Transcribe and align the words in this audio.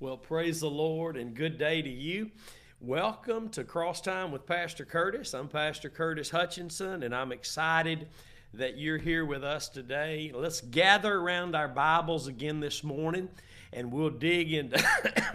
Well, 0.00 0.16
praise 0.16 0.58
the 0.58 0.68
Lord 0.68 1.16
and 1.16 1.36
good 1.36 1.56
day 1.56 1.80
to 1.80 1.88
you. 1.88 2.32
Welcome 2.80 3.48
to 3.50 3.62
Cross 3.62 4.00
Time 4.00 4.32
with 4.32 4.44
Pastor 4.44 4.84
Curtis. 4.84 5.32
I'm 5.34 5.46
Pastor 5.46 5.88
Curtis 5.88 6.30
Hutchinson, 6.30 7.04
and 7.04 7.14
I'm 7.14 7.30
excited 7.30 8.08
that 8.54 8.76
you're 8.76 8.98
here 8.98 9.24
with 9.24 9.44
us 9.44 9.68
today. 9.68 10.32
Let's 10.34 10.60
gather 10.60 11.14
around 11.14 11.54
our 11.54 11.68
Bibles 11.68 12.26
again 12.26 12.58
this 12.58 12.82
morning, 12.82 13.28
and 13.72 13.92
we'll 13.92 14.10
dig 14.10 14.52
into, 14.52 14.84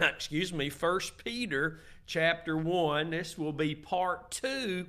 excuse 0.00 0.52
me, 0.52 0.68
First 0.68 1.24
Peter 1.24 1.80
chapter 2.04 2.54
1. 2.54 3.08
This 3.08 3.38
will 3.38 3.54
be 3.54 3.74
part 3.74 4.30
2 4.30 4.86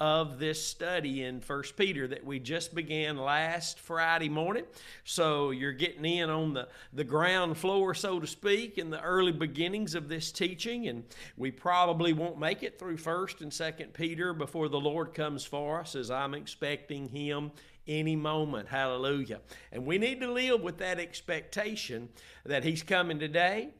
of 0.00 0.38
this 0.38 0.64
study 0.64 1.22
in 1.22 1.40
First 1.40 1.76
Peter 1.76 2.08
that 2.08 2.24
we 2.24 2.40
just 2.40 2.74
began 2.74 3.16
last 3.16 3.78
Friday 3.78 4.28
morning. 4.28 4.64
So 5.04 5.50
you're 5.50 5.72
getting 5.72 6.04
in 6.04 6.30
on 6.30 6.54
the, 6.54 6.68
the 6.92 7.04
ground 7.04 7.56
floor, 7.56 7.94
so 7.94 8.18
to 8.18 8.26
speak, 8.26 8.76
in 8.76 8.90
the 8.90 9.00
early 9.00 9.32
beginnings 9.32 9.94
of 9.94 10.08
this 10.08 10.32
teaching, 10.32 10.88
and 10.88 11.04
we 11.36 11.50
probably 11.50 12.12
won't 12.12 12.38
make 12.38 12.62
it 12.62 12.78
through 12.78 12.96
First 12.96 13.40
and 13.40 13.52
Second 13.52 13.94
Peter 13.94 14.32
before 14.32 14.68
the 14.68 14.80
Lord 14.80 15.14
comes 15.14 15.44
for 15.44 15.80
us, 15.80 15.94
as 15.94 16.10
I'm 16.10 16.34
expecting 16.34 17.08
Him 17.08 17.52
any 17.86 18.16
moment. 18.16 18.68
Hallelujah. 18.68 19.40
And 19.70 19.86
we 19.86 19.98
need 19.98 20.20
to 20.20 20.32
live 20.32 20.60
with 20.60 20.78
that 20.78 20.98
expectation 20.98 22.08
that 22.44 22.64
He's 22.64 22.82
coming 22.82 23.18
today 23.18 23.70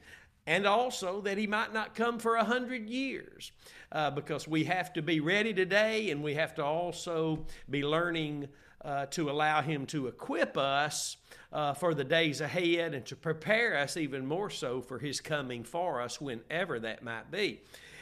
and 0.47 0.67
also 0.67 1.20
that 1.23 1.39
he 1.39 1.47
might 1.47 1.73
not 1.73 1.95
come 1.95 2.19
for 2.19 2.37
a 2.37 2.45
hundred 2.45 2.89
years 2.89 3.53
uh, 3.95 4.11
because 4.11 4.47
we 4.47 4.65
have 4.65 4.93
to 4.93 5.01
be 5.01 5.21
ready 5.21 5.55
today 5.55 6.11
and 6.11 6.23
we 6.23 6.34
have 6.34 6.55
to 6.57 6.65
also 6.65 7.47
be 7.71 7.83
learning 7.83 8.48
uh, 8.84 9.07
to 9.07 9.30
allow 9.30 9.62
him 9.62 9.87
to 9.87 10.09
equip 10.09 10.59
us 10.59 11.17
uh, 11.53 11.73
for 11.73 11.95
the 11.95 12.05
days 12.05 12.41
ahead 12.41 12.93
and 12.93 13.07
to 13.07 13.17
prepare 13.17 13.79
us 13.79 13.97
even 13.97 14.27
more 14.27 14.51
so 14.51 14.83
for 14.83 14.98
his 14.98 15.20
coming 15.20 15.62
for 15.62 16.03
us 16.03 16.20
whenever 16.20 16.79
that 16.80 17.03
might 17.03 17.30
be. 17.30 17.61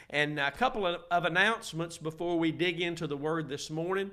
And 0.09 0.39
a 0.39 0.51
couple 0.51 0.85
of, 0.85 1.01
of 1.09 1.25
announcements 1.25 1.97
before 1.97 2.37
we 2.37 2.51
dig 2.51 2.81
into 2.81 3.07
the 3.07 3.15
word 3.15 3.47
this 3.47 3.69
morning 3.69 4.11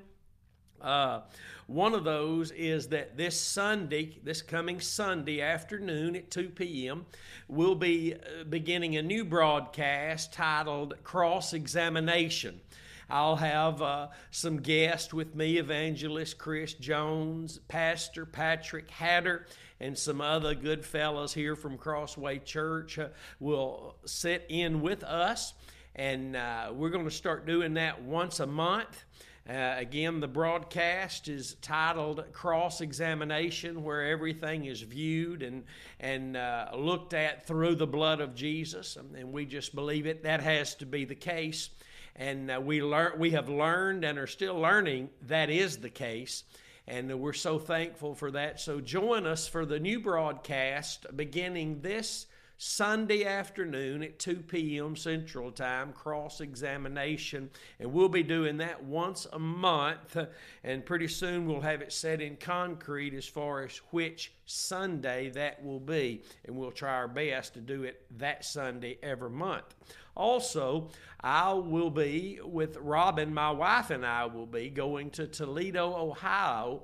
uh, 0.81 1.21
one 1.67 1.95
of 1.95 2.05
those 2.05 2.51
is 2.51 2.89
that 2.89 3.17
this 3.17 3.41
Sunday, 3.41 4.19
this 4.25 4.43
coming 4.43 4.81
Sunday 4.81 5.41
afternoon 5.41 6.17
at 6.17 6.31
2 6.31 6.49
p.m., 6.49 7.07
we'll 7.49 7.75
be 7.75 8.15
uh, 8.15 8.45
beginning 8.45 8.97
a 8.97 9.03
new 9.03 9.25
broadcast 9.25 10.33
titled 10.33 10.95
Cross 11.05 11.53
Examination. 11.53 12.61
I'll 13.09 13.37
have 13.37 13.83
uh, 13.83 14.09
some 14.31 14.59
guests 14.59 15.13
with 15.13 15.35
me, 15.35 15.59
evangelist 15.59 16.39
Chris 16.39 16.75
Jones, 16.75 17.59
Pastor 17.69 18.25
Patrick 18.25 18.89
Hatter, 18.91 19.47
and 19.81 19.99
some 19.99 20.21
other 20.21 20.55
good 20.55 20.85
fellows 20.85 21.35
here 21.35 21.57
from 21.57 21.77
Crossway 21.77 22.39
Church 22.39 22.99
uh, 22.99 23.09
will 23.41 23.97
sit 24.05 24.47
in 24.49 24.81
with 24.81 25.03
us. 25.03 25.55
And 25.97 26.37
uh, 26.37 26.71
we're 26.73 26.91
going 26.91 27.05
to 27.05 27.11
start 27.11 27.47
doing 27.47 27.75
that 27.75 28.03
once 28.03 28.41
a 28.41 28.47
month. 28.47 29.05
Uh, 29.49 29.75
again, 29.79 30.21
the 30.21 30.29
broadcast 30.29 31.27
is 31.27 31.57
titled 31.63 32.25
Cross 32.33 32.81
Examination, 32.81 33.83
where 33.83 34.07
everything 34.07 34.67
is 34.67 34.83
viewed 34.83 35.43
and, 35.43 35.65
and 35.99 36.37
uh, 36.37 36.69
looked 36.77 37.15
at 37.15 37.47
through 37.47 37.75
the 37.75 37.87
blood 37.87 38.21
of 38.21 38.35
Jesus. 38.35 38.97
And 38.97 39.33
we 39.33 39.47
just 39.47 39.75
believe 39.75 40.07
it. 40.07 40.23
That 40.23 40.41
has 40.41 40.75
to 40.77 40.87
be 40.87 41.05
the 41.05 41.15
case. 41.15 41.71
And 42.17 42.51
uh, 42.51 42.61
we, 42.63 42.83
learn, 42.83 43.19
we 43.19 43.31
have 43.31 43.49
learned 43.49 44.05
and 44.05 44.19
are 44.19 44.27
still 44.27 44.59
learning 44.59 45.09
that 45.23 45.49
is 45.49 45.79
the 45.79 45.91
case. 45.91 46.45
And 46.87 47.19
we're 47.19 47.33
so 47.33 47.59
thankful 47.59 48.15
for 48.15 48.31
that. 48.33 48.61
So 48.61 48.81
join 48.81 49.27
us 49.27 49.49
for 49.49 49.65
the 49.65 49.81
new 49.81 50.01
broadcast 50.01 51.07
beginning 51.17 51.81
this 51.81 52.27
Sunday 52.63 53.25
afternoon 53.25 54.03
at 54.03 54.19
2 54.19 54.37
p.m. 54.37 54.95
Central 54.95 55.51
Time, 55.51 55.95
cross 55.95 56.43
examination. 56.43 57.49
And 57.79 57.91
we'll 57.91 58.11
be 58.11 58.23
doing 58.23 58.59
that 58.59 58.85
once 58.85 59.27
a 59.33 59.39
month. 59.39 60.19
And 60.63 60.85
pretty 60.85 61.09
soon 61.09 61.47
we'll 61.47 61.63
have 61.63 61.81
it 61.81 61.91
set 61.91 62.21
in 62.21 62.37
concrete 62.37 63.15
as 63.15 63.25
far 63.25 63.65
as 63.65 63.81
which 63.93 64.35
Sunday 64.45 65.31
that 65.31 65.65
will 65.65 65.81
be. 65.81 66.21
And 66.45 66.55
we'll 66.55 66.71
try 66.71 66.93
our 66.93 67.09
best 67.09 67.55
to 67.55 67.61
do 67.61 67.85
it 67.85 68.05
that 68.19 68.45
Sunday 68.45 68.99
every 69.03 69.31
month. 69.31 69.75
Also, 70.15 70.91
I 71.23 71.55
will 71.55 71.91
be 71.91 72.41
with 72.45 72.77
Robin, 72.77 73.33
my 73.33 73.51
wife, 73.51 73.89
and 73.89 74.05
I 74.05 74.27
will 74.27 74.45
be 74.45 74.69
going 74.69 75.09
to 75.13 75.27
Toledo, 75.27 75.95
Ohio 75.97 76.83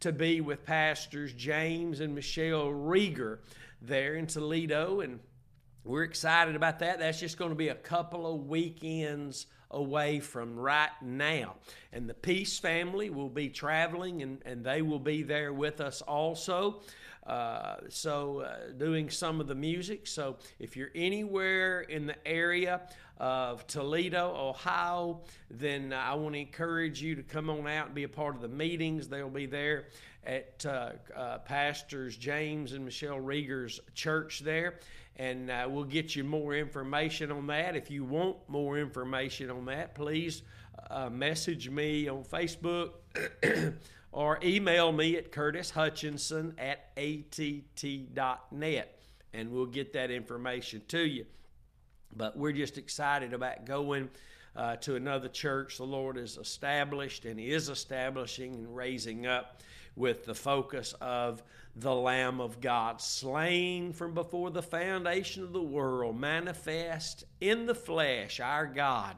to 0.00 0.12
be 0.12 0.42
with 0.42 0.66
pastors 0.66 1.32
James 1.32 2.00
and 2.00 2.14
Michelle 2.14 2.66
Rieger 2.66 3.38
there 3.86 4.14
in 4.14 4.26
Toledo, 4.26 5.00
and 5.00 5.20
we're 5.84 6.04
excited 6.04 6.56
about 6.56 6.78
that. 6.78 6.98
That's 6.98 7.20
just 7.20 7.36
going 7.36 7.50
to 7.50 7.56
be 7.56 7.68
a 7.68 7.74
couple 7.74 8.32
of 8.32 8.46
weekends 8.46 9.46
away 9.70 10.20
from 10.20 10.56
right 10.56 10.90
now. 11.02 11.56
And 11.92 12.08
the 12.08 12.14
Peace 12.14 12.58
family 12.58 13.10
will 13.10 13.28
be 13.28 13.48
traveling, 13.48 14.22
and, 14.22 14.40
and 14.46 14.64
they 14.64 14.82
will 14.82 14.98
be 14.98 15.22
there 15.22 15.52
with 15.52 15.80
us 15.80 16.00
also. 16.00 16.80
Uh, 17.26 17.76
so, 17.88 18.40
uh, 18.40 18.72
doing 18.76 19.08
some 19.08 19.40
of 19.40 19.46
the 19.46 19.54
music. 19.54 20.06
So, 20.06 20.36
if 20.58 20.76
you're 20.76 20.90
anywhere 20.94 21.80
in 21.80 22.06
the 22.06 22.16
area 22.26 22.82
of 23.16 23.66
Toledo, 23.66 24.34
Ohio, 24.36 25.22
then 25.50 25.94
I 25.94 26.14
want 26.14 26.34
to 26.34 26.40
encourage 26.40 27.00
you 27.00 27.14
to 27.14 27.22
come 27.22 27.48
on 27.48 27.66
out 27.66 27.86
and 27.86 27.94
be 27.94 28.02
a 28.02 28.08
part 28.08 28.34
of 28.34 28.42
the 28.42 28.48
meetings. 28.48 29.08
They'll 29.08 29.30
be 29.30 29.46
there 29.46 29.86
at 30.26 30.64
uh, 30.66 30.90
uh, 31.14 31.38
Pastors 31.38 32.16
James 32.16 32.72
and 32.72 32.84
Michelle 32.84 33.20
Rieger's 33.20 33.80
church 33.94 34.40
there. 34.40 34.80
And 35.16 35.50
uh, 35.50 35.66
we'll 35.70 35.84
get 35.84 36.16
you 36.16 36.24
more 36.24 36.54
information 36.54 37.30
on 37.30 37.46
that. 37.46 37.76
If 37.76 37.90
you 37.90 38.04
want 38.04 38.36
more 38.48 38.78
information 38.78 39.50
on 39.50 39.66
that, 39.66 39.94
please 39.94 40.42
uh, 40.90 41.08
message 41.08 41.70
me 41.70 42.08
on 42.08 42.24
Facebook 42.24 42.92
or 44.12 44.40
email 44.42 44.90
me 44.92 45.16
at 45.16 45.30
Curtis 45.30 45.70
Hutchinson 45.70 46.54
at 46.58 46.90
att.net 46.96 48.20
and 49.34 49.50
we'll 49.50 49.66
get 49.66 49.92
that 49.92 50.10
information 50.10 50.80
to 50.88 51.06
you. 51.06 51.26
But 52.16 52.36
we're 52.36 52.52
just 52.52 52.78
excited 52.78 53.34
about 53.34 53.66
going 53.66 54.08
uh, 54.56 54.76
to 54.76 54.94
another 54.94 55.28
church 55.28 55.78
the 55.78 55.84
Lord 55.84 56.16
has 56.16 56.36
established 56.36 57.24
and 57.24 57.40
is 57.40 57.68
establishing 57.68 58.54
and 58.54 58.74
raising 58.74 59.26
up 59.26 59.60
with 59.96 60.24
the 60.24 60.34
focus 60.34 60.94
of 61.00 61.42
the 61.76 61.94
Lamb 61.94 62.40
of 62.40 62.60
God, 62.60 63.00
slain 63.00 63.92
from 63.92 64.14
before 64.14 64.50
the 64.50 64.62
foundation 64.62 65.42
of 65.42 65.52
the 65.52 65.62
world, 65.62 66.18
manifest 66.18 67.24
in 67.40 67.66
the 67.66 67.74
flesh, 67.74 68.40
our 68.40 68.66
God 68.66 69.16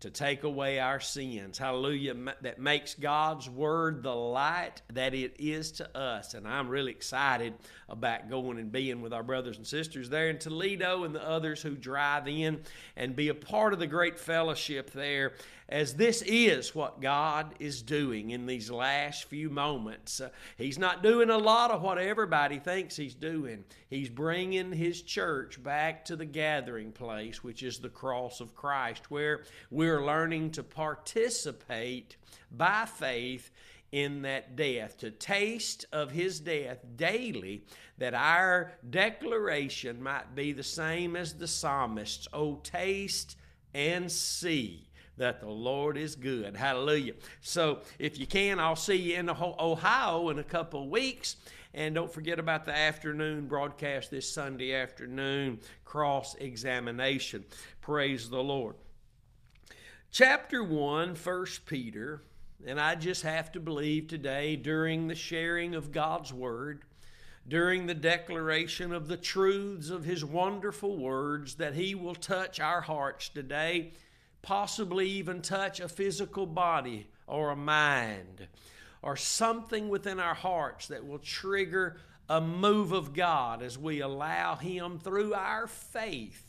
to 0.00 0.10
take 0.10 0.44
away 0.44 0.78
our 0.78 1.00
sins. 1.00 1.56
Hallelujah. 1.56 2.14
That 2.42 2.58
makes 2.58 2.94
God's 2.94 3.48
word 3.48 4.02
the 4.02 4.14
light 4.14 4.82
that 4.92 5.14
it 5.14 5.36
is 5.38 5.72
to 5.72 5.96
us. 5.96 6.34
And 6.34 6.46
I'm 6.46 6.68
really 6.68 6.90
excited 6.90 7.54
about 7.88 8.28
going 8.28 8.58
and 8.58 8.70
being 8.70 9.00
with 9.00 9.12
our 9.12 9.22
brothers 9.22 9.56
and 9.56 9.66
sisters 9.66 10.10
there 10.10 10.28
in 10.28 10.38
Toledo 10.38 11.04
and 11.04 11.14
the 11.14 11.26
others 11.26 11.62
who 11.62 11.76
drive 11.76 12.28
in 12.28 12.60
and 12.96 13.16
be 13.16 13.28
a 13.28 13.34
part 13.34 13.72
of 13.72 13.78
the 13.78 13.86
great 13.86 14.18
fellowship 14.18 14.90
there 14.90 15.32
as 15.68 15.94
this 15.94 16.22
is 16.22 16.74
what 16.74 17.00
God 17.00 17.54
is 17.58 17.82
doing 17.82 18.30
in 18.30 18.46
these 18.46 18.70
last 18.70 19.24
few 19.24 19.50
moments. 19.50 20.20
Uh, 20.20 20.28
he's 20.56 20.78
not 20.78 21.02
doing 21.02 21.28
a 21.28 21.38
lot 21.38 21.72
of 21.72 21.82
what 21.82 21.98
everybody 21.98 22.58
thinks 22.58 22.96
He's 22.96 23.14
doing. 23.14 23.64
He's 23.88 24.08
bringing 24.08 24.72
His 24.72 25.02
church 25.02 25.60
back 25.62 26.04
to 26.04 26.16
the 26.16 26.24
gathering 26.24 26.92
place, 26.92 27.42
which 27.42 27.62
is 27.62 27.78
the 27.78 27.88
cross 27.88 28.40
of 28.40 28.54
Christ, 28.54 29.10
where 29.10 29.42
we're 29.70 29.85
learning 29.86 30.50
to 30.52 30.62
participate 30.62 32.16
by 32.50 32.86
faith 32.86 33.50
in 33.92 34.22
that 34.22 34.56
death, 34.56 34.98
to 34.98 35.10
taste 35.10 35.86
of 35.92 36.10
his 36.10 36.40
death 36.40 36.78
daily, 36.96 37.64
that 37.98 38.14
our 38.14 38.72
declaration 38.90 40.02
might 40.02 40.34
be 40.34 40.52
the 40.52 40.62
same 40.62 41.16
as 41.16 41.34
the 41.34 41.46
psalmist's. 41.46 42.28
Oh, 42.32 42.56
taste 42.62 43.36
and 43.74 44.10
see 44.10 44.88
that 45.16 45.40
the 45.40 45.48
Lord 45.48 45.96
is 45.96 46.14
good. 46.14 46.56
Hallelujah. 46.56 47.14
So 47.40 47.80
if 47.98 48.18
you 48.18 48.26
can, 48.26 48.58
I'll 48.58 48.76
see 48.76 48.96
you 48.96 49.16
in 49.16 49.30
Ohio 49.30 50.28
in 50.28 50.38
a 50.38 50.44
couple 50.44 50.82
of 50.82 50.88
weeks. 50.90 51.36
And 51.72 51.94
don't 51.94 52.12
forget 52.12 52.38
about 52.38 52.64
the 52.64 52.76
afternoon 52.76 53.46
broadcast 53.46 54.10
this 54.10 54.30
Sunday 54.30 54.74
afternoon, 54.74 55.60
cross 55.84 56.34
examination. 56.36 57.44
Praise 57.80 58.28
the 58.28 58.42
Lord. 58.42 58.76
Chapter 60.18 60.64
1, 60.64 61.14
1 61.14 61.46
Peter, 61.66 62.22
and 62.66 62.80
I 62.80 62.94
just 62.94 63.20
have 63.20 63.52
to 63.52 63.60
believe 63.60 64.08
today 64.08 64.56
during 64.56 65.08
the 65.08 65.14
sharing 65.14 65.74
of 65.74 65.92
God's 65.92 66.32
Word, 66.32 66.84
during 67.46 67.84
the 67.84 67.92
declaration 67.92 68.94
of 68.94 69.08
the 69.08 69.18
truths 69.18 69.90
of 69.90 70.06
His 70.06 70.24
wonderful 70.24 70.96
words, 70.96 71.56
that 71.56 71.74
He 71.74 71.94
will 71.94 72.14
touch 72.14 72.60
our 72.60 72.80
hearts 72.80 73.28
today 73.28 73.92
possibly 74.40 75.06
even 75.06 75.42
touch 75.42 75.80
a 75.80 75.88
physical 75.88 76.46
body 76.46 77.08
or 77.26 77.50
a 77.50 77.56
mind 77.56 78.48
or 79.02 79.16
something 79.16 79.90
within 79.90 80.18
our 80.18 80.32
hearts 80.32 80.88
that 80.88 81.06
will 81.06 81.18
trigger 81.18 81.98
a 82.30 82.40
move 82.40 82.92
of 82.92 83.12
God 83.12 83.60
as 83.62 83.76
we 83.76 84.00
allow 84.00 84.54
Him 84.54 84.98
through 84.98 85.34
our 85.34 85.66
faith 85.66 86.45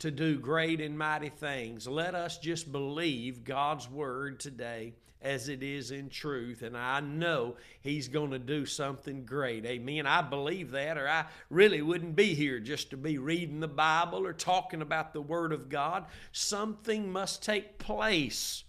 to 0.00 0.10
do 0.10 0.38
great 0.38 0.80
and 0.80 0.96
mighty 0.96 1.28
things. 1.28 1.86
Let 1.86 2.14
us 2.14 2.38
just 2.38 2.70
believe 2.70 3.44
God's 3.44 3.90
word 3.90 4.38
today 4.40 4.94
as 5.20 5.48
it 5.48 5.62
is 5.62 5.90
in 5.90 6.08
truth. 6.08 6.62
And 6.62 6.76
I 6.76 7.00
know 7.00 7.56
He's 7.80 8.08
going 8.08 8.30
to 8.30 8.38
do 8.38 8.66
something 8.66 9.24
great. 9.24 9.64
Amen. 9.66 10.06
I 10.06 10.22
believe 10.22 10.70
that, 10.72 10.96
or 10.96 11.08
I 11.08 11.26
really 11.50 11.82
wouldn't 11.82 12.14
be 12.14 12.34
here 12.34 12.60
just 12.60 12.90
to 12.90 12.96
be 12.96 13.18
reading 13.18 13.60
the 13.60 13.68
Bible 13.68 14.24
or 14.24 14.32
talking 14.32 14.82
about 14.82 15.12
the 15.12 15.20
Word 15.22 15.52
of 15.52 15.68
God. 15.68 16.06
Something 16.32 17.10
must 17.10 17.42
take 17.42 17.78
place 17.78 18.64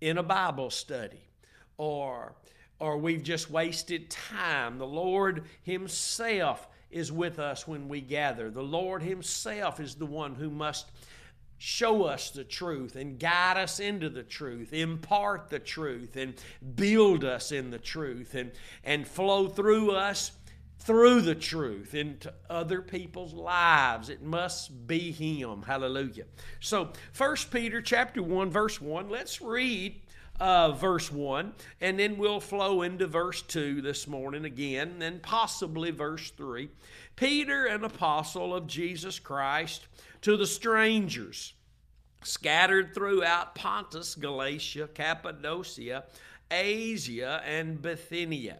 in 0.00 0.16
a 0.16 0.22
Bible 0.22 0.70
study 0.70 1.28
or 1.76 2.34
or 2.80 2.96
we've 2.96 3.24
just 3.24 3.50
wasted 3.50 4.08
time. 4.08 4.78
The 4.78 4.86
Lord 4.86 5.44
Himself 5.62 6.68
is 6.90 7.12
with 7.12 7.38
us 7.38 7.66
when 7.66 7.88
we 7.88 8.00
gather. 8.00 8.50
The 8.50 8.62
Lord 8.62 9.02
Himself 9.02 9.80
is 9.80 9.94
the 9.94 10.06
one 10.06 10.34
who 10.34 10.50
must 10.50 10.90
show 11.58 12.04
us 12.04 12.30
the 12.30 12.44
truth 12.44 12.96
and 12.96 13.18
guide 13.18 13.56
us 13.56 13.80
into 13.80 14.08
the 14.08 14.22
truth, 14.22 14.72
impart 14.72 15.50
the 15.50 15.58
truth, 15.58 16.16
and 16.16 16.34
build 16.76 17.24
us 17.24 17.52
in 17.52 17.70
the 17.70 17.78
truth, 17.78 18.34
and, 18.34 18.52
and 18.84 19.06
flow 19.06 19.48
through 19.48 19.90
us 19.90 20.32
through 20.80 21.20
the 21.20 21.34
truth 21.34 21.94
into 21.94 22.32
other 22.48 22.80
people's 22.80 23.34
lives. 23.34 24.08
It 24.08 24.22
must 24.22 24.86
be 24.86 25.10
Him. 25.10 25.62
Hallelujah. 25.62 26.24
So, 26.60 26.92
First 27.12 27.50
Peter 27.50 27.82
chapter 27.82 28.22
1, 28.22 28.50
verse 28.50 28.80
1, 28.80 29.10
let's 29.10 29.42
read 29.42 30.00
uh, 30.40 30.72
verse 30.72 31.10
1, 31.10 31.52
and 31.80 31.98
then 31.98 32.16
we'll 32.16 32.40
flow 32.40 32.82
into 32.82 33.06
verse 33.06 33.42
2 33.42 33.82
this 33.82 34.06
morning 34.06 34.44
again, 34.44 35.02
and 35.02 35.22
possibly 35.22 35.90
verse 35.90 36.30
3. 36.30 36.68
Peter, 37.16 37.66
an 37.66 37.84
apostle 37.84 38.54
of 38.54 38.66
Jesus 38.66 39.18
Christ, 39.18 39.86
to 40.22 40.36
the 40.36 40.46
strangers 40.46 41.54
scattered 42.22 42.94
throughout 42.94 43.54
Pontus, 43.54 44.14
Galatia, 44.14 44.88
Cappadocia, 44.92 46.04
Asia, 46.50 47.42
and 47.44 47.80
Bithynia. 47.80 48.58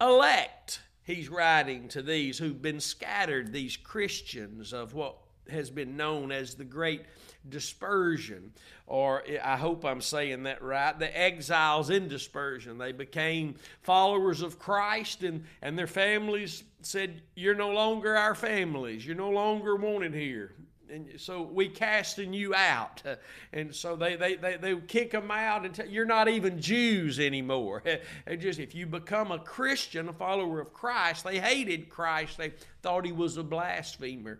Elect, 0.00 0.80
he's 1.02 1.28
writing 1.28 1.88
to 1.88 2.02
these 2.02 2.38
who've 2.38 2.62
been 2.62 2.80
scattered, 2.80 3.52
these 3.52 3.76
Christians 3.76 4.72
of 4.72 4.94
what 4.94 5.16
has 5.50 5.70
been 5.70 5.96
known 5.96 6.30
as 6.30 6.54
the 6.54 6.64
Great 6.64 7.02
Dispersion, 7.50 8.52
or 8.86 9.22
I 9.42 9.56
hope 9.56 9.84
I'm 9.84 10.00
saying 10.00 10.44
that 10.44 10.62
right, 10.62 10.98
the 10.98 11.18
exiles 11.18 11.90
in 11.90 12.08
dispersion. 12.08 12.78
They 12.78 12.92
became 12.92 13.56
followers 13.82 14.42
of 14.42 14.58
Christ, 14.58 15.22
and, 15.22 15.44
and 15.62 15.78
their 15.78 15.86
families 15.86 16.64
said, 16.82 17.22
You're 17.34 17.54
no 17.54 17.70
longer 17.70 18.16
our 18.16 18.34
families. 18.34 19.06
You're 19.06 19.16
no 19.16 19.30
longer 19.30 19.76
wanted 19.76 20.14
here. 20.14 20.52
And 20.90 21.20
so 21.20 21.42
we 21.42 21.68
casting 21.68 22.32
you 22.32 22.54
out. 22.54 23.02
And 23.52 23.74
so 23.74 23.96
they 23.96 24.16
they, 24.16 24.36
they, 24.36 24.56
they 24.56 24.76
kick 24.76 25.10
them 25.10 25.30
out 25.30 25.64
and 25.64 25.74
tell, 25.74 25.86
you're 25.86 26.04
not 26.04 26.28
even 26.28 26.60
jews 26.60 27.18
anymore. 27.18 27.82
And 28.26 28.40
just 28.40 28.58
if 28.58 28.74
you 28.74 28.86
become 28.86 29.32
a 29.32 29.38
christian 29.38 30.08
a 30.08 30.12
follower 30.12 30.60
of 30.60 30.72
christ 30.72 31.24
they 31.24 31.38
hated 31.38 31.88
christ. 31.88 32.36
They 32.38 32.52
thought 32.82 33.06
he 33.06 33.12
was 33.12 33.36
a 33.36 33.42
blasphemer 33.42 34.38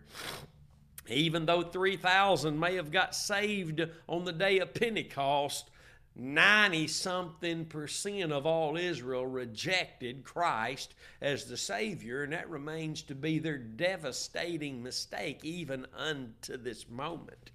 even 1.09 1.45
though 1.45 1.61
3000 1.61 2.59
may 2.59 2.75
have 2.75 2.91
got 2.91 3.15
saved 3.15 3.85
on 4.07 4.25
the 4.25 4.33
day 4.33 4.59
of 4.59 4.73
pentecost 4.73 5.69
90 6.15 6.87
something 6.87 7.65
percent 7.65 8.31
of 8.31 8.45
all 8.45 8.75
Israel 8.75 9.25
rejected 9.25 10.23
Christ 10.23 10.93
as 11.21 11.45
the 11.45 11.55
Savior, 11.57 12.23
and 12.23 12.33
that 12.33 12.49
remains 12.49 13.01
to 13.03 13.15
be 13.15 13.39
their 13.39 13.57
devastating 13.57 14.83
mistake 14.83 15.43
even 15.43 15.85
unto 15.97 16.57
this 16.57 16.89
moment. 16.89 17.51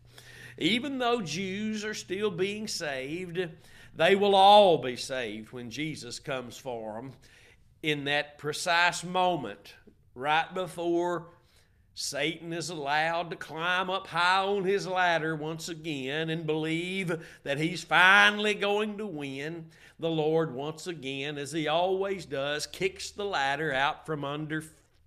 Even 0.57 0.99
though 0.99 1.21
Jews 1.21 1.85
are 1.85 1.95
still 1.95 2.31
being 2.31 2.67
saved, 2.69 3.47
they 3.95 4.15
will 4.15 4.35
all 4.35 4.79
be 4.79 4.97
saved 4.97 5.53
when 5.53 5.71
Jesus 5.71 6.19
comes 6.19 6.57
for 6.57 6.95
them 6.95 7.13
in 7.83 8.05
that 8.05 8.39
precise 8.39 9.05
moment, 9.05 9.75
right 10.15 10.53
before 10.55 11.27
Satan 11.97 12.53
is 12.53 12.71
allowed 12.71 13.31
to 13.31 13.37
climb 13.37 13.89
up 13.89 14.09
high 14.09 14.43
on 14.43 14.65
his 14.65 14.87
ladder 14.87 15.37
once 15.37 15.69
again 15.69 16.29
and 16.29 16.45
believe 16.45 17.25
that 17.45 17.59
he's 17.59 17.85
finally 17.85 18.55
going 18.55 18.99
to 18.99 19.07
win. 19.07 19.67
The 20.01 20.11
Lord, 20.11 20.53
once 20.53 20.89
again, 20.89 21.39
as 21.39 21.53
he 21.53 21.69
always 21.69 22.27
does, 22.27 22.67
kicks 22.67 23.13
the 23.13 23.25
ladder 23.25 23.73
out 23.73 24.07
from 24.07 24.25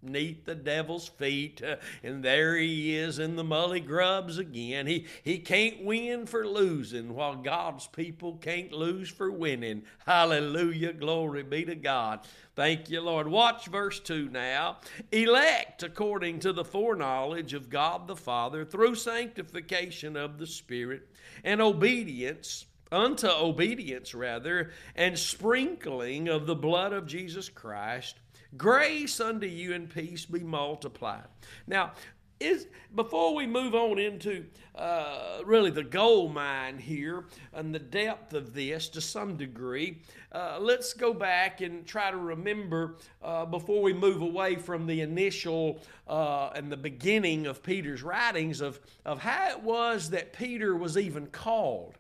underneath 0.08 0.46
the 0.46 0.56
devil's 0.56 1.08
feet, 1.08 1.62
uh, 1.62 1.76
and 2.02 2.24
there 2.24 2.56
he 2.56 2.96
is 2.96 3.20
in 3.20 3.36
the 3.36 3.44
mully 3.44 3.86
grubs 3.86 4.38
again. 4.38 4.88
He, 4.88 5.06
he 5.24 5.40
can't 5.40 5.84
win 5.84 6.26
for 6.26 6.48
losing, 6.48 7.14
while 7.14 7.36
God's 7.36 7.88
people 7.88 8.38
can't 8.38 8.72
lose 8.72 9.10
for 9.10 9.30
winning. 9.30 9.84
Hallelujah. 10.06 10.94
Glory 10.94 11.44
be 11.44 11.66
to 11.66 11.76
God. 11.76 12.22
Thank 12.56 12.90
you, 12.90 13.02
Lord. 13.02 13.28
Watch 13.28 13.68
verse 13.68 14.00
2 14.00 14.30
now. 14.30 14.78
Elect 15.12 15.84
according 15.84 16.40
to 16.40 16.54
the 16.54 16.66
foreknowledge 16.66 17.54
of 17.54 17.70
God 17.70 18.08
the 18.08 18.16
Father 18.16 18.64
through 18.64 18.96
sanctification 18.96 20.16
of 20.16 20.38
the 20.38 20.48
Spirit 20.48 21.08
and 21.44 21.62
obedience 21.62 22.66
unto 22.90 23.28
obedience 23.28 24.16
rather 24.16 24.72
and 24.96 25.20
sprinkling 25.20 26.30
of 26.30 26.46
the 26.46 26.56
blood 26.56 26.94
of 26.94 27.06
Jesus 27.06 27.50
Christ 27.50 28.16
grace 28.56 29.20
unto 29.20 29.48
you 29.48 29.74
and 29.74 29.90
peace 29.90 30.26
be 30.26 30.40
multiplied. 30.40 31.28
Now 31.66 31.94
is 32.40 32.68
before 32.96 33.34
we 33.34 33.48
move 33.48 33.74
on 33.74 33.98
into 33.98 34.46
uh, 34.76 35.40
really 35.46 35.72
the 35.72 35.84
gold 35.84 36.34
mine 36.34 36.78
here 36.78 37.26
and 37.54 37.74
the 37.74 37.80
depth 37.80 38.34
of 38.34 38.54
this 38.54 38.90
to 38.90 39.02
some 39.02 39.36
degree, 39.36 39.98
uh, 40.34 40.58
let's 40.60 40.94
go 40.94 41.14
back 41.14 41.62
and 41.62 41.86
try 41.86 42.12
to 42.12 42.18
remember 42.18 42.98
uh, 43.24 43.46
before 43.46 43.82
we 43.82 43.94
move 43.94 44.22
away 44.22 44.56
from 44.56 44.86
the 44.86 45.02
initial 45.02 45.82
uh, 46.08 46.50
and 46.56 46.72
the 46.72 46.78
beginning 46.78 47.48
of 47.48 47.64
Peter's 47.64 48.04
writings 48.04 48.62
of, 48.62 48.80
of 49.06 49.20
how 49.20 49.50
it 49.50 49.62
was 49.62 50.10
that 50.12 50.34
Peter 50.34 50.76
was 50.76 50.98
even 50.98 51.28
called 51.28 51.96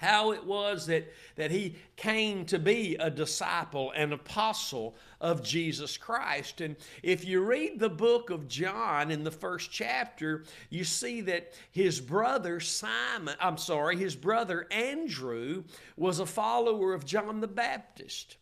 how 0.00 0.32
it 0.32 0.44
was 0.44 0.86
that, 0.86 1.12
that 1.36 1.50
he 1.50 1.76
came 1.96 2.44
to 2.46 2.58
be 2.58 2.96
a 2.96 3.10
disciple, 3.10 3.90
an 3.92 4.12
apostle 4.12 4.96
of 5.20 5.42
Jesus 5.42 5.96
Christ. 5.96 6.60
And 6.60 6.76
if 7.02 7.24
you 7.24 7.40
read 7.40 7.78
the 7.78 7.88
book 7.88 8.30
of 8.30 8.48
John 8.48 9.10
in 9.10 9.24
the 9.24 9.30
first 9.30 9.70
chapter, 9.70 10.44
you 10.70 10.84
see 10.84 11.20
that 11.22 11.52
his 11.70 12.00
brother 12.00 12.60
Simon, 12.60 13.36
I'm 13.40 13.58
sorry, 13.58 13.96
his 13.96 14.14
brother 14.14 14.66
Andrew 14.70 15.64
was 15.96 16.20
a 16.20 16.26
follower 16.26 16.94
of 16.94 17.04
John 17.04 17.40
the 17.40 17.48
Baptist. 17.48 18.36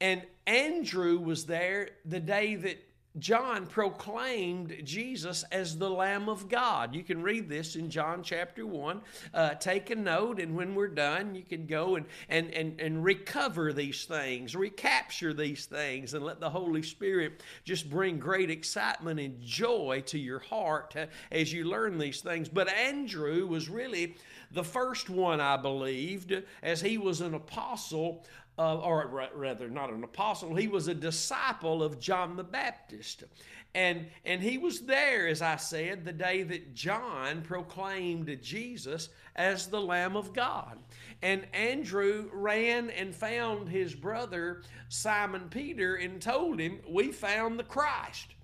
And 0.00 0.22
Andrew 0.46 1.18
was 1.18 1.46
there 1.46 1.90
the 2.04 2.20
day 2.20 2.54
that 2.56 2.87
John 3.18 3.66
proclaimed 3.66 4.76
Jesus 4.84 5.44
as 5.50 5.76
the 5.76 5.90
Lamb 5.90 6.28
of 6.28 6.48
God. 6.48 6.94
You 6.94 7.02
can 7.02 7.22
read 7.22 7.48
this 7.48 7.76
in 7.76 7.90
John 7.90 8.22
chapter 8.22 8.66
1. 8.66 9.00
Uh, 9.34 9.54
take 9.54 9.90
a 9.90 9.96
note, 9.96 10.40
and 10.40 10.54
when 10.54 10.74
we're 10.74 10.88
done, 10.88 11.34
you 11.34 11.42
can 11.42 11.66
go 11.66 11.96
and, 11.96 12.06
and, 12.28 12.50
and, 12.52 12.80
and 12.80 13.02
recover 13.02 13.72
these 13.72 14.04
things, 14.04 14.54
recapture 14.54 15.32
these 15.32 15.66
things, 15.66 16.14
and 16.14 16.24
let 16.24 16.40
the 16.40 16.50
Holy 16.50 16.82
Spirit 16.82 17.42
just 17.64 17.90
bring 17.90 18.18
great 18.18 18.50
excitement 18.50 19.18
and 19.18 19.40
joy 19.40 20.02
to 20.06 20.18
your 20.18 20.40
heart 20.40 20.94
uh, 20.96 21.06
as 21.32 21.52
you 21.52 21.64
learn 21.64 21.98
these 21.98 22.20
things. 22.20 22.48
But 22.48 22.68
Andrew 22.68 23.46
was 23.46 23.68
really 23.68 24.16
the 24.50 24.64
first 24.64 25.10
one, 25.10 25.40
I 25.40 25.56
believed, 25.56 26.42
as 26.62 26.80
he 26.80 26.98
was 26.98 27.20
an 27.20 27.34
apostle 27.34 28.24
uh, 28.58 28.78
or 28.78 29.30
rather, 29.34 29.70
not 29.70 29.90
an 29.90 30.02
apostle, 30.02 30.54
he 30.54 30.68
was 30.68 30.88
a 30.88 30.94
disciple 30.94 31.82
of 31.82 32.00
John 32.00 32.36
the 32.36 32.44
Baptist. 32.44 33.24
And, 33.74 34.06
and 34.24 34.42
he 34.42 34.58
was 34.58 34.80
there, 34.80 35.28
as 35.28 35.42
I 35.42 35.56
said, 35.56 36.04
the 36.04 36.12
day 36.12 36.42
that 36.42 36.74
John 36.74 37.42
proclaimed 37.42 38.36
Jesus 38.42 39.10
as 39.36 39.68
the 39.68 39.80
Lamb 39.80 40.16
of 40.16 40.32
God. 40.32 40.78
And 41.22 41.46
Andrew 41.52 42.28
ran 42.32 42.90
and 42.90 43.14
found 43.14 43.68
his 43.68 43.94
brother 43.94 44.62
Simon 44.88 45.48
Peter 45.50 45.96
and 45.96 46.20
told 46.20 46.58
him, 46.58 46.80
We 46.88 47.12
found 47.12 47.58
the 47.58 47.64
Christ. 47.64 48.34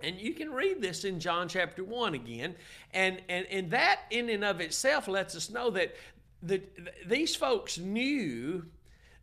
And 0.00 0.20
you 0.20 0.34
can 0.34 0.52
read 0.52 0.82
this 0.82 1.04
in 1.04 1.18
John 1.18 1.48
chapter 1.48 1.82
1 1.82 2.14
again. 2.14 2.54
And, 2.92 3.22
and, 3.28 3.46
and 3.46 3.70
that, 3.70 4.00
in 4.10 4.28
and 4.28 4.44
of 4.44 4.60
itself, 4.60 5.08
lets 5.08 5.34
us 5.34 5.48
know 5.48 5.70
that 5.70 5.94
the, 6.42 6.60
these 7.06 7.34
folks 7.36 7.78
knew 7.78 8.64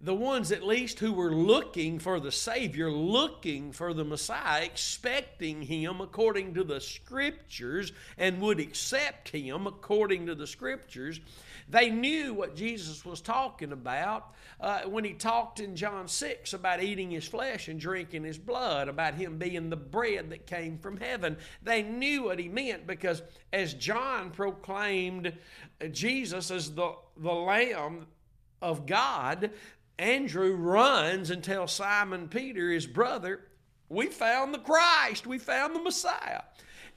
the 0.02 0.16
ones 0.16 0.52
at 0.52 0.64
least 0.64 1.00
who 1.00 1.12
were 1.12 1.34
looking 1.34 2.00
for 2.00 2.20
the 2.20 2.32
Savior, 2.32 2.90
looking 2.90 3.74
for 3.74 3.94
the 3.94 4.06
Messiah, 4.06 4.64
expecting 4.64 5.62
Him 5.62 6.00
according 6.00 6.54
to 6.54 6.64
the 6.64 6.80
Scriptures, 6.80 7.92
and 8.18 8.40
would 8.42 8.60
accept 8.62 9.30
Him 9.30 9.68
according 9.68 10.28
to 10.28 10.36
the 10.36 10.48
Scriptures, 10.48 11.20
they 11.68 11.90
knew 11.90 12.34
what 12.34 12.56
Jesus 12.56 13.06
was 13.06 13.22
talking 13.22 13.74
about 13.74 14.34
uh, 14.62 14.82
when 14.84 15.04
He 15.04 15.14
talked 15.14 15.60
in 15.60 15.76
John 15.76 16.08
6 16.08 16.54
about 16.54 16.82
eating 16.82 17.12
His 17.12 17.28
flesh 17.28 17.68
and 17.68 17.80
drinking 17.80 18.24
His 18.24 18.38
blood, 18.38 18.88
about 18.88 19.16
Him 19.16 19.38
being 19.38 19.70
the 19.70 19.76
bread 19.76 20.30
that 20.30 20.48
came 20.48 20.78
from 20.80 20.96
heaven. 20.98 21.38
They 21.62 21.84
knew 21.84 22.24
what 22.24 22.40
He 22.40 22.48
meant 22.48 22.88
because 22.88 23.22
as 23.52 23.74
John 23.74 24.32
proclaimed 24.32 25.34
Jesus 25.92 26.52
as 26.52 26.74
the, 26.74 26.94
the 27.18 27.34
Lamb 27.34 28.08
of 28.62 28.86
God, 28.86 29.52
Andrew 30.00 30.56
runs 30.56 31.30
and 31.30 31.44
tells 31.44 31.74
Simon 31.74 32.30
Peter, 32.30 32.72
his 32.72 32.88
brother, 32.88 33.42
we 33.90 34.08
found 34.08 34.54
the 34.54 34.60
Christ, 34.60 35.28
we 35.28 35.38
found 35.38 35.76
the 35.76 35.82
Messiah. 35.82 36.42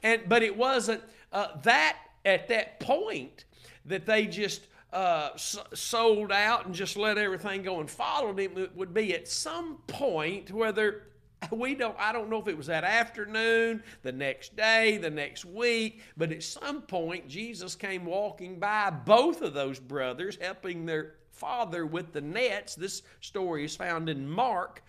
And 0.01 0.21
but 0.27 0.41
it 0.41 0.55
wasn't 0.55 1.03
uh, 1.31 1.47
that 1.63 1.97
at 2.25 2.47
that 2.47 2.79
point 2.79 3.45
that 3.85 4.05
they 4.05 4.25
just 4.25 4.67
uh, 4.93 5.31
sold 5.35 6.31
out 6.31 6.65
and 6.65 6.73
just 6.73 6.95
let 6.95 7.17
everything 7.17 7.63
go 7.63 7.79
and 7.79 7.89
followed 7.89 8.39
him. 8.39 8.57
It 8.57 8.75
would 8.75 8.93
be 8.93 9.13
at 9.13 9.27
some 9.27 9.79
point 9.87 10.51
whether 10.51 11.03
we 11.51 11.75
don't 11.75 11.95
i 11.99 12.11
don't 12.11 12.29
know 12.29 12.39
if 12.39 12.47
it 12.47 12.57
was 12.57 12.67
that 12.67 12.83
afternoon 12.83 13.83
the 14.01 14.11
next 14.11 14.55
day 14.55 14.97
the 14.97 15.09
next 15.09 15.45
week 15.45 16.01
but 16.15 16.31
at 16.31 16.41
some 16.41 16.81
point 16.81 17.27
jesus 17.27 17.75
came 17.75 18.05
walking 18.05 18.59
by 18.59 18.89
both 18.89 19.41
of 19.41 19.53
those 19.53 19.79
brothers 19.79 20.37
helping 20.41 20.85
their 20.85 21.15
father 21.43 21.85
with 21.85 22.13
the 22.13 22.21
nets. 22.21 22.73
This 22.73 23.01
story 23.19 23.65
is 23.65 23.75
found 23.75 24.07
in 24.07 24.29
Mark. 24.29 24.81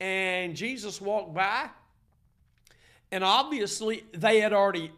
And 0.00 0.54
Jesus 0.54 1.00
walked 1.00 1.32
by, 1.34 1.70
and 3.10 3.24
obviously 3.24 4.04
they 4.12 4.40
had 4.40 4.52
already 4.52 4.92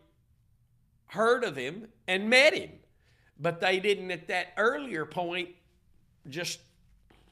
heard 1.06 1.44
of 1.44 1.54
him 1.54 1.86
and 2.08 2.28
met 2.28 2.54
him, 2.54 2.70
but 3.38 3.60
they 3.60 3.78
didn't 3.78 4.10
at 4.10 4.26
that 4.28 4.48
earlier 4.56 5.06
point 5.06 5.50
just 6.28 6.58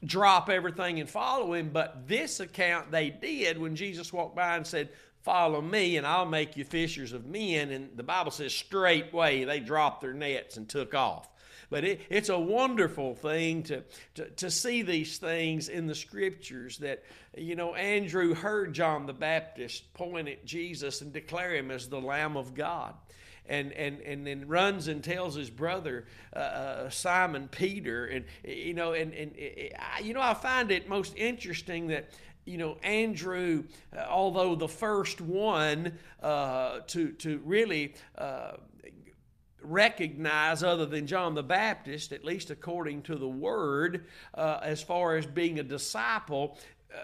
drop 0.05 0.49
everything 0.49 1.01
and 1.01 1.09
follow 1.09 1.53
him. 1.53 1.69
But 1.73 2.07
this 2.07 2.39
account 2.39 2.91
they 2.91 3.09
did 3.09 3.57
when 3.57 3.75
Jesus 3.75 4.13
walked 4.13 4.37
by 4.37 4.55
and 4.55 4.65
said, 4.65 4.89
Follow 5.21 5.59
me, 5.59 5.97
and 5.97 6.05
I'll 6.05 6.27
make 6.27 6.55
you 6.55 6.63
fishers 6.63 7.11
of 7.11 7.25
men. 7.25 7.71
And 7.71 7.97
the 7.97 8.03
Bible 8.03 8.29
says, 8.29 8.53
straightway 8.53 9.43
they 9.43 9.59
dropped 9.59 10.01
their 10.01 10.13
nets 10.13 10.55
and 10.55 10.69
took 10.69 10.93
off. 10.93 11.27
But 11.69 11.83
it, 11.83 12.01
it's 12.09 12.29
a 12.29 12.39
wonderful 12.39 13.15
thing 13.15 13.63
to, 13.63 13.83
to, 14.15 14.29
to 14.31 14.51
see 14.51 14.81
these 14.81 15.17
things 15.17 15.69
in 15.69 15.87
the 15.87 15.95
scriptures 15.95 16.77
that, 16.79 17.03
you 17.35 17.55
know, 17.55 17.75
Andrew 17.75 18.33
heard 18.33 18.73
John 18.73 19.05
the 19.05 19.13
Baptist 19.13 19.93
point 19.93 20.27
at 20.27 20.45
Jesus 20.45 21.01
and 21.01 21.11
declare 21.11 21.55
him 21.55 21.71
as 21.71 21.87
the 21.87 22.01
Lamb 22.01 22.37
of 22.37 22.53
God. 22.53 22.93
And 23.47 23.73
and 23.73 24.01
and 24.01 24.25
then 24.25 24.47
runs 24.47 24.87
and 24.87 25.03
tells 25.03 25.35
his 25.35 25.51
brother 25.51 26.05
uh, 26.35 26.39
uh 26.39 26.89
Simon 26.89 27.47
Peter, 27.47 28.07
and 28.07 28.25
you 28.43 28.73
know, 28.73 28.93
and 28.93 29.13
and 29.13 29.35
you 30.01 30.15
know, 30.15 30.19
I 30.19 30.33
find 30.33 30.71
it 30.71 30.89
most 30.89 31.13
interesting 31.15 31.89
that 31.89 32.09
you 32.45 32.57
know 32.57 32.77
Andrew, 32.81 33.65
uh, 33.95 33.99
although 34.09 34.55
the 34.55 34.67
first 34.67 35.21
one 35.21 35.99
uh, 36.23 36.79
to 36.87 37.11
to 37.11 37.39
really 37.45 37.93
uh, 38.17 38.53
recognize 39.65 40.63
other 40.63 40.85
than 40.85 41.07
John 41.07 41.35
the 41.35 41.43
Baptist, 41.43 42.11
at 42.11 42.23
least 42.23 42.51
according 42.51 43.03
to 43.03 43.15
the 43.15 43.27
Word, 43.27 44.05
uh, 44.33 44.59
as 44.61 44.81
far 44.81 45.17
as 45.17 45.25
being 45.25 45.59
a 45.59 45.63
disciple. 45.63 46.57
Uh, 46.93 46.99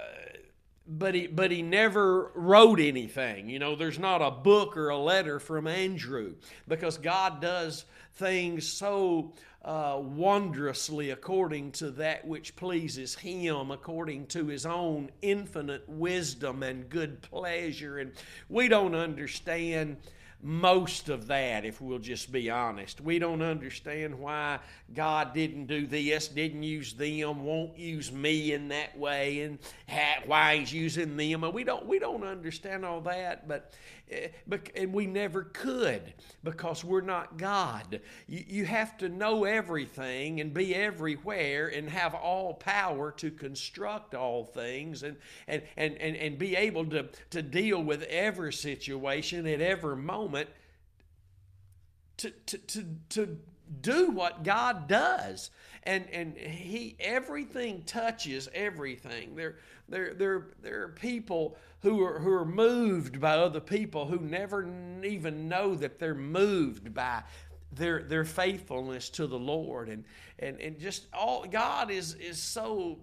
but 0.87 1.15
he, 1.15 1.27
but 1.27 1.51
he 1.51 1.61
never 1.61 2.31
wrote 2.35 2.79
anything. 2.79 3.49
You 3.49 3.59
know, 3.59 3.75
there's 3.75 3.99
not 3.99 4.21
a 4.21 4.31
book 4.31 4.75
or 4.75 4.89
a 4.89 4.97
letter 4.97 5.39
from 5.39 5.67
Andrew 5.67 6.35
because 6.67 6.97
God 6.97 7.41
does 7.41 7.85
things 8.15 8.67
so 8.67 9.33
uh, 9.63 9.99
wondrously 10.01 11.11
according 11.11 11.71
to 11.71 11.91
that 11.91 12.25
which 12.27 12.55
pleases 12.55 13.15
Him, 13.15 13.71
according 13.71 14.27
to 14.27 14.47
His 14.47 14.65
own 14.65 15.11
infinite 15.21 15.87
wisdom 15.87 16.63
and 16.63 16.89
good 16.89 17.21
pleasure. 17.21 17.99
And 17.99 18.11
we 18.49 18.67
don't 18.67 18.95
understand 18.95 19.97
most 20.43 21.09
of 21.09 21.27
that, 21.27 21.65
if 21.65 21.81
we'll 21.81 21.99
just 21.99 22.31
be 22.31 22.49
honest. 22.49 23.01
We 23.01 23.19
don't 23.19 23.41
understand 23.41 24.19
why 24.19 24.59
God 24.93 25.33
didn't 25.33 25.67
do 25.67 25.85
this, 25.85 26.27
didn't 26.27 26.63
use 26.63 26.93
them, 26.93 27.43
won't 27.43 27.77
use 27.77 28.11
me 28.11 28.53
in 28.53 28.69
that 28.69 28.97
way, 28.97 29.41
and 29.41 29.59
why 30.25 30.57
He's 30.57 30.73
using 30.73 31.17
them. 31.17 31.45
We 31.53 31.63
don't, 31.63 31.85
we 31.85 31.99
don't 31.99 32.23
understand 32.23 32.85
all 32.85 33.01
that, 33.01 33.47
but 33.47 33.73
Eh, 34.11 34.27
and 34.75 34.93
we 34.93 35.07
never 35.07 35.43
could 35.43 36.13
because 36.43 36.83
we're 36.83 37.01
not 37.01 37.37
God. 37.37 38.01
You, 38.27 38.43
you 38.47 38.65
have 38.65 38.97
to 38.97 39.09
know 39.09 39.45
everything 39.45 40.41
and 40.41 40.53
be 40.53 40.75
everywhere 40.75 41.67
and 41.69 41.89
have 41.89 42.13
all 42.13 42.53
power 42.53 43.11
to 43.13 43.31
construct 43.31 44.13
all 44.13 44.43
things 44.43 45.03
and, 45.03 45.15
and, 45.47 45.63
and, 45.77 45.95
and, 45.97 46.15
and 46.17 46.37
be 46.37 46.55
able 46.55 46.85
to, 46.87 47.07
to 47.29 47.41
deal 47.41 47.81
with 47.81 48.03
every 48.03 48.53
situation 48.53 49.47
at 49.47 49.61
every 49.61 49.95
moment 49.95 50.49
to, 52.17 52.31
to, 52.31 52.57
to, 52.57 52.85
to 53.09 53.37
do 53.81 54.11
what 54.11 54.43
God 54.43 54.87
does. 54.87 55.51
And, 55.83 56.07
and 56.11 56.37
he 56.37 56.95
everything 56.99 57.83
touches 57.85 58.49
everything. 58.53 59.35
There, 59.35 59.55
there, 59.91 60.13
there, 60.13 60.47
there 60.61 60.83
are 60.83 60.89
people 60.89 61.57
who 61.81 62.03
are, 62.03 62.19
who 62.19 62.31
are 62.31 62.45
moved 62.45 63.19
by 63.19 63.33
other 63.33 63.59
people 63.59 64.07
who 64.07 64.19
never 64.19 64.67
even 65.03 65.49
know 65.49 65.75
that 65.75 65.99
they're 65.99 66.15
moved 66.15 66.93
by 66.93 67.23
their 67.73 68.03
their 68.03 68.25
faithfulness 68.25 69.09
to 69.09 69.27
the 69.27 69.39
Lord. 69.39 69.89
And 69.89 70.03
and 70.39 70.59
and 70.59 70.79
just 70.79 71.07
all 71.13 71.45
God 71.45 71.89
is 71.89 72.15
is 72.15 72.41
so 72.41 72.99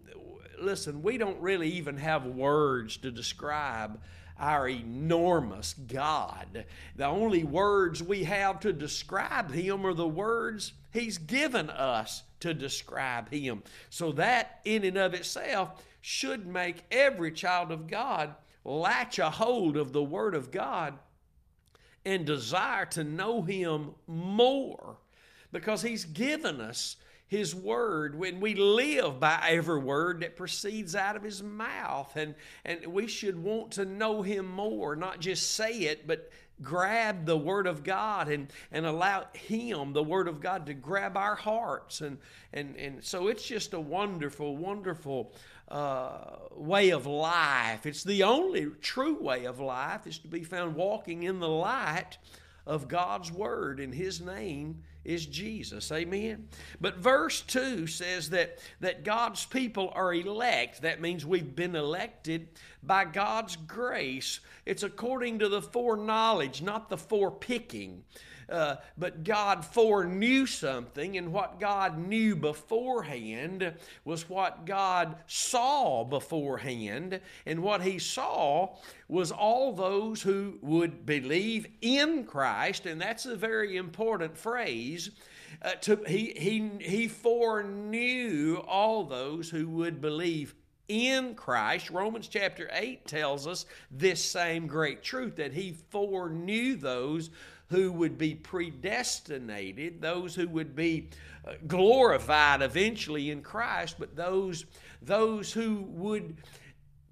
listen 0.60 1.02
we 1.02 1.18
don't 1.18 1.40
really 1.40 1.70
even 1.70 1.96
have 1.96 2.26
words 2.26 2.96
to 2.98 3.10
describe 3.10 4.00
our 4.38 4.68
enormous 4.68 5.74
God. 5.74 6.64
The 6.94 7.06
only 7.06 7.42
words 7.42 8.02
we 8.02 8.24
have 8.24 8.60
to 8.60 8.72
describe 8.72 9.50
him 9.50 9.84
are 9.84 9.94
the 9.94 10.06
words 10.06 10.74
he's 10.92 11.18
given 11.18 11.70
us 11.70 12.22
to 12.40 12.54
describe 12.54 13.30
him. 13.30 13.62
So 13.90 14.12
that 14.12 14.60
in 14.64 14.84
and 14.84 14.96
of 14.96 15.14
itself 15.14 15.82
should 16.08 16.46
make 16.46 16.86
every 16.90 17.30
child 17.30 17.70
of 17.70 17.86
God 17.86 18.34
latch 18.64 19.18
a 19.18 19.28
hold 19.28 19.76
of 19.76 19.92
the 19.92 20.02
Word 20.02 20.34
of 20.34 20.50
God 20.50 20.94
and 22.02 22.24
desire 22.24 22.86
to 22.86 23.04
know 23.04 23.42
Him 23.42 23.90
more 24.06 24.96
because 25.52 25.82
He's 25.82 26.06
given 26.06 26.62
us 26.62 26.96
His 27.26 27.54
Word 27.54 28.18
when 28.18 28.40
we 28.40 28.54
live 28.54 29.20
by 29.20 29.38
every 29.50 29.80
word 29.80 30.20
that 30.20 30.34
proceeds 30.34 30.94
out 30.94 31.14
of 31.14 31.22
His 31.22 31.42
mouth. 31.42 32.16
And, 32.16 32.34
and 32.64 32.86
we 32.86 33.06
should 33.06 33.36
want 33.36 33.72
to 33.72 33.84
know 33.84 34.22
Him 34.22 34.46
more, 34.46 34.96
not 34.96 35.20
just 35.20 35.50
say 35.56 35.72
it, 35.72 36.06
but 36.06 36.30
grab 36.62 37.26
the 37.26 37.36
Word 37.36 37.66
of 37.66 37.84
God 37.84 38.28
and, 38.28 38.50
and 38.72 38.86
allow 38.86 39.26
Him, 39.34 39.92
the 39.92 40.02
Word 40.02 40.26
of 40.26 40.40
God, 40.40 40.64
to 40.66 40.72
grab 40.74 41.18
our 41.18 41.34
hearts. 41.34 42.00
And, 42.00 42.16
and, 42.54 42.76
and 42.76 43.04
so 43.04 43.28
it's 43.28 43.46
just 43.46 43.74
a 43.74 43.80
wonderful, 43.80 44.56
wonderful 44.56 45.34
uh, 45.70 46.36
way 46.54 46.90
of 46.90 47.06
life. 47.06 47.86
It's 47.86 48.04
the 48.04 48.22
only 48.22 48.66
true 48.80 49.20
way 49.20 49.44
of 49.44 49.60
life 49.60 50.06
is 50.06 50.18
to 50.20 50.28
be 50.28 50.42
found 50.44 50.74
walking 50.74 51.24
in 51.24 51.40
the 51.40 51.48
light 51.48 52.18
of 52.66 52.88
God's 52.88 53.32
Word, 53.32 53.80
and 53.80 53.94
His 53.94 54.20
name 54.20 54.82
is 55.04 55.24
Jesus. 55.24 55.90
Amen. 55.90 56.48
But 56.80 56.98
verse 56.98 57.40
2 57.40 57.86
says 57.86 58.30
that, 58.30 58.58
that 58.80 59.04
God's 59.04 59.46
people 59.46 59.90
are 59.94 60.12
elect. 60.12 60.82
That 60.82 61.00
means 61.00 61.24
we've 61.24 61.56
been 61.56 61.74
elected 61.74 62.48
by 62.82 63.06
God's 63.06 63.56
grace. 63.56 64.40
It's 64.66 64.82
according 64.82 65.38
to 65.38 65.48
the 65.48 65.62
foreknowledge, 65.62 66.60
not 66.60 66.90
the 66.90 66.98
forepicking. 66.98 68.04
Uh, 68.48 68.76
but 68.96 69.24
God 69.24 69.64
foreknew 69.64 70.46
something, 70.46 71.18
and 71.18 71.32
what 71.32 71.60
God 71.60 71.98
knew 71.98 72.34
beforehand 72.34 73.74
was 74.04 74.28
what 74.28 74.64
God 74.64 75.16
saw 75.26 76.04
beforehand. 76.04 77.20
And 77.44 77.62
what 77.62 77.82
He 77.82 77.98
saw 77.98 78.76
was 79.06 79.30
all 79.30 79.72
those 79.72 80.22
who 80.22 80.58
would 80.62 81.04
believe 81.04 81.66
in 81.82 82.24
Christ, 82.24 82.86
and 82.86 83.00
that's 83.00 83.26
a 83.26 83.36
very 83.36 83.76
important 83.76 84.36
phrase. 84.36 85.10
Uh, 85.60 85.72
to, 85.72 85.96
he, 86.06 86.32
he, 86.36 86.70
he 86.80 87.08
foreknew 87.08 88.62
all 88.66 89.04
those 89.04 89.50
who 89.50 89.68
would 89.68 90.00
believe 90.00 90.54
in 90.88 91.34
Christ. 91.34 91.90
Romans 91.90 92.28
chapter 92.28 92.68
8 92.72 93.06
tells 93.06 93.46
us 93.46 93.66
this 93.90 94.24
same 94.24 94.66
great 94.66 95.02
truth 95.02 95.36
that 95.36 95.52
he 95.52 95.76
foreknew 95.90 96.76
those 96.76 97.30
who 97.70 97.92
would 97.92 98.16
be 98.16 98.34
predestinated, 98.34 100.00
those 100.00 100.34
who 100.34 100.48
would 100.48 100.74
be 100.74 101.10
uh, 101.46 101.52
glorified 101.66 102.62
eventually 102.62 103.30
in 103.30 103.42
Christ, 103.42 103.96
but 103.98 104.16
those 104.16 104.64
those 105.02 105.52
who 105.52 105.82
would 105.88 106.36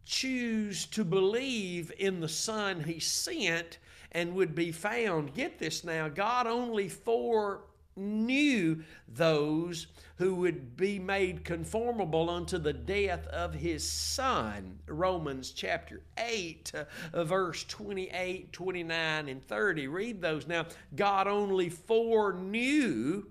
choose 0.04 0.86
to 0.86 1.04
believe 1.04 1.92
in 1.98 2.20
the 2.20 2.28
Son 2.28 2.82
he 2.82 3.00
sent 3.00 3.78
and 4.12 4.34
would 4.34 4.54
be 4.54 4.72
found. 4.72 5.34
Get 5.34 5.58
this 5.58 5.84
now, 5.84 6.08
God 6.08 6.46
only 6.46 6.88
foreknew 7.96 8.82
those 9.08 9.86
who 10.16 10.34
would 10.34 10.76
be 10.76 10.98
made 10.98 11.44
conformable 11.44 12.30
unto 12.30 12.58
the 12.58 12.72
death 12.72 13.26
of 13.28 13.54
his 13.54 13.88
son. 13.88 14.78
Romans 14.86 15.50
chapter 15.50 16.02
8, 16.18 16.72
uh, 17.12 17.24
verse 17.24 17.64
28, 17.64 18.52
29, 18.52 19.28
and 19.28 19.42
30. 19.42 19.88
Read 19.88 20.20
those 20.20 20.46
now. 20.46 20.66
God 20.94 21.26
only 21.26 21.68
foreknew 21.68 23.24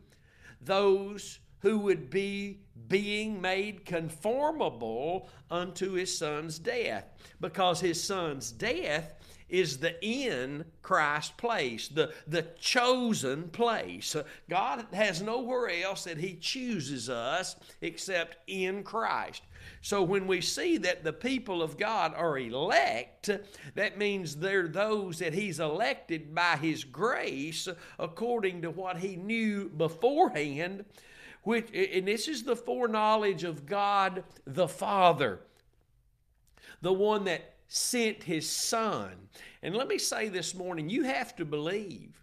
those 0.62 1.40
who 1.60 1.80
would 1.80 2.10
be 2.10 2.60
being 2.88 3.42
made 3.42 3.86
conformable 3.86 5.30
unto 5.50 5.94
his 5.94 6.16
son's 6.16 6.60
death 6.60 7.06
because 7.42 7.80
his 7.80 8.04
son's 8.04 8.52
death 8.52 9.16
is 9.50 9.78
the 9.78 10.04
in 10.04 10.66
Christ 10.82 11.38
place, 11.38 11.88
the, 11.88 12.14
the 12.28 12.46
chosen 12.60 13.50
place. 13.50 14.16
Uh, 14.16 14.24
God 14.50 14.86
has 14.92 15.22
nowhere 15.22 15.70
else 15.70 16.06
that 16.06 16.18
He 16.18 16.36
chooses 16.36 17.10
us 17.10 17.56
except 17.82 18.38
in 18.48 18.84
Christ. 18.84 19.44
So 19.82 20.02
when 20.02 20.25
we 20.25 20.42
see 20.42 20.78
that 20.78 21.04
the 21.04 21.14
people 21.14 21.62
of 21.62 21.78
God 21.78 22.14
are 22.16 22.38
elect, 22.38 23.30
that 23.75 23.98
means 23.98 24.36
they're 24.36 24.68
those 24.68 25.20
that 25.20 25.34
He's 25.34 25.60
elected 25.60 26.34
by 26.34 26.58
His 26.58 26.84
grace 26.84 27.68
according 28.00 28.64
to 28.64 28.72
what 28.72 28.98
He 28.98 29.16
knew 29.16 29.70
beforehand. 29.70 30.86
Which, 31.44 31.70
and 31.75 32.08
this 32.08 32.28
is 32.28 32.42
the 32.42 32.56
foreknowledge 32.56 33.44
of 33.44 33.68
God 33.68 34.24
the 34.48 34.68
Father, 34.68 35.42
the 36.82 36.94
one 36.94 37.25
that 37.25 37.55
sent 37.68 38.24
his 38.24 38.50
son. 38.50 39.14
And 39.62 39.76
let 39.76 39.88
me 39.88 39.98
say 39.98 40.30
this 40.30 40.54
morning 40.56 40.90
you 40.90 41.04
have 41.04 41.36
to 41.38 41.46
believe 41.46 42.22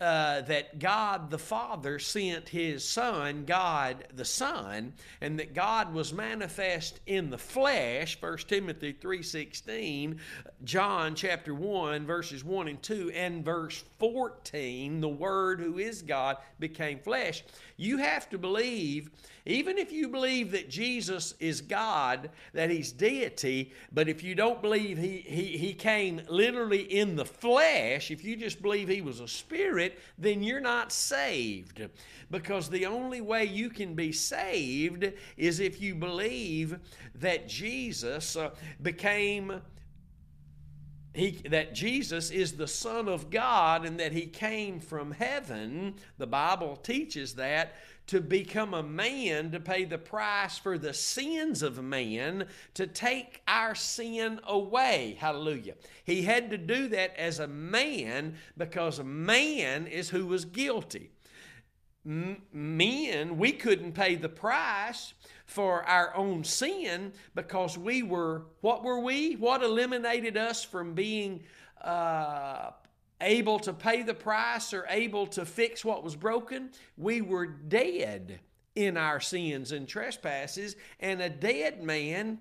uh, 0.00 0.42
that 0.42 0.78
God 0.78 1.30
the 1.30 1.38
Father 1.38 1.98
sent 1.98 2.48
His 2.48 2.88
Son, 2.88 3.44
God 3.44 4.06
the 4.14 4.24
Son, 4.24 4.92
and 5.20 5.38
that 5.40 5.54
God 5.54 5.92
was 5.92 6.12
manifest 6.12 7.00
in 7.06 7.30
the 7.30 7.38
flesh. 7.38 8.16
1 8.20 8.38
Timothy 8.46 8.92
three 8.92 9.22
sixteen, 9.24 10.20
John 10.62 11.16
chapter 11.16 11.52
one 11.52 12.06
verses 12.06 12.44
one 12.44 12.68
and 12.68 12.80
two, 12.80 13.10
and 13.12 13.44
verse 13.44 13.82
fourteen. 13.98 15.00
The 15.00 15.08
Word, 15.08 15.60
who 15.60 15.78
is 15.78 16.02
God, 16.02 16.36
became 16.58 16.98
flesh. 16.98 17.44
You 17.76 17.98
have 17.98 18.28
to 18.30 18.38
believe, 18.38 19.10
even 19.46 19.78
if 19.78 19.92
you 19.92 20.08
believe 20.08 20.50
that 20.52 20.68
Jesus 20.68 21.34
is 21.40 21.60
God, 21.60 22.30
that 22.52 22.70
He's 22.70 22.92
deity, 22.92 23.72
but 23.92 24.08
if 24.08 24.22
you 24.22 24.34
don't 24.34 24.60
believe 24.62 24.98
He 24.98 25.18
He, 25.18 25.56
he 25.58 25.72
came 25.72 26.20
literally 26.28 26.82
in 26.82 27.16
the 27.16 27.24
flesh, 27.24 28.10
if 28.10 28.24
you 28.24 28.36
just 28.36 28.60
believe 28.62 28.88
He 28.88 29.00
was 29.00 29.20
a 29.20 29.28
spirit 29.28 29.98
then 30.18 30.42
you're 30.42 30.60
not 30.60 30.92
saved. 30.92 31.82
Because 32.30 32.68
the 32.68 32.86
only 32.86 33.20
way 33.20 33.44
you 33.44 33.70
can 33.70 33.94
be 33.94 34.12
saved 34.12 35.12
is 35.36 35.60
if 35.60 35.80
you 35.80 35.94
believe 35.94 36.78
that 37.14 37.48
Jesus 37.48 38.36
uh, 38.36 38.50
became. 38.82 39.60
He, 41.18 41.30
that 41.48 41.74
Jesus 41.74 42.30
is 42.30 42.52
the 42.52 42.68
Son 42.68 43.08
of 43.08 43.30
God 43.30 43.84
and 43.84 43.98
that 43.98 44.12
He 44.12 44.26
came 44.26 44.80
from 44.80 45.10
heaven. 45.12 45.96
The 46.16 46.26
Bible 46.26 46.76
teaches 46.76 47.34
that 47.34 47.74
to 48.08 48.20
become 48.20 48.72
a 48.72 48.82
man 48.82 49.50
to 49.50 49.60
pay 49.60 49.84
the 49.84 49.98
price 49.98 50.56
for 50.56 50.78
the 50.78 50.94
sins 50.94 51.62
of 51.62 51.82
man, 51.82 52.46
to 52.74 52.86
take 52.86 53.42
our 53.46 53.74
sin 53.74 54.40
away. 54.46 55.16
Hallelujah. 55.20 55.74
He 56.04 56.22
had 56.22 56.50
to 56.50 56.58
do 56.58 56.88
that 56.88 57.14
as 57.18 57.38
a 57.38 57.46
man 57.46 58.36
because 58.56 59.02
man 59.02 59.86
is 59.86 60.08
who 60.08 60.26
was 60.26 60.46
guilty. 60.46 61.10
Men, 62.04 63.36
we 63.36 63.52
couldn't 63.52 63.92
pay 63.92 64.14
the 64.14 64.30
price 64.30 65.12
for 65.48 65.82
our 65.84 66.14
own 66.14 66.44
sin 66.44 67.10
because 67.34 67.76
we 67.78 68.02
were, 68.02 68.42
what 68.60 68.84
were 68.84 69.00
we? 69.00 69.34
What 69.34 69.62
eliminated 69.62 70.36
us 70.36 70.62
from 70.62 70.92
being 70.92 71.42
uh, 71.82 72.70
able 73.22 73.58
to 73.60 73.72
pay 73.72 74.02
the 74.02 74.12
price 74.12 74.74
or 74.74 74.84
able 74.90 75.26
to 75.28 75.46
fix 75.46 75.84
what 75.84 76.04
was 76.04 76.14
broken, 76.14 76.70
we 76.98 77.22
were 77.22 77.46
dead 77.46 78.40
in 78.74 78.98
our 78.98 79.20
sins 79.20 79.72
and 79.72 79.88
trespasses. 79.88 80.76
And 81.00 81.22
a 81.22 81.30
dead 81.30 81.82
man 81.82 82.40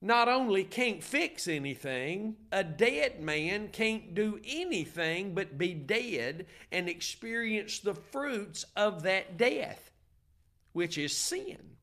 not 0.00 0.26
only 0.26 0.64
can't 0.64 1.04
fix 1.04 1.46
anything, 1.46 2.36
a 2.50 2.64
dead 2.64 3.20
man 3.20 3.68
can't 3.68 4.14
do 4.14 4.40
anything 4.42 5.34
but 5.34 5.58
be 5.58 5.74
dead 5.74 6.46
and 6.72 6.88
experience 6.88 7.78
the 7.80 7.94
fruits 7.94 8.64
of 8.74 9.02
that 9.02 9.36
death, 9.36 9.90
which 10.72 10.96
is 10.96 11.14
sin. 11.14 11.75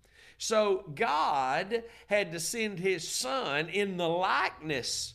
So 0.44 0.84
God 0.94 1.84
had 2.08 2.34
to 2.34 2.40
send 2.42 2.80
his 2.80 3.08
son 3.08 3.70
in 3.70 3.96
the 3.96 4.10
likeness 4.10 5.14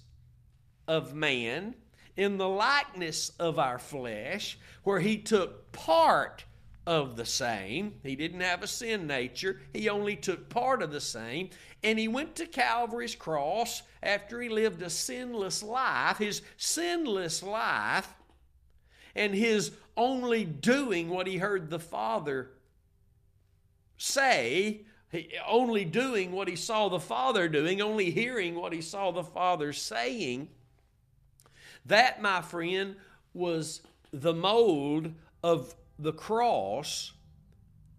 of 0.87 1.15
man 1.15 1.75
in 2.17 2.39
the 2.39 2.49
likeness 2.49 3.31
of 3.39 3.59
our 3.59 3.79
flesh, 3.79 4.59
where 4.85 5.01
he 5.01 5.19
took 5.19 5.71
part 5.71 6.45
of 6.87 7.17
the 7.17 7.27
same. 7.27 7.95
He 8.03 8.17
didn't 8.17 8.41
have 8.41 8.63
a 8.63 8.67
sin 8.67 9.07
nature, 9.07 9.61
he 9.75 9.91
only 9.91 10.17
took 10.17 10.49
part 10.49 10.83
of 10.83 10.91
the 10.93 11.01
same. 11.01 11.51
And 11.85 11.99
he 11.99 12.09
went 12.09 12.35
to 12.37 12.47
Calvary's 12.47 13.15
cross 13.15 13.83
after 14.03 14.41
he 14.41 14.49
lived 14.49 14.81
a 14.81 14.89
sinless 14.89 15.63
life, 15.63 16.17
his 16.17 16.41
sinless 16.57 17.43
life, 17.43 18.13
and 19.15 19.35
his 19.35 19.73
only 19.95 20.47
doing 20.47 21.11
what 21.11 21.27
he 21.27 21.37
heard 21.37 21.69
the 21.69 21.79
Father 21.79 22.51
say. 23.99 24.87
Only 25.47 25.85
doing 25.85 26.33
what 26.33 26.49
he 26.49 26.57
saw 26.57 26.89
the 26.89 27.01
Father 27.01 27.49
doing, 27.49 27.81
only 27.81 28.11
hearing 28.11 28.55
what 28.55 28.73
he 28.73 28.83
saw 28.83 29.11
the 29.11 29.25
Father 29.25 29.73
saying, 29.73 30.49
that, 31.87 32.21
my 32.21 32.43
friend, 32.43 32.97
was 33.33 33.81
the 34.13 34.35
mold 34.35 35.13
of 35.43 35.75
the 35.99 36.13
cross 36.13 37.13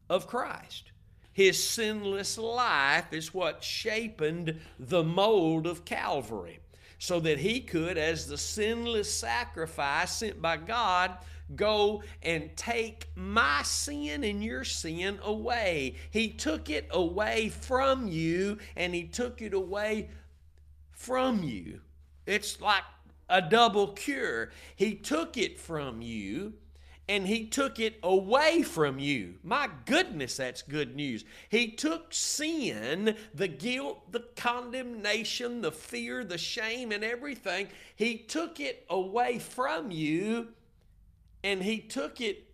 of 0.09 0.27
Christ. 0.27 0.91
His 1.33 1.63
sinless 1.63 2.37
life 2.37 3.13
is 3.13 3.33
what 3.33 3.63
shaped 3.63 4.51
the 4.79 5.03
mold 5.03 5.65
of 5.65 5.85
Calvary, 5.85 6.59
so 6.97 7.19
that 7.21 7.39
he 7.39 7.61
could, 7.61 7.97
as 7.97 8.27
the 8.27 8.37
sinless 8.37 9.11
sacrifice 9.11 10.11
sent 10.11 10.41
by 10.41 10.57
God, 10.57 11.17
go 11.55 12.03
and 12.21 12.55
take 12.55 13.07
my 13.15 13.61
sin 13.63 14.23
and 14.23 14.43
your 14.43 14.63
sin 14.63 15.19
away. 15.23 15.95
He 16.11 16.29
took 16.29 16.69
it 16.69 16.87
away 16.91 17.49
from 17.49 18.07
you, 18.07 18.57
and 18.75 18.93
he 18.93 19.03
took 19.03 19.41
it 19.41 19.53
away 19.53 20.09
from 20.91 21.43
you. 21.43 21.81
It's 22.25 22.61
like 22.61 22.83
a 23.29 23.41
double 23.41 23.89
cure. 23.89 24.51
He 24.75 24.95
took 24.95 25.37
it 25.37 25.59
from 25.59 26.01
you 26.01 26.53
and 27.09 27.25
he 27.25 27.47
took 27.47 27.79
it 27.79 27.97
away 28.03 28.61
from 28.61 28.99
you. 28.99 29.33
My 29.43 29.67
goodness, 29.85 30.37
that's 30.37 30.61
good 30.61 30.95
news. 30.95 31.25
He 31.49 31.71
took 31.71 32.13
sin, 32.13 33.15
the 33.33 33.47
guilt, 33.47 34.11
the 34.11 34.25
condemnation, 34.35 35.61
the 35.61 35.71
fear, 35.71 36.23
the 36.23 36.37
shame, 36.37 36.91
and 36.91 37.03
everything. 37.03 37.69
He 37.95 38.19
took 38.19 38.59
it 38.59 38.85
away 38.91 39.39
from 39.39 39.89
you 39.89 40.49
and 41.43 41.63
he 41.63 41.79
took 41.79 42.21
it 42.21 42.45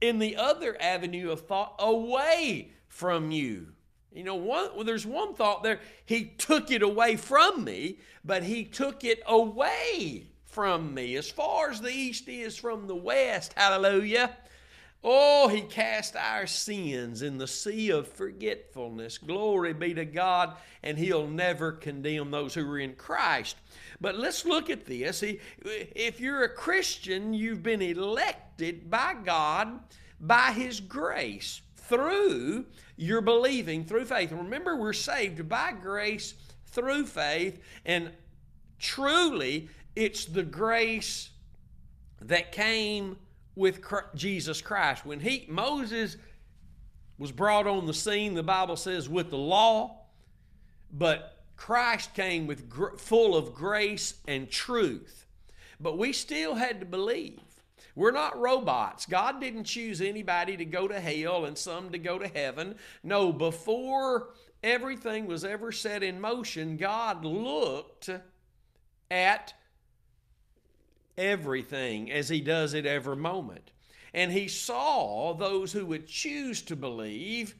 in 0.00 0.18
the 0.18 0.36
other 0.36 0.76
avenue 0.80 1.30
of 1.30 1.46
thought 1.46 1.74
away 1.78 2.72
from 2.88 3.30
you. 3.30 3.68
You 4.12 4.24
know, 4.24 4.34
one, 4.34 4.70
well, 4.74 4.84
there's 4.84 5.06
one 5.06 5.34
thought 5.34 5.62
there. 5.62 5.80
He 6.04 6.24
took 6.38 6.70
it 6.70 6.82
away 6.82 7.16
from 7.16 7.64
me, 7.64 7.98
but 8.24 8.42
he 8.42 8.64
took 8.64 9.04
it 9.04 9.22
away 9.26 10.26
from 10.44 10.94
me. 10.94 11.16
As 11.16 11.30
far 11.30 11.70
as 11.70 11.82
the 11.82 11.90
east 11.90 12.28
is 12.28 12.56
from 12.56 12.86
the 12.86 12.96
west, 12.96 13.52
hallelujah. 13.56 14.34
Oh, 15.08 15.46
he 15.46 15.60
cast 15.60 16.16
our 16.16 16.48
sins 16.48 17.22
in 17.22 17.38
the 17.38 17.46
sea 17.46 17.90
of 17.90 18.08
forgetfulness. 18.08 19.18
Glory 19.18 19.72
be 19.72 19.94
to 19.94 20.04
God, 20.04 20.56
and 20.82 20.98
he'll 20.98 21.28
never 21.28 21.70
condemn 21.70 22.32
those 22.32 22.54
who 22.54 22.68
are 22.68 22.80
in 22.80 22.94
Christ. 22.96 23.54
But 24.00 24.18
let's 24.18 24.44
look 24.44 24.68
at 24.68 24.84
this. 24.84 25.22
If 25.62 26.18
you're 26.18 26.42
a 26.42 26.48
Christian, 26.48 27.32
you've 27.32 27.62
been 27.62 27.82
elected 27.82 28.90
by 28.90 29.14
God 29.24 29.78
by 30.18 30.50
his 30.50 30.80
grace 30.80 31.60
through 31.76 32.66
your 32.96 33.20
believing 33.20 33.84
through 33.84 34.06
faith. 34.06 34.32
Remember, 34.32 34.74
we're 34.76 34.92
saved 34.92 35.48
by 35.48 35.70
grace 35.70 36.34
through 36.66 37.06
faith, 37.06 37.60
and 37.84 38.10
truly, 38.80 39.68
it's 39.94 40.24
the 40.24 40.42
grace 40.42 41.30
that 42.20 42.50
came 42.50 43.18
with 43.56 43.80
Jesus 44.14 44.60
Christ. 44.60 45.04
When 45.04 45.18
he 45.18 45.46
Moses 45.48 46.16
was 47.18 47.32
brought 47.32 47.66
on 47.66 47.86
the 47.86 47.94
scene, 47.94 48.34
the 48.34 48.42
Bible 48.42 48.76
says, 48.76 49.08
with 49.08 49.30
the 49.30 49.38
law, 49.38 50.02
but 50.92 51.38
Christ 51.56 52.14
came 52.14 52.46
with 52.46 52.70
full 53.00 53.34
of 53.34 53.54
grace 53.54 54.14
and 54.28 54.50
truth. 54.50 55.26
But 55.80 55.98
we 55.98 56.12
still 56.12 56.54
had 56.54 56.80
to 56.80 56.86
believe. 56.86 57.40
We're 57.94 58.10
not 58.10 58.38
robots. 58.38 59.06
God 59.06 59.40
didn't 59.40 59.64
choose 59.64 60.02
anybody 60.02 60.58
to 60.58 60.66
go 60.66 60.86
to 60.86 61.00
hell 61.00 61.46
and 61.46 61.56
some 61.56 61.90
to 61.90 61.98
go 61.98 62.18
to 62.18 62.28
heaven. 62.28 62.76
No, 63.02 63.32
before 63.32 64.34
everything 64.62 65.26
was 65.26 65.44
ever 65.46 65.72
set 65.72 66.02
in 66.02 66.20
motion, 66.20 66.76
God 66.76 67.24
looked 67.24 68.10
at 69.10 69.54
everything 71.18 72.10
as 72.10 72.28
He 72.28 72.40
does 72.40 72.74
at 72.74 72.86
every 72.86 73.16
moment. 73.16 73.70
And 74.14 74.32
He 74.32 74.48
saw 74.48 75.34
those 75.34 75.72
who 75.72 75.86
would 75.86 76.06
choose 76.06 76.62
to 76.62 76.76
believe 76.76 77.54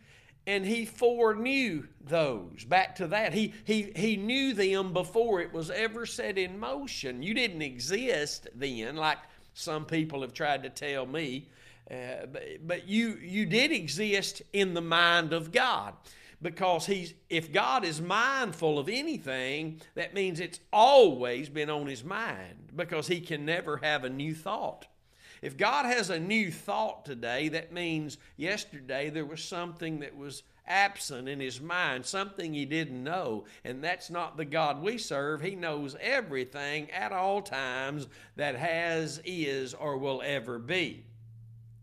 and 0.49 0.64
he 0.64 0.85
foreknew 0.85 1.88
those. 2.01 2.62
Back 2.62 2.95
to 2.97 3.09
that 3.09 3.35
he, 3.35 3.53
he 3.64 3.90
he 3.97 4.16
knew 4.16 4.55
them 4.55 4.92
before 4.92 5.40
it 5.40 5.53
was 5.53 5.73
ever 5.73 6.07
set 6.07 6.38
in 6.38 6.61
motion. 6.61 7.21
You 7.21 7.35
didn't 7.35 7.62
exist 7.62 8.47
then 8.55 8.95
like 8.95 9.19
some 9.57 9.87
people 9.87 10.21
have 10.21 10.35
tried 10.35 10.62
to 10.62 10.71
tell 10.71 11.07
me 11.07 11.49
uh, 11.90 12.27
but, 12.31 12.42
but 12.66 12.88
you 12.88 13.19
you 13.23 13.47
did 13.47 13.73
exist 13.73 14.42
in 14.53 14.75
the 14.75 14.81
mind 14.81 15.33
of 15.33 15.51
god 15.51 15.95
because 16.42 16.87
he's 16.87 17.14
if 17.31 17.53
god 17.53 17.85
is 17.85 18.01
mindful 18.01 18.79
of 18.79 18.88
anything 18.88 19.81
that 19.94 20.14
means 20.14 20.38
it's 20.40 20.61
always 20.72 21.49
been 21.49 21.70
on 21.70 21.87
his 21.87 22.05
mind 22.05 22.70
because 22.75 23.09
he 23.09 23.20
can 23.20 23.44
never 23.44 23.79
have 23.79 24.05
a 24.05 24.11
new 24.11 24.35
thought 24.35 24.87
if 25.42 25.57
God 25.57 25.87
has 25.87 26.11
a 26.11 26.18
new 26.18 26.51
thought 26.51 27.05
today, 27.05 27.49
that 27.49 27.72
means 27.72 28.18
yesterday 28.37 29.11
there 29.11 29.25
was 29.25 29.44
something 29.44 30.01
that 30.01 30.16
was 30.16 30.42
absent 30.66 31.29
in 31.29 31.40
his 31.40 31.61
mind, 31.61 32.05
something 32.05 32.53
he 32.53 32.64
didn't 32.64 33.03
know. 33.03 33.44
And 33.64 33.83
that's 33.83 34.11
not 34.11 34.37
the 34.37 34.44
God 34.44 34.83
we 34.83 34.99
serve. 34.99 35.40
He 35.40 35.55
knows 35.55 35.96
everything 36.01 36.90
at 36.90 37.12
all 37.12 37.42
times 37.42 38.09
that 38.37 38.57
has, 38.57 39.20
is, 39.25 39.75
or 39.75 39.99
will 39.99 40.22
ever 40.25 40.59
be. 40.59 41.05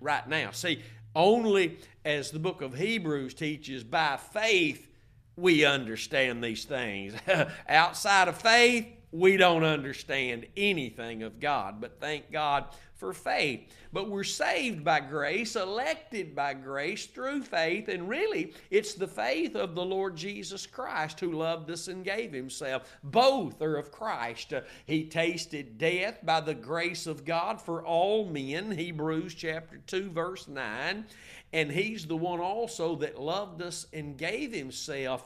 Right 0.02 0.28
now. 0.28 0.52
See, 0.52 0.82
only 1.16 1.78
as 2.06 2.32
the 2.32 2.40
book 2.40 2.62
of 2.62 2.76
Hebrews 2.76 3.34
teaches, 3.34 3.84
by 3.84 4.18
faith 4.18 4.90
we 5.36 5.66
understand 5.66 6.44
these 6.44 6.66
things. 6.66 7.14
Outside 7.70 8.28
of 8.28 8.38
faith, 8.38 8.88
we 9.12 9.38
don't 9.38 9.64
understand 9.64 10.48
anything 10.58 11.24
of 11.24 11.40
God, 11.40 11.80
but 11.80 12.00
thank 12.00 12.32
God 12.32 12.66
for 12.96 13.14
faith. 13.14 13.70
But 13.92 14.10
we're 14.10 14.24
saved 14.24 14.84
by 14.84 15.00
grace, 15.00 15.56
elected 15.56 16.36
by 16.36 16.54
grace 16.54 17.06
through 17.06 17.44
faith, 17.44 17.88
and 17.88 18.08
really 18.08 18.54
it's 18.70 18.94
the 18.94 19.08
faith 19.08 19.56
of 19.56 19.76
the 19.76 19.86
Lord 19.86 20.16
Jesus 20.16 20.66
Christ 20.66 21.20
who 21.20 21.32
loved 21.32 21.70
us 21.70 21.88
and 21.88 22.04
gave 22.04 22.32
himself. 22.32 22.98
Both 23.04 23.62
are 23.62 23.76
of 23.76 23.92
Christ. 23.92 24.54
Uh, 24.54 24.62
he 24.86 25.06
tasted 25.06 25.78
death 25.78 26.20
by 26.24 26.40
the 26.40 26.56
grace 26.56 27.08
of 27.08 27.26
God 27.26 27.62
for 27.62 27.84
all 27.84 28.26
men, 28.26 28.72
Hebrews 28.72 29.36
chapter 29.36 29.80
2, 29.88 30.12
verse 30.12 30.48
9. 30.48 31.06
And 31.52 31.72
he's 31.72 32.08
the 32.08 32.16
one 32.16 32.40
also 32.40 32.96
that 32.98 33.20
loved 33.20 33.62
us 33.62 33.86
and 33.94 34.18
gave 34.18 34.54
himself 34.54 35.26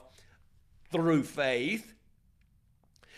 through 0.92 1.24
faith 1.24 1.94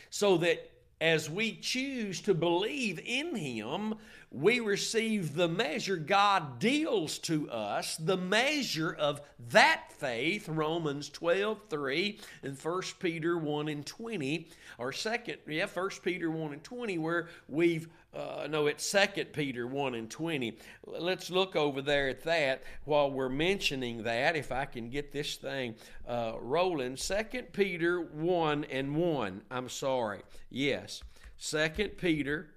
so 0.10 0.38
that 0.38 0.70
as 1.02 1.30
we 1.30 1.56
choose 1.56 2.22
to 2.22 2.34
believe 2.34 3.00
in 3.06 3.36
Him, 3.36 3.96
we 4.32 4.60
receive 4.60 5.34
the 5.34 5.48
measure 5.48 5.98
God 5.98 6.60
deals 6.60 7.18
to 7.20 7.50
us, 7.50 7.98
the 7.98 8.18
measure 8.18 8.92
of 8.92 9.22
that 9.50 9.92
faith, 9.94 10.48
Romans 10.48 11.10
12, 11.10 11.60
3, 11.70 12.20
and 12.44 12.58
1 12.58 12.82
Peter 13.00 13.38
1 13.38 13.68
and 13.70 13.86
20, 13.86 14.48
or 14.78 14.94
second, 14.94 15.38
yeah, 15.48 15.66
1 15.66 15.90
Peter 16.04 16.30
1 16.30 16.54
and 16.54 16.64
20, 16.64 16.98
where 17.00 17.28
we've 17.48 17.88
uh, 18.12 18.48
no, 18.50 18.66
it's 18.66 18.92
2 18.92 19.26
Peter 19.26 19.68
1 19.68 19.94
and 19.94 20.10
20. 20.10 20.58
Let's 20.88 21.30
look 21.30 21.56
over 21.56 21.82
there 21.82 22.10
at 22.10 22.24
that 22.24 22.64
while 22.86 23.12
we're 23.12 23.30
mentioning 23.30 24.02
that, 24.04 24.36
if 24.36 24.52
I 24.52 24.66
can 24.66 24.90
get 24.90 25.12
this 25.12 25.36
thing 25.36 25.76
uh, 26.08 26.34
rolling. 26.40 26.96
2 26.96 27.24
Peter 27.54 28.02
1 28.02 28.64
and 28.64 28.96
1. 28.96 29.42
I'm 29.52 29.70
sorry. 29.70 30.22
Yes. 30.50 31.04
2 31.40 31.70
Peter. 31.98 32.50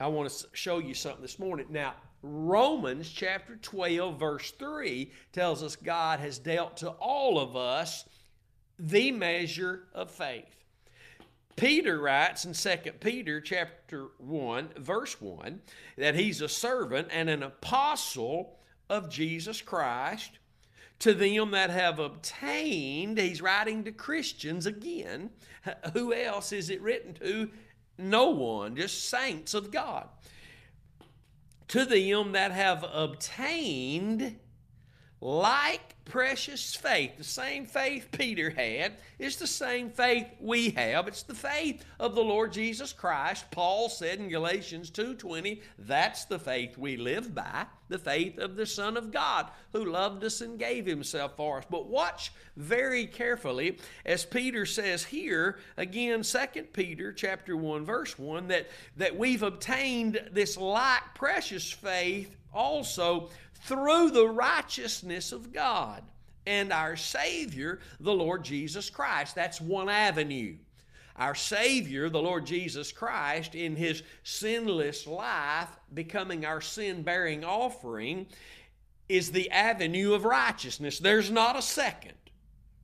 I 0.00 0.08
want 0.08 0.30
to 0.30 0.46
show 0.52 0.78
you 0.78 0.94
something 0.94 1.22
this 1.22 1.38
morning. 1.38 1.66
Now, 1.70 1.94
Romans 2.22 3.08
chapter 3.08 3.56
12, 3.56 4.18
verse 4.18 4.50
3 4.52 5.12
tells 5.32 5.62
us 5.62 5.76
God 5.76 6.20
has 6.20 6.38
dealt 6.38 6.78
to 6.78 6.90
all 6.90 7.38
of 7.38 7.54
us 7.54 8.04
the 8.78 9.12
measure 9.12 9.84
of 9.94 10.10
faith. 10.10 10.64
Peter 11.56 12.00
writes 12.00 12.44
in 12.44 12.52
2 12.52 12.92
Peter 12.98 13.40
chapter 13.40 14.08
1 14.18 14.70
verse 14.78 15.20
1 15.20 15.60
that 15.96 16.16
he's 16.16 16.40
a 16.40 16.48
servant 16.48 17.06
and 17.12 17.30
an 17.30 17.44
apostle 17.44 18.58
of 18.90 19.08
Jesus 19.08 19.60
Christ 19.60 20.38
to 20.98 21.14
them 21.14 21.52
that 21.52 21.70
have 21.70 22.00
obtained 22.00 23.18
he's 23.18 23.40
writing 23.40 23.84
to 23.84 23.92
Christians 23.92 24.66
again 24.66 25.30
who 25.92 26.12
else 26.12 26.50
is 26.50 26.70
it 26.70 26.82
written 26.82 27.14
to 27.14 27.50
no 27.98 28.30
one 28.30 28.76
just 28.76 29.08
saints 29.08 29.54
of 29.54 29.70
God. 29.70 30.08
To 31.68 31.84
them 31.84 32.32
that 32.32 32.52
have 32.52 32.84
obtained 32.92 34.38
like 35.24 35.94
precious 36.04 36.74
faith, 36.74 37.16
the 37.16 37.24
same 37.24 37.64
faith 37.64 38.08
Peter 38.12 38.50
had, 38.50 38.92
is 39.18 39.36
the 39.36 39.46
same 39.46 39.88
faith 39.88 40.26
we 40.38 40.68
have. 40.68 41.08
It's 41.08 41.22
the 41.22 41.34
faith 41.34 41.82
of 41.98 42.14
the 42.14 42.22
Lord 42.22 42.52
Jesus 42.52 42.92
Christ. 42.92 43.50
Paul 43.50 43.88
said 43.88 44.18
in 44.18 44.28
Galatians 44.28 44.90
2:20, 44.90 45.62
that's 45.78 46.26
the 46.26 46.38
faith 46.38 46.76
we 46.76 46.98
live 46.98 47.34
by, 47.34 47.64
the 47.88 47.98
faith 47.98 48.36
of 48.36 48.54
the 48.54 48.66
Son 48.66 48.98
of 48.98 49.12
God 49.12 49.48
who 49.72 49.86
loved 49.86 50.22
us 50.24 50.42
and 50.42 50.58
gave 50.58 50.84
himself 50.84 51.36
for 51.38 51.56
us. 51.56 51.64
But 51.70 51.86
watch 51.86 52.30
very 52.58 53.06
carefully 53.06 53.78
as 54.04 54.26
Peter 54.26 54.66
says 54.66 55.04
here, 55.04 55.58
again 55.78 56.22
2 56.22 56.64
Peter 56.74 57.14
chapter 57.14 57.56
1 57.56 57.86
verse 57.86 58.18
1 58.18 58.48
that 58.48 58.68
that 58.98 59.16
we've 59.16 59.42
obtained 59.42 60.22
this 60.32 60.58
like 60.58 61.14
precious 61.14 61.70
faith 61.70 62.36
also 62.52 63.30
through 63.64 64.10
the 64.10 64.28
righteousness 64.28 65.32
of 65.32 65.52
God 65.52 66.02
and 66.46 66.72
our 66.72 66.96
Savior, 66.96 67.80
the 68.00 68.12
Lord 68.12 68.44
Jesus 68.44 68.90
Christ. 68.90 69.34
That's 69.34 69.60
one 69.60 69.88
avenue. 69.88 70.56
Our 71.16 71.34
Savior, 71.34 72.10
the 72.10 72.20
Lord 72.20 72.44
Jesus 72.44 72.92
Christ, 72.92 73.54
in 73.54 73.76
His 73.76 74.02
sinless 74.24 75.06
life, 75.06 75.68
becoming 75.92 76.44
our 76.44 76.60
sin 76.60 77.02
bearing 77.02 77.44
offering, 77.44 78.26
is 79.08 79.30
the 79.30 79.50
avenue 79.50 80.12
of 80.12 80.24
righteousness. 80.24 80.98
There's 80.98 81.30
not 81.30 81.56
a 81.56 81.62
second. 81.62 82.14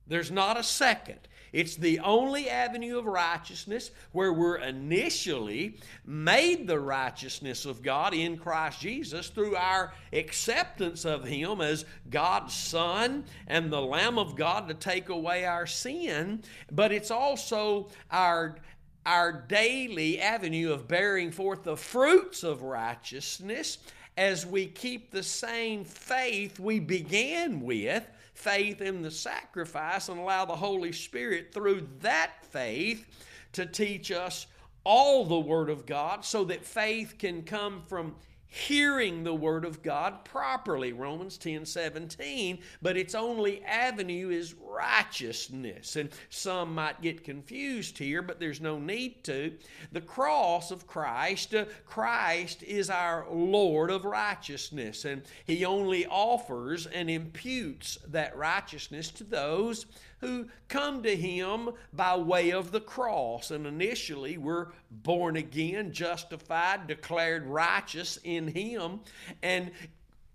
There's 0.07 0.31
not 0.31 0.57
a 0.57 0.63
second. 0.63 1.19
It's 1.53 1.75
the 1.75 1.99
only 1.99 2.49
avenue 2.49 2.97
of 2.97 3.05
righteousness 3.05 3.91
where 4.13 4.31
we're 4.31 4.57
initially 4.57 5.77
made 6.05 6.65
the 6.65 6.79
righteousness 6.79 7.65
of 7.65 7.81
God 7.81 8.13
in 8.13 8.37
Christ 8.37 8.79
Jesus 8.79 9.27
through 9.27 9.55
our 9.55 9.93
acceptance 10.13 11.03
of 11.03 11.25
Him 11.25 11.59
as 11.59 11.85
God's 12.09 12.53
Son 12.53 13.25
and 13.47 13.71
the 13.71 13.81
Lamb 13.81 14.17
of 14.17 14.35
God 14.35 14.69
to 14.69 14.73
take 14.73 15.09
away 15.09 15.45
our 15.45 15.67
sin. 15.67 16.43
But 16.71 16.91
it's 16.91 17.11
also 17.11 17.89
our 18.09 18.55
our 19.03 19.31
daily 19.31 20.21
avenue 20.21 20.71
of 20.71 20.87
bearing 20.87 21.31
forth 21.31 21.63
the 21.63 21.75
fruits 21.75 22.43
of 22.43 22.61
righteousness 22.61 23.79
as 24.15 24.45
we 24.45 24.67
keep 24.67 25.09
the 25.09 25.23
same 25.23 25.83
faith 25.83 26.59
we 26.59 26.79
began 26.79 27.61
with 27.61 28.07
faith 28.33 28.81
in 28.81 29.01
the 29.01 29.11
sacrifice 29.11 30.09
and 30.09 30.19
allow 30.19 30.45
the 30.45 30.55
Holy 30.55 30.91
Spirit 30.91 31.53
through 31.53 31.87
that 31.99 32.31
faith 32.51 33.05
to 33.53 33.65
teach 33.65 34.11
us 34.11 34.47
all 34.83 35.25
the 35.25 35.39
Word 35.39 35.69
of 35.69 35.85
God 35.85 36.25
so 36.25 36.43
that 36.45 36.65
faith 36.65 37.15
can 37.19 37.43
come 37.43 37.83
from 37.87 38.15
hearing 38.53 39.23
the 39.23 39.33
word 39.33 39.63
of 39.63 39.81
God 39.81 40.25
properly, 40.25 40.91
Romans 40.91 41.37
10 41.37 41.65
17, 41.65 42.59
but 42.81 42.97
its 42.97 43.15
only 43.15 43.63
avenue 43.63 44.29
is 44.29 44.55
righteousness. 44.61 45.95
And 45.95 46.09
some 46.29 46.75
might 46.75 47.01
get 47.01 47.23
confused 47.23 47.97
here, 47.97 48.21
but 48.21 48.41
there's 48.41 48.59
no 48.59 48.77
need 48.77 49.23
to. 49.23 49.53
The 49.93 50.01
cross 50.01 50.69
of 50.69 50.85
Christ, 50.85 51.55
uh, 51.55 51.65
Christ 51.85 52.61
is 52.63 52.89
our 52.89 53.25
Lord 53.31 53.89
of 53.89 54.03
righteousness, 54.03 55.05
and 55.05 55.21
He 55.45 55.63
only 55.63 56.05
offers 56.05 56.87
and 56.87 57.09
imputes 57.09 57.97
that 58.09 58.35
righteousness 58.35 59.11
to 59.11 59.23
those 59.23 59.85
who 60.21 60.47
come 60.67 61.03
to 61.03 61.15
him 61.15 61.69
by 61.91 62.15
way 62.15 62.51
of 62.51 62.71
the 62.71 62.79
cross. 62.79 63.51
And 63.51 63.67
initially, 63.67 64.37
we're 64.37 64.67
born 64.89 65.35
again, 65.35 65.91
justified, 65.91 66.87
declared 66.87 67.45
righteous 67.45 68.17
in 68.23 68.47
him, 68.47 69.01
and 69.43 69.71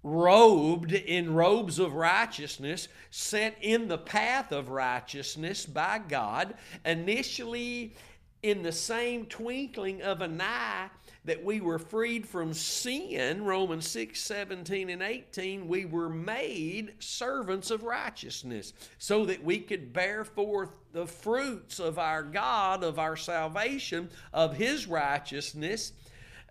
robed 0.03 0.93
in 0.93 1.35
robes 1.35 1.79
of 1.79 1.95
righteousness, 1.95 2.89
set 3.11 3.57
in 3.61 3.89
the 3.89 3.99
path 3.99 4.53
of 4.53 4.69
righteousness 4.69 5.67
by 5.67 6.01
God, 6.07 6.55
initially 6.85 7.95
in 8.43 8.63
the 8.63 8.73
same 8.73 9.27
twinkling 9.27 10.03
of 10.03 10.21
an 10.21 10.41
eye 10.41 10.89
that 11.27 11.45
we 11.45 11.61
were 11.61 11.79
freed 11.79 12.27
from 12.27 12.55
sin, 12.55 13.45
Romans 13.45 13.87
6 13.89 14.19
17 14.19 14.91
and 14.91 15.03
18, 15.03 15.69
we 15.69 15.85
were 15.85 16.09
made 16.09 16.95
servants 17.01 17.71
of 17.71 17.83
righteousness 17.83 18.73
so 18.99 19.27
that 19.27 19.43
we 19.45 19.59
could 19.59 19.93
bear 19.93 20.25
forth 20.25 20.79
the 20.93 21.07
fruits 21.07 21.81
of 21.81 21.99
our 21.99 22.23
God, 22.23 22.85
of 22.85 22.99
our 22.99 23.17
salvation, 23.17 24.09
of 24.33 24.57
His 24.57 24.87
righteousness 24.87 25.93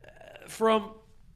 uh, 0.06 0.48
from 0.48 0.92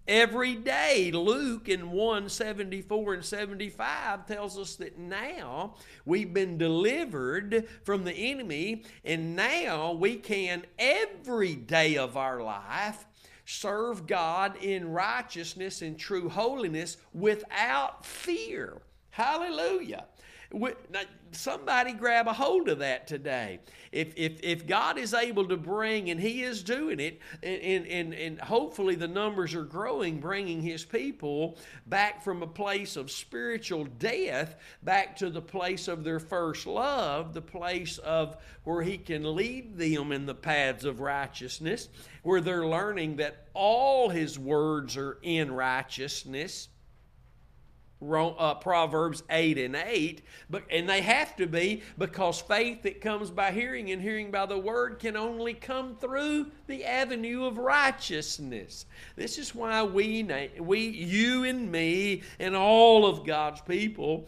every 0.05 0.55
day. 0.55 1.11
Luke 1.11 1.69
in 1.69 1.91
174 1.91 3.13
and 3.13 3.23
75 3.23 4.25
tells 4.25 4.57
us 4.57 4.75
that 4.75 4.97
now 4.97 5.75
we've 6.03 6.33
been 6.33 6.57
delivered 6.57 7.67
from 7.83 8.03
the 8.03 8.13
enemy, 8.13 8.83
and 9.05 9.35
now 9.35 9.93
we 9.93 10.17
can 10.17 10.63
every 10.77 11.55
day 11.55 11.95
of 11.95 12.17
our 12.17 12.41
life 12.41 13.05
serve 13.49 14.05
God 14.05 14.57
in 14.63 14.91
righteousness 14.91 15.81
and 15.81 15.97
true 15.97 16.29
holiness 16.29 16.97
without 17.13 18.05
fear. 18.05 18.77
Hallelujah. 19.09 20.05
Somebody 21.31 21.93
grab 21.93 22.27
a 22.27 22.33
hold 22.33 22.69
of 22.69 22.79
that 22.79 23.05
today. 23.05 23.59
If, 23.91 24.13
if, 24.15 24.39
if 24.41 24.65
God 24.65 24.97
is 24.97 25.13
able 25.13 25.47
to 25.47 25.57
bring, 25.57 26.09
and 26.09 26.19
He 26.19 26.41
is 26.41 26.63
doing 26.63 26.99
it, 26.99 27.19
and, 27.43 27.85
and, 27.85 28.13
and 28.13 28.41
hopefully 28.41 28.95
the 28.95 29.07
numbers 29.07 29.53
are 29.53 29.63
growing, 29.63 30.19
bringing 30.19 30.61
His 30.61 30.83
people 30.83 31.57
back 31.85 32.23
from 32.23 32.41
a 32.41 32.47
place 32.47 32.95
of 32.95 33.11
spiritual 33.11 33.85
death 33.85 34.55
back 34.81 35.15
to 35.17 35.29
the 35.29 35.41
place 35.41 35.87
of 35.87 36.03
their 36.03 36.19
first 36.19 36.65
love, 36.65 37.35
the 37.35 37.41
place 37.41 37.99
of 37.99 38.35
where 38.63 38.81
He 38.81 38.97
can 38.97 39.35
lead 39.35 39.77
them 39.77 40.11
in 40.11 40.25
the 40.25 40.35
paths 40.35 40.83
of 40.83 40.99
righteousness, 40.99 41.89
where 42.23 42.41
they're 42.41 42.65
learning 42.65 43.17
that 43.17 43.47
all 43.53 44.09
His 44.09 44.39
words 44.39 44.97
are 44.97 45.19
in 45.21 45.51
righteousness 45.51 46.69
uh, 48.01 48.55
Proverbs 48.55 49.23
8 49.29 49.57
and 49.57 49.75
8, 49.75 50.21
but, 50.49 50.63
and 50.71 50.89
they 50.89 51.01
have 51.01 51.35
to 51.37 51.47
be 51.47 51.83
because 51.97 52.39
faith 52.39 52.83
that 52.83 53.01
comes 53.01 53.29
by 53.29 53.51
hearing 53.51 53.91
and 53.91 54.01
hearing 54.01 54.31
by 54.31 54.45
the 54.45 54.57
word 54.57 54.99
can 54.99 55.17
only 55.17 55.53
come 55.53 55.95
through 55.95 56.47
the 56.67 56.85
avenue 56.85 57.45
of 57.45 57.57
righteousness. 57.57 58.85
This 59.15 59.37
is 59.37 59.53
why 59.53 59.83
we, 59.83 60.27
we 60.59 60.79
you 60.79 61.43
and 61.43 61.71
me, 61.71 62.23
and 62.39 62.55
all 62.55 63.05
of 63.05 63.25
God's 63.25 63.61
people 63.61 64.27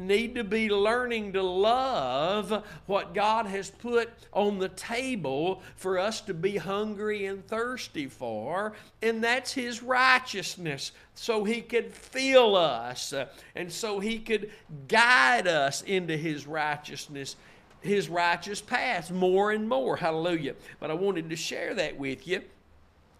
need 0.00 0.34
to 0.34 0.44
be 0.44 0.68
learning 0.68 1.34
to 1.34 1.42
love 1.42 2.64
what 2.86 3.14
God 3.14 3.46
has 3.46 3.70
put 3.70 4.10
on 4.32 4.58
the 4.58 4.68
table 4.70 5.62
for 5.76 5.98
us 5.98 6.20
to 6.22 6.34
be 6.34 6.56
hungry 6.56 7.26
and 7.26 7.46
thirsty 7.46 8.06
for, 8.06 8.72
and 9.02 9.22
that's 9.22 9.52
His 9.52 9.82
righteousness. 9.82 10.92
So 11.14 11.44
He 11.44 11.60
could 11.60 11.92
fill 11.92 12.56
us 12.56 13.14
and 13.54 13.70
so 13.70 14.00
He 14.00 14.18
could 14.18 14.50
guide 14.88 15.46
us 15.46 15.82
into 15.82 16.16
His 16.16 16.46
righteousness 16.46 17.36
his 17.82 18.10
righteous 18.10 18.60
paths 18.60 19.10
more 19.10 19.52
and 19.52 19.66
more. 19.66 19.96
Hallelujah. 19.96 20.54
But 20.78 20.90
I 20.90 20.94
wanted 20.94 21.30
to 21.30 21.36
share 21.36 21.72
that 21.74 21.96
with 21.96 22.28
you 22.28 22.42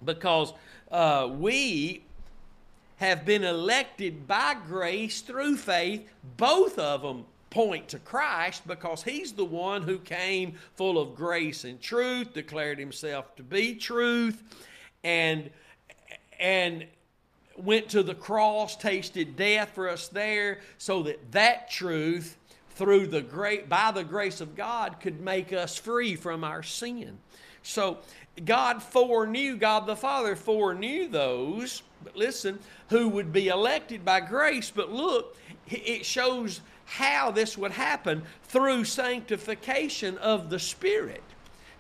because 0.04 0.52
uh, 0.90 1.30
we 1.32 2.04
have 3.00 3.24
been 3.24 3.44
elected 3.44 4.26
by 4.26 4.54
grace 4.68 5.22
through 5.22 5.56
faith. 5.56 6.06
Both 6.36 6.78
of 6.78 7.00
them 7.00 7.24
point 7.48 7.88
to 7.88 7.98
Christ 7.98 8.66
because 8.66 9.02
he's 9.02 9.32
the 9.32 9.44
one 9.44 9.82
who 9.82 9.98
came 9.98 10.54
full 10.74 10.98
of 10.98 11.16
grace 11.16 11.64
and 11.64 11.80
truth, 11.80 12.34
declared 12.34 12.78
himself 12.78 13.34
to 13.36 13.42
be 13.42 13.74
truth, 13.74 14.42
and 15.02 15.50
and 16.38 16.86
went 17.56 17.88
to 17.90 18.02
the 18.02 18.14
cross, 18.14 18.76
tasted 18.76 19.34
death 19.34 19.70
for 19.74 19.88
us 19.88 20.08
there, 20.08 20.60
so 20.78 21.02
that 21.02 21.32
that 21.32 21.70
truth 21.70 22.36
through 22.70 23.06
the 23.06 23.22
great 23.22 23.68
by 23.68 23.90
the 23.90 24.04
grace 24.04 24.42
of 24.42 24.54
God 24.54 25.00
could 25.00 25.20
make 25.20 25.54
us 25.54 25.76
free 25.76 26.16
from 26.16 26.44
our 26.44 26.62
sin. 26.62 27.18
So 27.62 27.98
God 28.44 28.82
foreknew, 28.82 29.56
God 29.56 29.86
the 29.86 29.96
Father 29.96 30.36
foreknew 30.36 31.08
those, 31.08 31.82
but 32.02 32.16
listen, 32.16 32.58
who 32.88 33.08
would 33.08 33.32
be 33.32 33.48
elected 33.48 34.04
by 34.04 34.20
grace. 34.20 34.70
But 34.70 34.90
look, 34.90 35.36
it 35.68 36.04
shows 36.04 36.60
how 36.86 37.30
this 37.30 37.56
would 37.56 37.72
happen 37.72 38.22
through 38.44 38.84
sanctification 38.84 40.18
of 40.18 40.50
the 40.50 40.58
Spirit. 40.58 41.22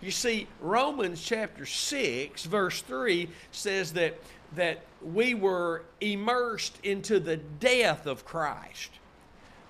You 0.00 0.10
see, 0.10 0.46
Romans 0.60 1.20
chapter 1.20 1.66
6, 1.66 2.44
verse 2.44 2.80
3 2.82 3.28
says 3.52 3.92
that, 3.94 4.18
that 4.54 4.84
we 5.02 5.34
were 5.34 5.82
immersed 6.00 6.78
into 6.82 7.20
the 7.20 7.36
death 7.36 8.06
of 8.06 8.24
Christ 8.24 8.90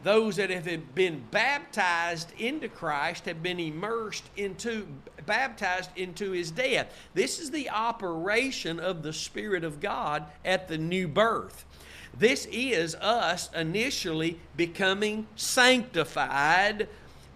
those 0.03 0.37
that 0.37 0.51
have 0.51 0.95
been 0.95 1.23
baptized 1.31 2.33
into 2.39 2.69
Christ 2.69 3.27
have 3.27 3.43
been 3.43 3.61
immersed 3.61 4.25
into, 4.37 4.87
baptized 5.27 5.91
into 5.97 6.31
his 6.31 6.51
death. 6.51 6.93
This 7.15 7.39
is 7.39 7.51
the 7.51 7.69
operation 7.71 8.81
of 8.81 9.03
the 9.03 9.13
Spirit 9.13 9.63
of 9.63 9.81
God 9.81 10.25
at 10.45 10.69
the 10.69 10.79
new 10.79 11.07
birth. 11.07 11.65
This 12.19 12.47
is 12.51 12.95
us 12.97 13.51
initially 13.55 14.41
becoming 14.57 15.27
sanctified 15.37 16.89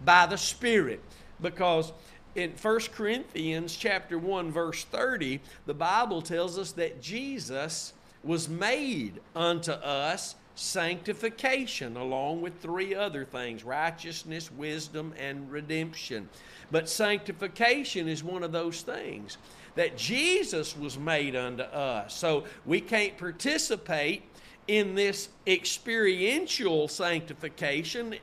by 0.04 0.26
the 0.26 0.38
Spirit 0.38 1.00
because 1.40 1.92
in 2.34 2.50
1 2.50 2.80
Corinthians 2.92 3.76
chapter 3.76 4.18
1 4.18 4.50
verse 4.50 4.84
30 4.84 5.40
the 5.66 5.74
Bible 5.74 6.20
tells 6.20 6.58
us 6.58 6.72
that 6.72 7.00
Jesus 7.00 7.92
was 8.24 8.48
made 8.48 9.20
unto 9.36 9.70
us 9.70 10.34
sanctification, 10.54 11.96
along 11.96 12.40
with 12.40 12.60
three 12.60 12.94
other 12.94 13.24
things 13.24 13.64
righteousness, 13.64 14.50
wisdom, 14.52 15.12
and 15.18 15.50
redemption. 15.50 16.28
But 16.70 16.88
sanctification 16.88 18.08
is 18.08 18.22
one 18.22 18.42
of 18.42 18.52
those 18.52 18.82
things 18.82 19.38
that 19.74 19.96
Jesus 19.96 20.76
was 20.76 20.98
made 20.98 21.34
unto 21.34 21.64
us. 21.64 22.14
So 22.14 22.44
we 22.64 22.80
can't 22.80 23.18
participate 23.18 24.22
in 24.68 24.94
this 24.94 25.28
experiential 25.46 26.88
sanctification, 26.88 28.14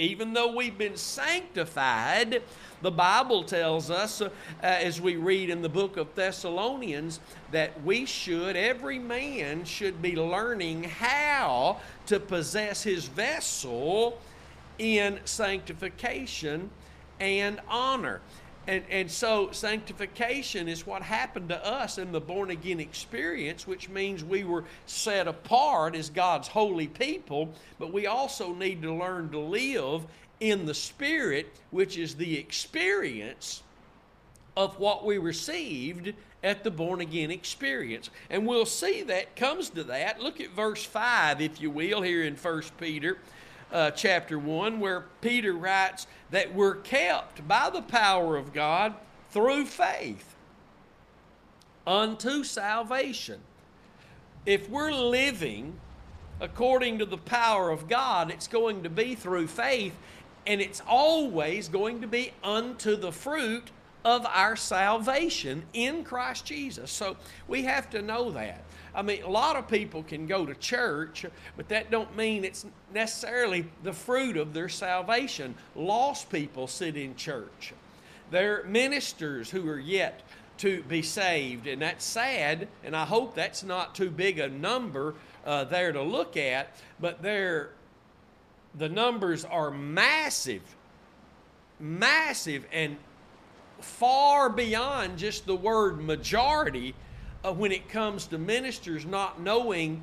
even 0.00 0.32
though 0.32 0.54
we've 0.54 0.78
been 0.78 0.96
sanctified 0.96 2.42
the 2.82 2.90
Bible 2.90 3.44
tells 3.44 3.90
us, 3.90 4.22
uh, 4.22 4.30
as 4.62 5.00
we 5.00 5.16
read 5.16 5.50
in 5.50 5.60
the 5.60 5.68
book 5.68 5.98
of 5.98 6.14
Thessalonians, 6.14 7.20
that 7.50 7.82
we 7.84 8.06
should, 8.06 8.56
every 8.56 8.98
man 8.98 9.64
should 9.64 10.00
be 10.00 10.16
learning 10.16 10.84
how 10.84 11.78
to 12.06 12.18
possess 12.18 12.82
his 12.82 13.04
vessel 13.04 14.18
in 14.78 15.20
sanctification 15.26 16.70
and 17.20 17.60
honor. 17.68 18.22
And, 18.70 18.84
and 18.88 19.10
so, 19.10 19.50
sanctification 19.50 20.68
is 20.68 20.86
what 20.86 21.02
happened 21.02 21.48
to 21.48 21.66
us 21.66 21.98
in 21.98 22.12
the 22.12 22.20
born 22.20 22.50
again 22.50 22.78
experience, 22.78 23.66
which 23.66 23.88
means 23.88 24.22
we 24.22 24.44
were 24.44 24.62
set 24.86 25.26
apart 25.26 25.96
as 25.96 26.08
God's 26.08 26.46
holy 26.46 26.86
people, 26.86 27.52
but 27.80 27.92
we 27.92 28.06
also 28.06 28.54
need 28.54 28.80
to 28.82 28.94
learn 28.94 29.30
to 29.30 29.40
live 29.40 30.02
in 30.38 30.66
the 30.66 30.74
Spirit, 30.74 31.52
which 31.72 31.98
is 31.98 32.14
the 32.14 32.38
experience 32.38 33.64
of 34.56 34.78
what 34.78 35.04
we 35.04 35.18
received 35.18 36.14
at 36.44 36.62
the 36.62 36.70
born 36.70 37.00
again 37.00 37.32
experience. 37.32 38.08
And 38.30 38.46
we'll 38.46 38.66
see 38.66 39.02
that 39.02 39.34
comes 39.34 39.70
to 39.70 39.82
that. 39.82 40.22
Look 40.22 40.40
at 40.40 40.50
verse 40.50 40.84
5, 40.84 41.40
if 41.40 41.60
you 41.60 41.72
will, 41.72 42.02
here 42.02 42.22
in 42.22 42.36
1 42.36 42.62
Peter 42.78 43.18
uh, 43.72 43.90
chapter 43.92 44.38
1, 44.38 44.80
where 44.80 45.06
Peter 45.20 45.52
writes 45.52 46.06
that 46.30 46.54
we're 46.54 46.76
kept 46.76 47.46
by 47.46 47.70
the 47.70 47.82
power 47.82 48.36
of 48.36 48.52
God 48.52 48.94
through 49.30 49.66
faith 49.66 50.34
unto 51.86 52.44
salvation. 52.44 53.40
if 54.46 54.68
we're 54.70 54.92
living 54.92 55.78
according 56.40 56.98
to 56.98 57.04
the 57.04 57.18
power 57.18 57.70
of 57.70 57.88
God, 57.88 58.30
it's 58.30 58.48
going 58.48 58.82
to 58.82 58.88
be 58.88 59.14
through 59.14 59.46
faith, 59.46 59.94
and 60.46 60.60
it's 60.60 60.82
always 60.86 61.68
going 61.68 62.00
to 62.00 62.06
be 62.06 62.32
unto 62.42 62.96
the 62.96 63.12
fruit 63.12 63.70
of 64.04 64.24
our 64.26 64.56
salvation 64.56 65.62
in 65.74 66.02
Christ 66.02 66.46
Jesus. 66.46 66.90
So 66.90 67.16
we 67.46 67.62
have 67.64 67.90
to 67.90 68.00
know 68.00 68.30
that. 68.30 68.64
I 68.94 69.02
mean, 69.02 69.22
a 69.22 69.30
lot 69.30 69.56
of 69.56 69.68
people 69.68 70.02
can 70.02 70.26
go 70.26 70.44
to 70.44 70.54
church, 70.54 71.24
but 71.56 71.68
that 71.68 71.90
don't 71.90 72.16
mean 72.16 72.44
it's 72.44 72.66
necessarily 72.92 73.66
the 73.82 73.92
fruit 73.92 74.36
of 74.36 74.52
their 74.52 74.68
salvation. 74.68 75.54
Lost 75.76 76.30
people 76.30 76.66
sit 76.66 76.96
in 76.96 77.14
church. 77.16 77.72
They're 78.30 78.64
ministers 78.64 79.50
who 79.50 79.68
are 79.68 79.78
yet 79.78 80.22
to 80.58 80.82
be 80.82 81.02
saved, 81.02 81.66
and 81.66 81.80
that's 81.82 82.04
sad, 82.04 82.68
and 82.84 82.94
I 82.94 83.04
hope 83.04 83.34
that's 83.34 83.62
not 83.62 83.94
too 83.94 84.10
big 84.10 84.38
a 84.38 84.48
number 84.48 85.14
uh, 85.44 85.64
there 85.64 85.92
to 85.92 86.02
look 86.02 86.36
at, 86.36 86.76
but 87.00 87.22
they're, 87.22 87.70
the 88.76 88.88
numbers 88.88 89.44
are 89.44 89.70
massive, 89.70 90.62
massive, 91.78 92.66
and 92.72 92.96
far 93.80 94.50
beyond 94.50 95.18
just 95.18 95.46
the 95.46 95.56
word 95.56 96.00
majority 96.00 96.94
uh, 97.44 97.52
when 97.52 97.72
it 97.72 97.88
comes 97.88 98.26
to 98.26 98.38
ministers 98.38 99.04
not 99.04 99.40
knowing 99.40 100.02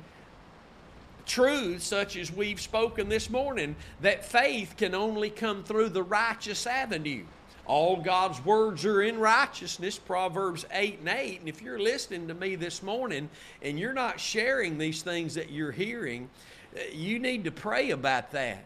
truths 1.26 1.84
such 1.84 2.16
as 2.16 2.32
we've 2.32 2.60
spoken 2.60 3.08
this 3.08 3.28
morning 3.30 3.76
that 4.00 4.24
faith 4.24 4.74
can 4.76 4.94
only 4.94 5.30
come 5.30 5.62
through 5.62 5.90
the 5.90 6.02
righteous 6.02 6.66
avenue. 6.66 7.24
All 7.66 7.98
God's 7.98 8.42
words 8.46 8.86
are 8.86 9.02
in 9.02 9.18
righteousness, 9.18 9.98
Proverbs 9.98 10.64
8 10.72 11.00
and 11.00 11.08
8. 11.10 11.40
And 11.40 11.48
if 11.50 11.60
you're 11.60 11.78
listening 11.78 12.26
to 12.28 12.34
me 12.34 12.56
this 12.56 12.82
morning 12.82 13.28
and 13.60 13.78
you're 13.78 13.92
not 13.92 14.18
sharing 14.18 14.78
these 14.78 15.02
things 15.02 15.34
that 15.34 15.50
you're 15.50 15.70
hearing, 15.70 16.30
uh, 16.74 16.80
you 16.92 17.18
need 17.18 17.44
to 17.44 17.50
pray 17.50 17.90
about 17.90 18.30
that. 18.30 18.64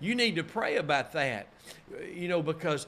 You 0.00 0.14
need 0.14 0.36
to 0.36 0.42
pray 0.42 0.76
about 0.76 1.12
that. 1.12 1.48
You 2.14 2.28
know, 2.28 2.42
because 2.42 2.86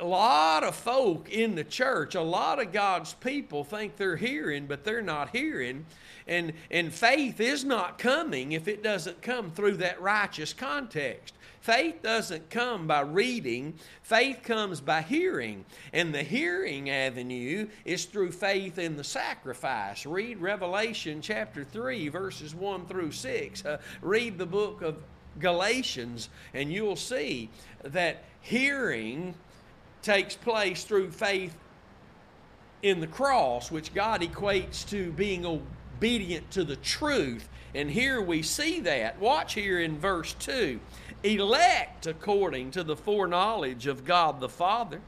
a 0.00 0.04
lot 0.04 0.64
of 0.64 0.74
folk 0.74 1.30
in 1.30 1.54
the 1.54 1.64
church, 1.64 2.14
a 2.14 2.22
lot 2.22 2.60
of 2.60 2.72
God's 2.72 3.14
people 3.14 3.64
think 3.64 3.96
they're 3.96 4.16
hearing, 4.16 4.66
but 4.66 4.84
they're 4.84 5.02
not 5.02 5.30
hearing. 5.34 5.86
And, 6.26 6.52
and 6.70 6.92
faith 6.92 7.40
is 7.40 7.64
not 7.64 7.98
coming 7.98 8.52
if 8.52 8.68
it 8.68 8.82
doesn't 8.82 9.22
come 9.22 9.50
through 9.50 9.78
that 9.78 10.00
righteous 10.00 10.52
context. 10.52 11.34
Faith 11.60 12.00
doesn't 12.02 12.48
come 12.48 12.86
by 12.86 13.00
reading, 13.00 13.74
faith 14.02 14.40
comes 14.44 14.80
by 14.80 15.02
hearing. 15.02 15.64
And 15.92 16.14
the 16.14 16.22
hearing 16.22 16.90
avenue 16.90 17.68
is 17.84 18.04
through 18.04 18.32
faith 18.32 18.78
in 18.78 18.96
the 18.96 19.04
sacrifice. 19.04 20.06
Read 20.06 20.38
Revelation 20.38 21.20
chapter 21.20 21.64
3, 21.64 22.08
verses 22.08 22.54
1 22.54 22.86
through 22.86 23.12
6. 23.12 23.64
Uh, 23.64 23.78
read 24.00 24.38
the 24.38 24.46
book 24.46 24.82
of 24.82 25.02
Galatians, 25.40 26.28
and 26.54 26.72
you'll 26.72 26.96
see 26.96 27.50
that 27.82 28.22
hearing 28.40 29.34
takes 30.06 30.36
place 30.36 30.84
through 30.84 31.10
faith 31.10 31.56
in 32.82 33.00
the 33.00 33.08
cross, 33.08 33.72
which 33.72 33.92
God 33.92 34.20
equates 34.22 34.88
to 34.90 35.10
being 35.12 35.44
obedient 35.44 36.48
to 36.52 36.62
the 36.62 36.76
truth. 36.76 37.48
And 37.74 37.90
here 37.90 38.22
we 38.22 38.42
see 38.42 38.78
that. 38.80 39.18
Watch 39.18 39.54
here 39.54 39.80
in 39.80 39.98
verse 39.98 40.32
2 40.34 40.80
elect 41.24 42.06
according 42.06 42.70
to 42.70 42.84
the 42.84 42.94
foreknowledge 42.94 43.88
of 43.88 44.04
God 44.04 44.38
the 44.38 44.48
Father, 44.48 45.00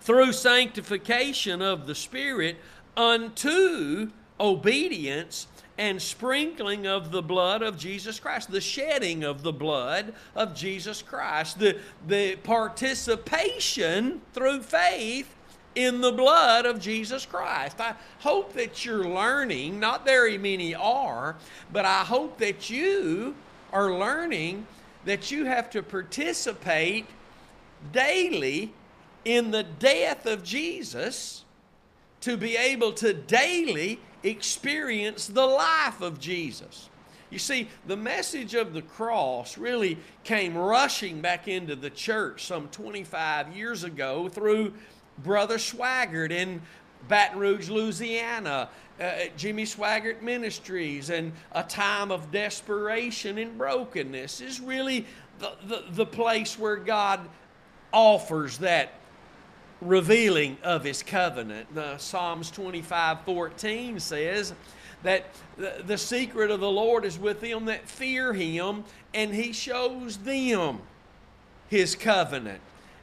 through 0.00 0.32
sanctification 0.32 1.60
of 1.60 1.88
the 1.88 1.94
Spirit 1.96 2.58
unto 2.96 4.12
obedience 4.38 5.48
and 5.78 6.00
sprinkling 6.00 6.86
of 6.86 7.10
the 7.10 7.22
blood 7.22 7.62
of 7.62 7.78
Jesus 7.78 8.20
Christ, 8.20 8.50
the 8.50 8.60
shedding 8.60 9.24
of 9.24 9.42
the 9.42 9.52
blood 9.52 10.14
of 10.34 10.54
Jesus 10.54 11.02
Christ, 11.02 11.58
the, 11.58 11.78
the 12.06 12.36
participation 12.36 14.20
through 14.32 14.62
faith 14.62 15.34
in 15.74 16.00
the 16.00 16.12
blood 16.12 16.66
of 16.66 16.80
Jesus 16.80 17.24
Christ. 17.24 17.80
I 17.80 17.94
hope 18.20 18.52
that 18.54 18.84
you're 18.84 19.08
learning, 19.08 19.80
not 19.80 20.04
very 20.04 20.36
many 20.36 20.74
are, 20.74 21.36
but 21.72 21.84
I 21.84 22.04
hope 22.04 22.38
that 22.38 22.68
you 22.68 23.34
are 23.72 23.92
learning 23.92 24.66
that 25.04 25.30
you 25.30 25.46
have 25.46 25.70
to 25.70 25.82
participate 25.82 27.06
daily 27.92 28.72
in 29.24 29.50
the 29.50 29.62
death 29.62 30.26
of 30.26 30.44
Jesus 30.44 31.44
to 32.20 32.36
be 32.36 32.56
able 32.56 32.92
to 32.92 33.12
daily 33.12 33.98
experience 34.22 35.26
the 35.26 35.46
life 35.46 36.00
of 36.00 36.20
Jesus. 36.20 36.88
You 37.30 37.38
see, 37.38 37.68
the 37.86 37.96
message 37.96 38.54
of 38.54 38.74
the 38.74 38.82
cross 38.82 39.56
really 39.56 39.96
came 40.22 40.56
rushing 40.56 41.22
back 41.22 41.48
into 41.48 41.74
the 41.74 41.88
church 41.88 42.44
some 42.44 42.68
25 42.68 43.56
years 43.56 43.84
ago 43.84 44.28
through 44.28 44.74
Brother 45.18 45.56
Swaggart 45.56 46.30
in 46.30 46.60
Baton 47.08 47.38
Rouge, 47.38 47.70
Louisiana, 47.70 48.68
uh, 49.00 49.12
Jimmy 49.36 49.64
Swaggart 49.64 50.22
Ministries, 50.22 51.10
and 51.10 51.32
a 51.52 51.62
time 51.62 52.10
of 52.10 52.30
desperation 52.30 53.38
and 53.38 53.56
brokenness 53.56 54.40
is 54.40 54.60
really 54.60 55.06
the, 55.38 55.52
the, 55.66 55.84
the 55.90 56.06
place 56.06 56.58
where 56.58 56.76
God 56.76 57.20
offers 57.92 58.58
that 58.58 58.92
revealing 59.82 60.56
of 60.62 60.84
his 60.84 61.02
covenant. 61.02 61.74
The 61.74 61.98
Psalms 61.98 62.50
25 62.50 63.22
14 63.24 64.00
says 64.00 64.54
that 65.02 65.26
the, 65.56 65.82
the 65.86 65.98
secret 65.98 66.50
of 66.50 66.60
the 66.60 66.70
Lord 66.70 67.04
is 67.04 67.18
with 67.18 67.40
them 67.40 67.64
that 67.66 67.88
fear 67.88 68.32
him, 68.32 68.84
and 69.12 69.34
he 69.34 69.52
shows 69.52 70.18
them 70.18 70.80
his 71.68 71.96
covenant. 71.96 72.60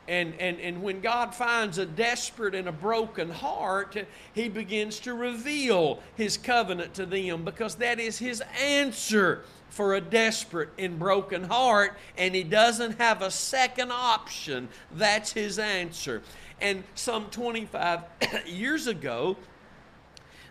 And, 0.07 0.33
and, 0.39 0.59
and 0.59 0.81
when 0.81 1.01
God 1.01 1.35
finds 1.35 1.77
a 1.77 1.85
desperate 1.85 2.55
and 2.55 2.67
a 2.67 2.71
broken 2.71 3.29
heart, 3.29 3.95
He 4.33 4.49
begins 4.49 4.99
to 5.01 5.13
reveal 5.13 5.99
His 6.15 6.35
covenant 6.35 6.95
to 6.95 7.05
them 7.05 7.45
because 7.45 7.75
that 7.75 7.99
is 7.99 8.17
His 8.17 8.41
answer 8.59 9.43
for 9.69 9.95
a 9.95 10.01
desperate 10.01 10.69
and 10.77 10.99
broken 10.99 11.43
heart, 11.43 11.97
and 12.17 12.35
He 12.35 12.43
doesn't 12.43 12.97
have 12.99 13.21
a 13.21 13.31
second 13.31 13.91
option. 13.91 14.69
That's 14.91 15.33
His 15.33 15.59
answer. 15.59 16.21
And 16.61 16.83
some 16.95 17.25
25 17.27 18.01
years 18.45 18.87
ago, 18.87 19.37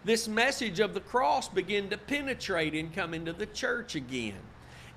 this 0.05 0.29
message 0.29 0.81
of 0.81 0.95
the 0.95 1.01
cross 1.01 1.49
began 1.49 1.91
to 1.91 1.99
penetrate 1.99 2.75
and 2.75 2.95
come 2.95 3.13
into 3.13 3.33
the 3.33 3.47
church 3.47 3.95
again 3.95 4.41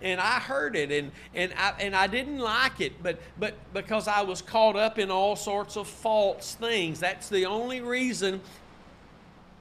and 0.01 0.19
I 0.19 0.39
heard 0.39 0.75
it 0.75 0.91
and 0.91 1.11
and 1.33 1.53
I 1.57 1.73
and 1.79 1.95
I 1.95 2.07
didn't 2.07 2.39
like 2.39 2.81
it, 2.81 3.01
but 3.01 3.19
but 3.39 3.55
because 3.73 4.07
I 4.07 4.21
was 4.21 4.41
caught 4.41 4.75
up 4.75 4.99
in 4.99 5.11
all 5.11 5.35
sorts 5.35 5.77
of 5.77 5.87
false 5.87 6.55
things. 6.55 6.99
That's 6.99 7.29
the 7.29 7.45
only 7.45 7.81
reason 7.81 8.41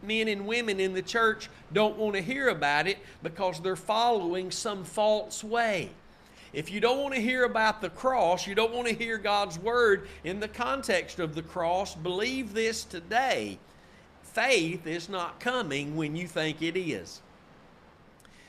men 0.03 0.29
and 0.29 0.47
women 0.47 0.81
in 0.81 0.95
the 0.95 1.03
church 1.03 1.49
don't 1.73 1.97
want 1.97 2.15
to 2.17 2.23
hear 2.23 2.49
about 2.49 2.87
it 2.87 2.99
because 3.23 3.61
they're 3.61 3.77
following 3.77 4.51
some 4.51 4.85
false 4.85 5.45
way. 5.45 5.91
If 6.53 6.71
you 6.71 6.81
don't 6.81 6.99
want 6.99 7.15
to 7.15 7.21
hear 7.21 7.45
about 7.45 7.81
the 7.81 7.91
cross, 7.91 8.47
you 8.47 8.55
don't 8.55 8.75
want 8.75 8.89
to 8.89 8.95
hear 8.95 9.19
God's 9.19 9.59
word 9.59 10.09
in 10.25 10.41
the 10.41 10.49
context 10.49 11.21
of 11.21 11.35
the 11.35 11.43
cross, 11.43 11.95
believe 11.95 12.55
this 12.55 12.83
today. 12.83 13.59
Faith 14.23 14.87
is 14.87 15.09
not 15.09 15.41
coming 15.41 15.97
when 15.97 16.17
you 16.17 16.27
think 16.27 16.61
it 16.63 16.77
is. 16.77 17.21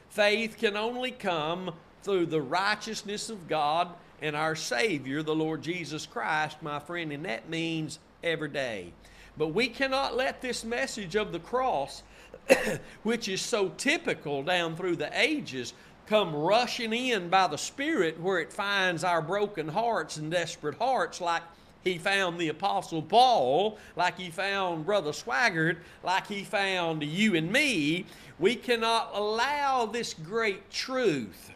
Faith 0.10 0.58
can 0.58 0.76
only 0.76 1.12
come 1.12 1.74
through 2.04 2.26
the 2.26 2.42
righteousness 2.42 3.30
of 3.30 3.48
God 3.48 3.90
and 4.22 4.36
our 4.36 4.56
Savior, 4.56 5.24
the 5.24 5.36
Lord 5.36 5.62
Jesus 5.62 6.06
Christ, 6.06 6.62
my 6.62 6.80
friend, 6.80 7.12
and 7.12 7.26
that 7.26 7.50
means 7.50 8.00
every 8.24 8.50
day. 8.50 8.94
But 9.42 9.56
we 9.56 9.70
cannot 9.70 10.16
let 10.16 10.40
this 10.40 10.64
message 10.64 11.16
of 11.16 11.32
the 11.32 11.40
cross, 11.40 12.04
which 13.02 13.28
is 13.28 13.42
so 13.42 13.70
typical 13.70 14.44
down 14.44 14.76
through 14.76 14.98
the 14.98 15.10
ages, 15.20 15.74
come 16.06 16.36
rushing 16.36 16.94
in 16.94 17.28
by 17.28 17.48
the 17.48 17.58
Spirit 17.58 18.20
where 18.20 18.38
it 18.38 18.54
finds 18.54 19.04
our 19.04 19.20
broken 19.20 19.68
hearts 19.68 20.18
and 20.18 20.30
desperate 20.30 20.78
hearts 20.78 21.22
like 21.22 21.42
he 21.84 21.98
found 21.98 22.38
the 22.38 22.50
Apostle 22.50 23.02
Paul, 23.02 23.80
like 23.96 24.16
he 24.20 24.30
found 24.30 24.86
Brother 24.86 25.12
Swaggart, 25.12 25.78
like 26.04 26.28
he 26.28 26.44
found 26.44 27.02
you 27.02 27.36
and 27.36 27.52
me. 27.52 28.06
We 28.38 28.54
cannot 28.54 29.10
allow 29.16 29.88
this 29.88 30.14
great 30.14 30.70
truth 30.70 31.50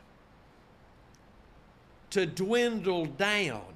to 2.10 2.26
dwindle 2.26 3.06
down. 3.06 3.75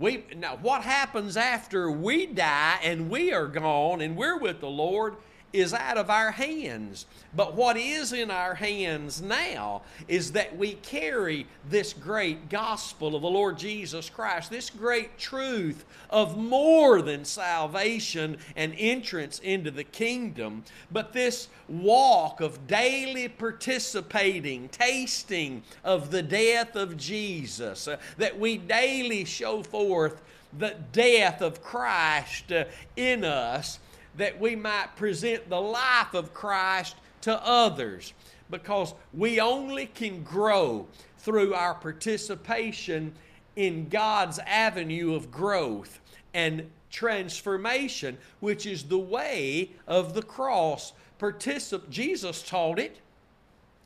We, 0.00 0.24
now, 0.34 0.56
what 0.62 0.80
happens 0.80 1.36
after 1.36 1.90
we 1.90 2.24
die 2.24 2.78
and 2.82 3.10
we 3.10 3.34
are 3.34 3.46
gone 3.46 4.00
and 4.00 4.16
we're 4.16 4.38
with 4.38 4.60
the 4.60 4.66
Lord 4.66 5.16
is 5.52 5.74
out 5.74 5.98
of 5.98 6.10
our 6.10 6.30
hands. 6.30 7.06
But 7.34 7.54
what 7.54 7.76
is 7.76 8.12
in 8.12 8.30
our 8.30 8.54
hands 8.54 9.20
now 9.20 9.82
is 10.08 10.32
that 10.32 10.56
we 10.56 10.74
carry 10.74 11.46
this 11.68 11.92
great 11.92 12.48
gospel 12.48 13.14
of 13.14 13.22
the 13.22 13.28
Lord 13.28 13.58
Jesus 13.58 14.08
Christ, 14.08 14.50
this 14.50 14.70
great 14.70 15.18
truth 15.18 15.84
of 16.08 16.36
more 16.36 17.02
than 17.02 17.24
salvation 17.24 18.36
and 18.56 18.74
entrance 18.78 19.38
into 19.40 19.70
the 19.70 19.84
kingdom, 19.84 20.64
but 20.90 21.12
this 21.12 21.48
walk 21.68 22.40
of 22.40 22.66
daily 22.66 23.28
participating, 23.28 24.68
tasting 24.68 25.62
of 25.84 26.10
the 26.10 26.22
death 26.22 26.76
of 26.76 26.96
Jesus, 26.96 27.88
uh, 27.88 27.96
that 28.18 28.38
we 28.38 28.56
daily 28.56 29.24
show 29.24 29.62
forth 29.62 30.22
the 30.58 30.74
death 30.92 31.42
of 31.42 31.62
Christ 31.62 32.50
uh, 32.50 32.64
in 32.96 33.24
us 33.24 33.78
that 34.16 34.40
we 34.40 34.56
might 34.56 34.96
present 34.96 35.48
the 35.48 35.60
life 35.60 36.14
of 36.14 36.34
Christ 36.34 36.96
to 37.22 37.46
others 37.46 38.12
because 38.50 38.94
we 39.12 39.40
only 39.40 39.86
can 39.86 40.22
grow 40.22 40.86
through 41.18 41.54
our 41.54 41.74
participation 41.74 43.12
in 43.56 43.88
God's 43.88 44.38
avenue 44.40 45.14
of 45.14 45.30
growth 45.30 46.00
and 46.34 46.70
transformation, 46.90 48.18
which 48.40 48.66
is 48.66 48.84
the 48.84 48.98
way 48.98 49.70
of 49.86 50.14
the 50.14 50.22
cross. 50.22 50.92
Particip- 51.18 51.88
Jesus 51.90 52.42
taught 52.42 52.78
it. 52.78 52.98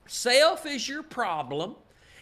Self 0.07 0.67
is 0.67 0.89
your 0.89 1.03
problem, 1.03 1.77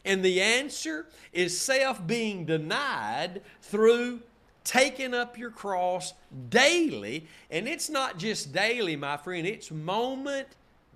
and 0.04 0.24
the 0.24 0.40
answer 0.40 1.06
is 1.32 1.60
self 1.60 2.04
being 2.06 2.44
denied 2.44 3.42
through 3.60 4.20
taking 4.64 5.14
up 5.14 5.38
your 5.38 5.50
cross 5.50 6.14
daily. 6.48 7.26
And 7.50 7.68
it's 7.68 7.90
not 7.90 8.18
just 8.18 8.52
daily, 8.52 8.96
my 8.96 9.16
friend, 9.16 9.46
it's 9.46 9.70
moment 9.70 10.48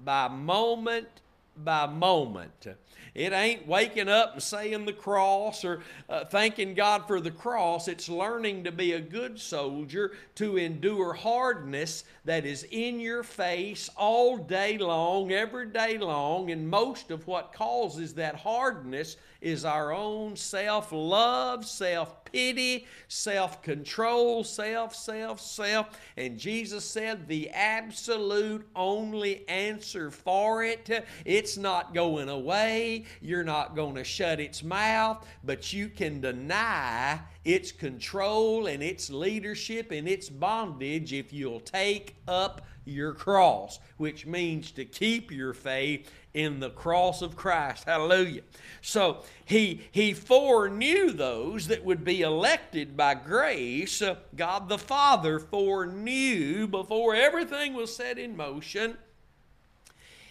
by 0.05 0.29
moment 0.29 1.09
by 1.57 1.87
moment. 1.87 2.67
It 3.15 3.33
ain't 3.33 3.67
waking 3.67 4.11
up 4.11 4.35
and 4.35 4.43
saying 4.43 4.85
the 4.85 4.93
cross 4.93 5.65
or 5.65 5.81
uh, 6.11 6.27
thanking 6.27 6.75
God 6.75 7.07
for 7.07 7.19
the 7.19 7.31
cross. 7.31 7.89
It's 7.89 8.11
learning 8.11 8.65
to 8.65 8.73
be 8.73 8.93
a 8.93 9.01
good 9.01 9.41
soldier, 9.41 10.13
to 10.35 10.59
endure 10.59 11.15
hardness 11.15 12.05
that 12.27 12.45
is 12.45 12.67
in 12.71 13.01
your 13.01 13.23
face 13.23 13.89
all 13.97 14.37
day 14.37 14.77
long, 14.77 15.33
every 15.33 15.67
day 15.69 15.97
long. 15.97 16.51
And 16.51 16.69
most 16.69 17.11
of 17.11 17.27
what 17.27 17.55
causes 17.55 18.13
that 18.15 18.35
hardness 18.35 19.17
is 19.41 19.65
our 19.65 19.95
own 19.95 20.37
self 20.37 20.93
love, 20.93 21.65
self 21.65 22.23
pity, 22.37 22.87
self 23.09 23.63
control, 23.63 24.45
self, 24.45 24.95
self, 24.95 25.41
self. 25.41 25.99
And 26.19 26.39
Jesus 26.39 26.85
said 26.85 27.27
the 27.27 27.49
absolute 27.49 28.69
only 28.77 29.49
answer 29.49 30.11
for 30.11 30.63
it, 30.63 31.07
it's 31.25 31.57
not 31.57 31.95
going 31.95 32.29
away. 32.29 33.07
You're 33.23 33.43
not 33.43 33.75
going 33.75 33.95
to 33.95 34.05
shut 34.05 34.39
its 34.39 34.63
mouth, 34.63 35.27
but 35.45 35.73
you 35.73 35.89
can 35.89 36.21
deny 36.21 37.21
its 37.47 37.73
control 37.73 38.67
and 38.67 38.83
its 38.83 39.09
leadership 39.09 39.91
and 39.91 40.07
its 40.07 40.29
bondage 40.29 41.15
if 41.15 41.33
you'll 41.33 41.61
take 41.61 42.17
up 42.29 42.67
your 42.85 43.15
cross, 43.15 43.81
which 43.97 44.27
means 44.27 44.71
to 44.73 44.85
keep 44.85 45.31
your 45.31 45.55
faith 45.55 46.11
in 46.37 46.61
the 46.61 46.69
cross 46.69 47.23
of 47.23 47.35
Christ. 47.35 47.85
Hallelujah. 47.85 48.43
So 48.83 49.23
he, 49.47 49.81
he 49.91 50.13
foreknew 50.13 51.11
those 51.13 51.69
that 51.69 51.83
would 51.83 52.05
be 52.05 52.21
elected 52.21 52.95
by 52.95 53.15
grace. 53.15 54.03
Uh, 54.03 54.17
God 54.37 54.69
the 54.69 54.77
Father 54.77 55.39
foreknew 55.39 56.67
before 56.67 57.15
everything 57.15 57.73
was 57.73 57.97
set 57.97 58.19
in 58.19 58.37
motion. 58.37 58.99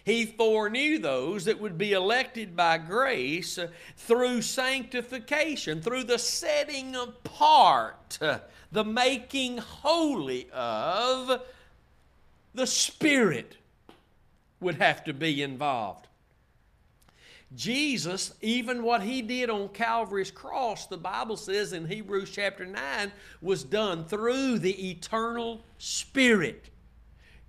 He 0.04 0.28
foreknew 0.28 1.00
those 1.00 1.46
that 1.46 1.60
would 1.60 1.76
be 1.76 1.94
elected 1.94 2.56
by 2.56 2.78
grace 2.78 3.58
uh, 3.58 3.70
through 3.98 4.44
sanctification, 4.44 5.82
through 5.82 6.04
the 6.04 6.20
setting 6.20 6.96
apart, 6.96 8.20
uh, 8.22 8.38
the 8.72 8.86
making 8.86 9.58
holy 9.58 10.50
of 10.54 11.42
the 12.54 12.68
Spirit 12.68 13.58
would 14.60 14.76
have 14.76 15.04
to 15.06 15.14
be 15.14 15.42
involved. 15.42 16.08
Jesus, 17.56 18.34
even 18.42 18.84
what 18.84 19.04
he 19.04 19.22
did 19.22 19.50
on 19.50 19.70
Calvary's 19.70 20.32
cross, 20.32 20.88
the 20.88 20.98
Bible 20.98 21.38
says 21.38 21.74
in 21.74 21.88
Hebrews 21.88 22.32
chapter 22.32 22.66
9, 22.66 23.12
was 23.42 23.64
done 23.64 24.06
through 24.06 24.60
the 24.60 24.90
eternal 24.90 25.62
Spirit. 25.78 26.70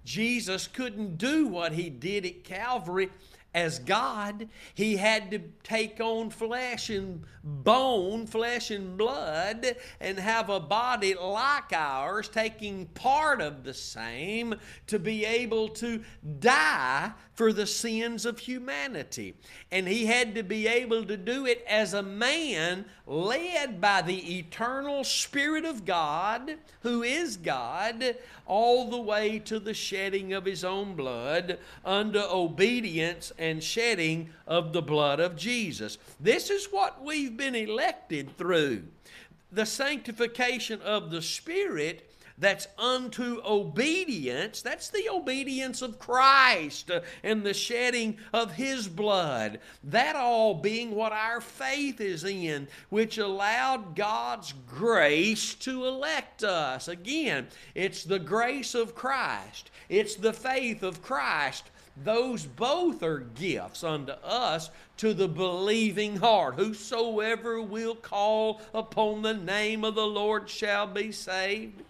Jesus 0.05 0.69
couldn't 0.69 1.19
do 1.19 1.49
what 1.49 1.73
he 1.73 1.91
did 1.91 2.25
at 2.25 2.45
Calvary 2.45 3.11
as 3.57 3.79
God, 3.79 4.51
he 4.75 4.97
had 4.99 5.31
to 5.31 5.41
take 5.65 5.99
on 5.99 6.29
flesh 6.29 6.91
and 6.91 7.23
bone, 7.43 8.27
flesh 8.27 8.71
and 8.71 8.99
blood, 8.99 9.77
and 9.99 10.19
have 10.19 10.51
a 10.51 10.61
body 10.61 11.15
like 11.15 11.73
ours, 11.73 12.29
taking 12.29 12.85
part 12.89 13.41
of 13.41 13.65
the 13.65 13.73
same, 13.73 14.55
to 14.87 14.99
be 14.99 15.25
able 15.25 15.71
to 15.71 16.05
die 16.39 17.13
for 17.37 17.53
the 17.53 17.67
sins 17.67 18.25
of 18.25 18.39
humanity. 18.39 19.35
And 19.71 19.87
he 19.87 20.07
had 20.07 20.35
to 20.35 20.43
be 20.43 20.67
able 20.67 21.05
to 21.05 21.19
do 21.19 21.47
it 21.47 21.63
as 21.69 21.93
a 21.93 22.03
man 22.03 22.87
led 23.07 23.79
by 23.81 24.03
the 24.03 24.39
eternal 24.39 25.05
Spirit 25.05 25.67
of 25.67 25.85
God, 25.85 26.57
who 26.81 27.03
is 27.03 27.37
God, 27.37 28.17
all 28.47 28.91
the 28.91 29.01
way 29.01 29.39
to 29.41 29.61
the 29.61 29.75
shedding 29.75 30.33
of 30.33 30.47
his 30.47 30.65
own 30.65 30.95
blood 30.95 31.59
under 31.85 32.23
obedience 32.23 33.33
and 33.39 33.63
shedding 33.63 34.31
of 34.47 34.73
the 34.73 34.83
blood 34.83 35.21
of 35.21 35.37
Jesus. 35.37 35.99
This 36.19 36.49
is 36.49 36.67
what 36.71 37.05
we've 37.05 37.37
been 37.37 37.55
elected 37.55 38.37
through. 38.39 38.85
The 39.53 39.67
sanctification 39.67 40.81
of 40.81 41.11
the 41.11 41.23
Spirit 41.23 42.06
that's 42.39 42.69
unto 42.79 43.41
obedience. 43.45 44.61
That's 44.61 44.91
the 44.91 45.09
obedience 45.11 45.81
of 45.81 45.99
Christ 45.99 46.91
uh, 46.91 47.01
and 47.23 47.43
the 47.43 47.55
shedding 47.55 48.19
of 48.33 48.53
His 48.53 48.89
blood. 48.89 49.61
That 49.85 50.17
all 50.17 50.55
being 50.55 50.95
what 50.95 51.13
our 51.13 51.41
faith 51.41 52.01
is 52.01 52.25
in, 52.25 52.69
which 52.91 53.17
allowed 53.17 53.97
God's 53.97 54.53
grace 54.67 55.55
to 55.55 55.87
elect 55.87 56.45
us. 56.45 56.89
Again, 56.89 57.47
it's 57.75 58.05
the 58.05 58.19
grace 58.19 58.75
of 58.75 58.95
Christ, 58.95 59.71
it's 59.89 60.17
the 60.17 60.35
faith 60.35 60.83
of 60.83 61.03
Christ. 61.03 61.71
Those 62.05 62.45
both 62.45 63.03
are 63.03 63.21
gifts 63.21 63.83
unto 63.83 64.13
us 64.13 64.69
to 64.99 65.15
the 65.15 65.29
believing 65.29 66.17
heart. 66.17 66.57
Whosoever 66.57 67.63
will 67.63 67.95
call 67.95 68.61
upon 68.75 69.23
the 69.23 69.33
name 69.33 69.83
of 69.83 69.95
the 69.95 70.07
Lord 70.07 70.51
shall 70.51 70.87
be 70.87 71.11
saved. 71.11 71.83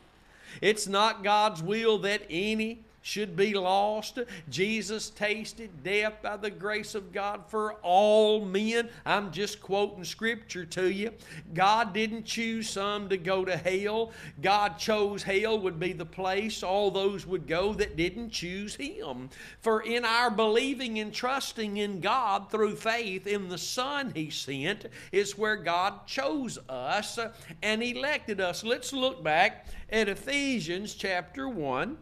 It's 0.60 0.86
not 0.86 1.22
God's 1.24 1.62
will 1.62 1.98
that 1.98 2.22
any 2.30 2.85
should 3.06 3.36
be 3.36 3.54
lost. 3.54 4.18
Jesus 4.50 5.10
tasted 5.10 5.84
death 5.84 6.14
by 6.22 6.36
the 6.36 6.50
grace 6.50 6.96
of 6.96 7.12
God 7.12 7.44
for 7.46 7.74
all 7.74 8.44
men. 8.44 8.88
I'm 9.04 9.30
just 9.30 9.60
quoting 9.60 10.02
scripture 10.02 10.64
to 10.64 10.90
you. 10.90 11.12
God 11.54 11.94
didn't 11.94 12.24
choose 12.24 12.68
some 12.68 13.08
to 13.10 13.16
go 13.16 13.44
to 13.44 13.56
hell. 13.56 14.10
God 14.42 14.76
chose 14.78 15.22
hell 15.22 15.56
would 15.60 15.78
be 15.78 15.92
the 15.92 16.04
place 16.04 16.64
all 16.64 16.90
those 16.90 17.24
would 17.24 17.46
go 17.46 17.72
that 17.74 17.96
didn't 17.96 18.30
choose 18.30 18.74
Him. 18.74 19.30
For 19.60 19.82
in 19.82 20.04
our 20.04 20.28
believing 20.28 20.98
and 20.98 21.14
trusting 21.14 21.76
in 21.76 22.00
God 22.00 22.50
through 22.50 22.74
faith 22.74 23.28
in 23.28 23.48
the 23.48 23.56
Son 23.56 24.10
He 24.16 24.30
sent 24.30 24.86
is 25.12 25.38
where 25.38 25.56
God 25.56 26.08
chose 26.08 26.58
us 26.68 27.20
and 27.62 27.84
elected 27.84 28.40
us. 28.40 28.64
Let's 28.64 28.92
look 28.92 29.22
back 29.22 29.68
at 29.90 30.08
Ephesians 30.08 30.94
chapter 30.94 31.48
1 31.48 31.98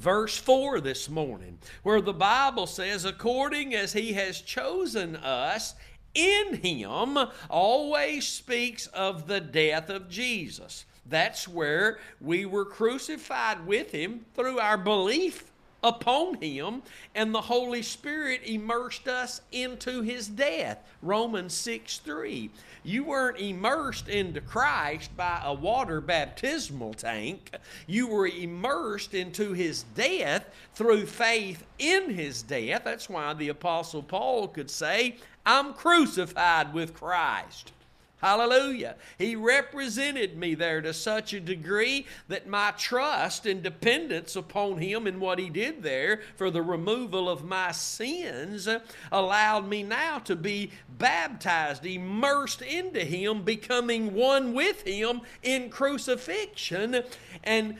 verse 0.00 0.38
4 0.38 0.80
this 0.80 1.10
morning, 1.10 1.58
where 1.82 2.00
the 2.00 2.14
Bible 2.14 2.66
says, 2.66 3.04
according 3.04 3.74
as 3.74 3.92
he 3.92 4.14
has 4.14 4.40
chosen 4.40 5.14
us 5.16 5.74
in 6.14 6.54
him, 6.54 7.18
always 7.50 8.26
speaks 8.26 8.86
of 8.88 9.26
the 9.26 9.40
death 9.40 9.90
of 9.90 10.08
Jesus. 10.08 10.86
That's 11.04 11.46
where 11.46 11.98
we 12.20 12.46
were 12.46 12.64
crucified 12.64 13.66
with 13.66 13.92
him 13.92 14.24
through 14.34 14.58
our 14.58 14.78
belief 14.78 15.49
upon 15.82 16.34
him, 16.34 16.82
and 17.14 17.34
the 17.34 17.40
Holy 17.40 17.82
Spirit 17.82 18.42
immersed 18.44 19.08
us 19.08 19.40
into 19.52 20.02
his 20.02 20.28
death. 20.28 20.78
Romans 21.02 21.54
6 21.54 21.98
3. 21.98 22.50
You 22.82 23.04
weren't 23.04 23.38
immersed 23.38 24.08
into 24.08 24.40
Christ 24.40 25.16
by 25.16 25.40
a 25.44 25.52
water 25.52 26.00
baptismal 26.00 26.94
tank. 26.94 27.52
You 27.86 28.06
were 28.06 28.26
immersed 28.26 29.14
into 29.14 29.52
his 29.52 29.82
death 29.94 30.46
through 30.74 31.06
faith 31.06 31.64
in 31.78 32.10
his 32.10 32.42
death. 32.42 32.82
That's 32.84 33.08
why 33.08 33.34
the 33.34 33.48
Apostle 33.48 34.02
Paul 34.02 34.48
could 34.48 34.70
say, 34.70 35.16
I'm 35.44 35.74
crucified 35.74 36.72
with 36.72 36.94
Christ. 36.94 37.72
Hallelujah. 38.20 38.96
He 39.16 39.34
represented 39.34 40.36
me 40.36 40.54
there 40.54 40.82
to 40.82 40.92
such 40.92 41.32
a 41.32 41.40
degree 41.40 42.06
that 42.28 42.46
my 42.46 42.72
trust 42.72 43.46
and 43.46 43.62
dependence 43.62 44.36
upon 44.36 44.78
Him 44.78 45.06
and 45.06 45.20
what 45.20 45.38
He 45.38 45.48
did 45.48 45.82
there 45.82 46.20
for 46.36 46.50
the 46.50 46.60
removal 46.60 47.30
of 47.30 47.44
my 47.44 47.72
sins 47.72 48.68
allowed 49.10 49.68
me 49.68 49.82
now 49.82 50.18
to 50.20 50.36
be 50.36 50.70
baptized, 50.98 51.86
immersed 51.86 52.60
into 52.60 53.00
Him, 53.00 53.42
becoming 53.42 54.12
one 54.12 54.52
with 54.52 54.86
Him 54.86 55.22
in 55.42 55.70
crucifixion. 55.70 57.02
And 57.42 57.76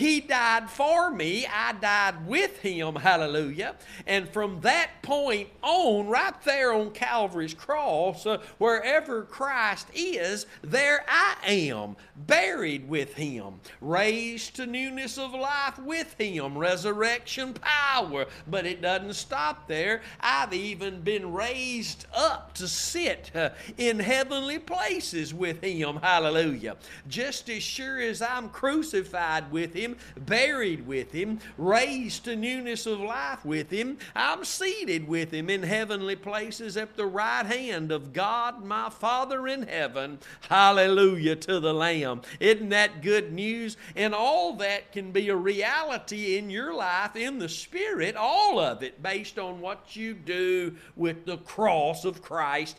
he 0.00 0.20
died 0.20 0.70
for 0.70 1.10
me. 1.10 1.46
I 1.46 1.72
died 1.72 2.26
with 2.26 2.58
him. 2.60 2.94
Hallelujah. 2.96 3.74
And 4.06 4.26
from 4.30 4.62
that 4.62 5.02
point 5.02 5.50
on, 5.62 6.08
right 6.08 6.32
there 6.44 6.72
on 6.72 6.92
Calvary's 6.92 7.52
cross, 7.52 8.24
uh, 8.24 8.38
wherever 8.56 9.24
Christ 9.24 9.88
is, 9.92 10.46
there 10.62 11.04
I 11.06 11.36
am, 11.44 11.96
buried 12.16 12.88
with 12.88 13.12
him, 13.12 13.60
raised 13.82 14.56
to 14.56 14.64
newness 14.64 15.18
of 15.18 15.34
life 15.34 15.78
with 15.78 16.18
him, 16.18 16.56
resurrection 16.56 17.52
power. 17.52 18.24
But 18.48 18.64
it 18.64 18.80
doesn't 18.80 19.14
stop 19.14 19.68
there. 19.68 20.00
I've 20.18 20.54
even 20.54 21.02
been 21.02 21.30
raised 21.30 22.06
up 22.14 22.54
to 22.54 22.66
sit 22.66 23.32
uh, 23.34 23.50
in 23.76 23.98
heavenly 23.98 24.60
places 24.60 25.34
with 25.34 25.62
him. 25.62 25.96
Hallelujah. 25.96 26.78
Just 27.06 27.50
as 27.50 27.62
sure 27.62 28.00
as 28.00 28.22
I'm 28.22 28.48
crucified 28.48 29.52
with 29.52 29.74
him 29.74 29.89
him, 29.90 30.24
buried 30.24 30.86
with 30.86 31.12
him, 31.12 31.40
raised 31.58 32.24
to 32.24 32.36
newness 32.36 32.86
of 32.86 33.00
life 33.00 33.44
with 33.44 33.70
him. 33.70 33.98
I'm 34.14 34.44
seated 34.44 35.06
with 35.06 35.32
him 35.32 35.50
in 35.50 35.62
heavenly 35.62 36.16
places 36.16 36.76
at 36.76 36.96
the 36.96 37.06
right 37.06 37.46
hand 37.46 37.92
of 37.92 38.12
God, 38.12 38.64
my 38.64 38.90
Father 38.90 39.46
in 39.46 39.66
heaven. 39.66 40.18
Hallelujah 40.48 41.36
to 41.36 41.60
the 41.60 41.74
Lamb. 41.74 42.22
Isn't 42.38 42.70
that 42.70 43.02
good 43.02 43.32
news? 43.32 43.76
And 43.96 44.14
all 44.14 44.54
that 44.56 44.92
can 44.92 45.12
be 45.12 45.28
a 45.28 45.36
reality 45.36 46.36
in 46.36 46.50
your 46.50 46.74
life 46.74 47.16
in 47.16 47.38
the 47.38 47.48
Spirit, 47.48 48.16
all 48.16 48.58
of 48.58 48.82
it 48.82 49.02
based 49.02 49.38
on 49.38 49.60
what 49.60 49.96
you 49.96 50.14
do 50.14 50.76
with 50.96 51.26
the 51.26 51.38
cross 51.38 52.04
of 52.04 52.22
Christ 52.22 52.78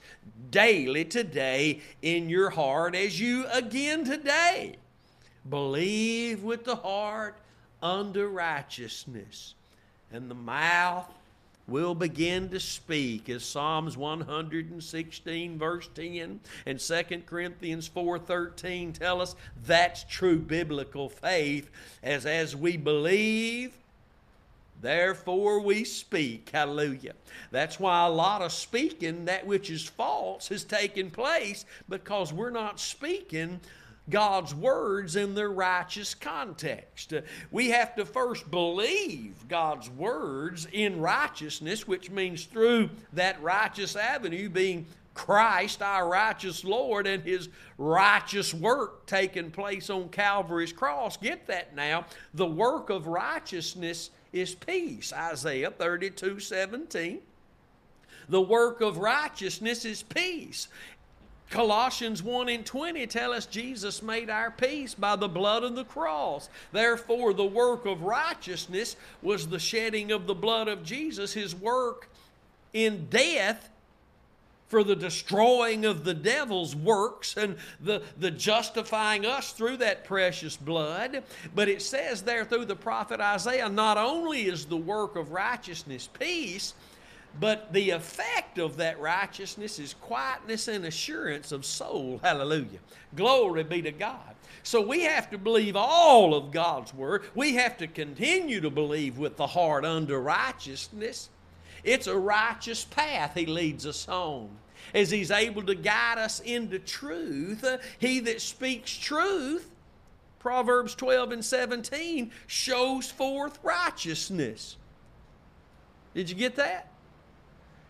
daily 0.50 1.06
today 1.06 1.82
in 2.02 2.30
your 2.30 2.50
heart 2.50 2.96
as 2.96 3.20
you 3.20 3.46
again 3.48 4.04
today 4.04 4.76
Believe 5.50 6.44
with 6.44 6.66
the 6.66 6.76
heart 6.76 7.36
unto 7.82 8.26
righteousness, 8.26 9.56
and 10.12 10.30
the 10.30 10.36
mouth 10.36 11.10
will 11.68 11.96
begin 11.96 12.50
to 12.50 12.60
speak 12.60 13.30
as 13.30 13.44
Psalms 13.44 13.96
116 13.96 15.58
verse 15.58 15.90
10 15.96 16.40
and 16.66 16.80
2 16.80 17.24
Corinthians 17.26 17.88
4:13 17.88 18.94
tell 18.94 19.22
us 19.22 19.36
that's 19.66 20.04
true 20.10 20.40
biblical 20.40 21.08
faith 21.08 21.70
as 22.04 22.26
as 22.26 22.56
we 22.56 22.78
believe 22.78 23.74
Therefore 24.82 25.60
we 25.60 25.84
speak. 25.84 26.50
Hallelujah. 26.52 27.14
That's 27.52 27.80
why 27.80 28.06
a 28.06 28.10
lot 28.10 28.42
of 28.42 28.52
speaking, 28.52 29.26
that 29.26 29.46
which 29.46 29.70
is 29.70 29.86
false, 29.86 30.48
has 30.48 30.64
taken 30.64 31.12
place 31.12 31.66
because 31.88 32.34
we're 32.34 32.50
not 32.50 32.80
speaking 32.80 33.60
God's 34.10 34.54
words 34.54 35.16
in 35.16 35.36
their 35.36 35.52
righteous 35.52 36.14
context. 36.16 37.14
Uh, 37.14 37.22
we 37.52 37.70
have 37.70 37.96
to 37.96 38.06
first 38.06 38.50
believe 38.50 39.48
God's 39.48 39.90
words 39.92 40.68
in 40.72 41.00
righteousness, 41.00 41.88
which 41.88 42.10
means 42.10 42.46
through 42.46 42.90
that 43.14 43.42
righteous 43.42 43.96
avenue 43.96 44.50
being 44.50 44.86
Christ, 45.14 45.82
our 45.82 46.08
righteous 46.08 46.64
Lord, 46.64 47.06
and 47.06 47.24
his 47.24 47.50
righteous 47.78 48.54
work 48.54 49.06
taking 49.06 49.52
place 49.52 49.90
on 49.90 50.10
Calvary's 50.10 50.72
cross. 50.72 51.18
Get 51.18 51.48
that 51.48 51.76
now. 51.76 52.06
The 52.34 52.48
work 52.48 52.90
of 52.90 53.08
righteousness 53.08 54.10
is 54.32 54.56
peace. 54.56 55.12
Isaiah 55.14 55.72
32 55.72 56.40
17. 56.40 57.20
The 58.30 58.42
work 58.42 58.80
of 58.80 58.98
righteousness 58.98 59.84
is 59.84 60.04
peace. 60.04 60.70
Colossians 61.52 62.24
1 62.24 62.48
and 62.48 62.66
20 62.66 63.06
tell 63.08 63.34
us 63.34 63.46
Jesus 63.46 64.02
made 64.02 64.30
our 64.30 64.50
peace 64.50 64.96
by 64.96 65.18
the 65.18 65.28
blood 65.28 65.64
of 65.64 65.76
the 65.76 65.84
cross. 65.84 66.50
Therefore, 66.72 67.34
the 67.34 67.46
work 67.46 67.86
of 67.86 68.02
righteousness 68.02 68.96
was 69.22 69.48
the 69.48 69.60
shedding 69.60 70.14
of 70.14 70.28
the 70.28 70.34
blood 70.34 70.70
of 70.70 70.82
Jesus, 70.82 71.34
his 71.34 71.54
work 71.54 72.10
in 72.74 73.08
death 73.10 73.70
for 74.70 74.86
the 74.86 74.96
destroying 74.96 75.84
of 75.84 76.06
the 76.06 76.14
devil's 76.14 76.74
works 76.74 77.36
and 77.36 77.58
the, 77.82 78.02
the 78.18 78.32
justifying 78.32 79.26
us 79.26 79.52
through 79.52 79.76
that 79.76 80.06
precious 80.06 80.56
blood. 80.56 81.22
But 81.54 81.68
it 81.68 81.82
says 81.82 82.22
there 82.22 82.46
through 82.46 82.66
the 82.66 82.78
prophet 82.78 83.20
Isaiah, 83.20 83.68
not 83.68 83.98
only 83.98 84.44
is 84.44 84.64
the 84.66 84.78
work 84.78 85.18
of 85.18 85.34
righteousness 85.34 86.08
peace, 86.18 86.74
but 87.40 87.72
the 87.72 87.92
effect 87.92 88.58
of 88.58 88.78
that 88.78 89.00
righteousness 89.00 89.80
is 89.80 89.94
quietness 89.94 90.68
and 90.68 90.86
assurance 90.86 91.52
of 91.52 91.66
soul. 91.66 92.20
Hallelujah. 92.22 92.80
Glory 93.16 93.64
be 93.64 93.82
to 93.82 93.92
God. 93.92 94.36
So 94.64 94.82
we 94.82 95.02
have 95.02 95.30
to 95.32 95.38
believe 95.38 95.76
all 95.76 96.36
of 96.36 96.52
God's 96.52 96.94
word. 96.94 97.24
We 97.34 97.56
have 97.56 97.78
to 97.78 97.88
continue 97.88 98.62
to 98.62 98.70
believe 98.70 99.18
with 99.18 99.38
the 99.38 99.48
heart 99.48 99.86
under 99.86 100.22
righteousness. 100.22 101.30
It's 101.84 102.08
a 102.08 102.18
righteous 102.18 102.84
path 102.86 103.34
He 103.34 103.46
leads 103.46 103.86
us 103.86 104.08
on. 104.08 104.50
As 104.94 105.10
He's 105.10 105.32
able 105.32 105.64
to 105.64 105.76
guide 105.76 106.18
us 106.18 106.42
into 106.42 106.80
truth, 106.80 107.66
He 107.98 108.20
that 108.20 108.42
speaks 108.42 108.96
truth, 108.96 109.70
Proverbs 110.40 110.96
12 110.96 111.32
and 111.32 111.46
17, 111.46 112.32
shows 112.46 113.10
forth 113.10 113.58
righteousness. 113.64 114.76
Did 116.14 116.30
you 116.30 116.36
get 116.36 116.56
that? 116.58 116.91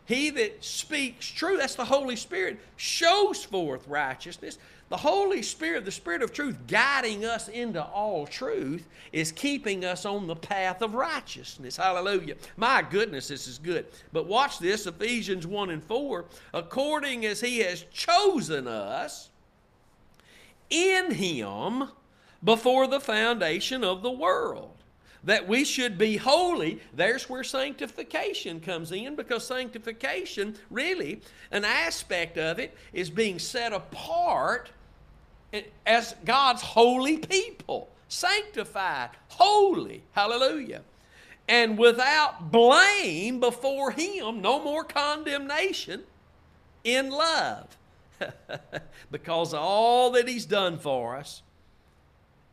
He 0.06 0.30
that 0.32 0.64
speaks 0.64 1.28
true, 1.30 1.58
that's 1.58 1.76
the 1.76 1.86
Holy 1.86 2.16
Spirit, 2.16 2.60
shows 2.76 3.44
forth 3.44 3.88
righteousness. 3.88 4.58
The 4.90 4.98
Holy 4.98 5.42
Spirit, 5.42 5.86
the 5.86 5.92
Spirit 5.92 6.22
of 6.22 6.34
truth, 6.34 6.58
guiding 6.68 7.24
us 7.24 7.48
into 7.48 7.82
all 7.82 8.28
truth, 8.28 8.86
is 9.14 9.32
keeping 9.32 9.86
us 9.86 10.06
on 10.06 10.28
the 10.28 10.36
path 10.36 10.82
of 10.82 10.96
righteousness. 10.96 11.78
Hallelujah. 11.78 12.36
My 12.58 12.82
goodness, 12.82 13.30
this 13.30 13.48
is 13.48 13.58
good. 13.58 13.86
But 14.12 14.26
watch 14.26 14.60
this 14.60 14.88
Ephesians 14.88 15.48
1 15.48 15.70
and 15.70 15.84
4. 15.84 16.26
According 16.54 17.26
as 17.26 17.40
He 17.40 17.60
has 17.60 17.84
chosen 17.94 18.68
us 18.68 19.30
in 20.70 21.12
Him 21.12 21.88
before 22.44 22.88
the 22.88 23.00
foundation 23.00 23.86
of 23.86 24.02
the 24.02 24.12
world 24.12 24.81
that 25.24 25.48
we 25.48 25.64
should 25.64 25.98
be 25.98 26.18
holy, 26.18 26.80
there's 26.94 27.30
where 27.30 27.44
sanctification 27.44 28.60
comes 28.60 28.92
in 28.92 29.16
because 29.16 29.46
sanctification, 29.46 30.56
really, 30.70 31.22
an 31.52 31.64
aspect 31.64 32.38
of 32.38 32.60
it 32.60 32.76
is 32.92 33.10
being 33.10 33.38
set 33.38 33.72
apart 33.72 34.72
as 35.86 36.16
God's 36.26 36.62
holy 36.62 37.18
people, 37.18 37.90
sanctified, 38.08 39.12
holy. 39.28 40.02
Hallelujah. 40.14 40.82
And 41.48 41.78
without 41.78 42.52
blame 42.52 43.40
before 43.40 43.92
Him, 43.92 44.42
no 44.42 44.64
more 44.64 44.84
condemnation 44.84 46.04
in 46.84 47.12
love. 47.12 47.78
because 49.12 49.54
all 49.54 50.12
that 50.12 50.28
He's 50.28 50.46
done 50.46 50.78
for 50.78 51.16
us 51.16 51.42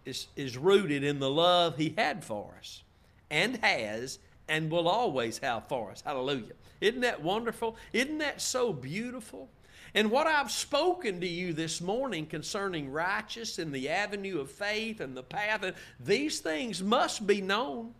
is, 0.09 0.27
is 0.37 0.57
rooted 0.57 1.05
in 1.05 1.21
the 1.21 1.31
love 1.31 1.77
He 1.77 1.95
had 1.97 2.25
for 2.25 2.55
us 2.59 2.83
and 3.31 3.57
has 3.59 4.19
and 4.49 4.71
will 4.71 4.89
always 4.89 5.39
have 5.39 5.69
for 5.69 5.91
us. 5.91 6.03
Hallelujah. 6.05 6.55
Isn't 6.81 7.03
that 7.03 7.23
wonderful? 7.23 7.77
Isn't 7.93 8.19
that 8.19 8.41
so 8.41 8.73
beautiful? 8.73 9.49
And 9.95 10.11
what 10.11 10.27
I've 10.27 10.51
spoken 10.51 11.21
to 11.21 11.27
you 11.27 11.53
this 11.53 11.81
morning 11.81 12.27
concerning 12.27 12.91
righteous 12.91 13.59
and 13.59 13.73
the 13.73 13.89
avenue 13.89 14.41
of 14.41 14.51
faith 14.51 15.01
and 15.01 15.17
the 15.17 15.23
path, 15.23 15.65
these 16.01 16.41
things 16.41 16.83
must 16.83 17.27
be 17.27 17.41
known. 17.41 17.95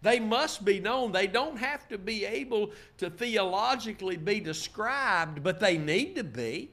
They 0.00 0.20
must 0.20 0.64
be 0.64 0.78
known. 0.80 1.12
They 1.12 1.26
don't 1.26 1.56
have 1.56 1.88
to 1.88 1.98
be 1.98 2.24
able 2.24 2.70
to 2.98 3.10
theologically 3.10 4.16
be 4.16 4.38
described, 4.38 5.42
but 5.42 5.60
they 5.60 5.76
need 5.76 6.14
to 6.16 6.24
be. 6.24 6.70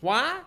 Why? 0.00 0.40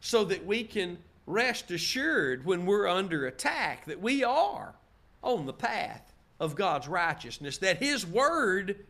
So 0.00 0.24
that 0.24 0.46
we 0.46 0.64
can 0.64 0.98
rest 1.28 1.70
assured 1.70 2.44
when 2.44 2.66
we're 2.66 2.88
under 2.88 3.26
attack 3.26 3.84
that 3.86 4.00
we 4.00 4.24
are 4.24 4.74
on 5.22 5.46
the 5.46 5.52
path 5.52 6.14
of 6.40 6.54
God's 6.54 6.88
righteousness, 6.88 7.58
that 7.58 7.78
His 7.78 8.06
Word 8.06 8.86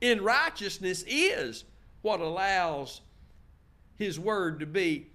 in 0.00 0.22
righteousness 0.22 1.04
is 1.06 1.64
what 2.02 2.20
allows 2.20 3.00
His 3.96 4.20
Word 4.20 4.60
to 4.60 4.66
be 4.66 5.08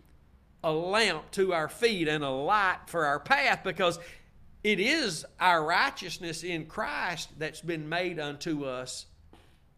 a 0.64 0.72
lamp 0.72 1.30
to 1.32 1.54
our 1.54 1.70
feet 1.70 2.08
and 2.08 2.24
a 2.24 2.30
light 2.30 2.80
for 2.88 3.06
our 3.06 3.20
path 3.20 3.62
because 3.64 4.00
it 4.64 4.80
is 4.80 5.26
our 5.40 5.64
righteousness 5.64 6.44
in 6.44 6.66
Christ 6.66 7.30
that's 7.38 7.62
been 7.62 7.90
made 7.90 8.20
unto 8.20 8.66
us 8.66 9.08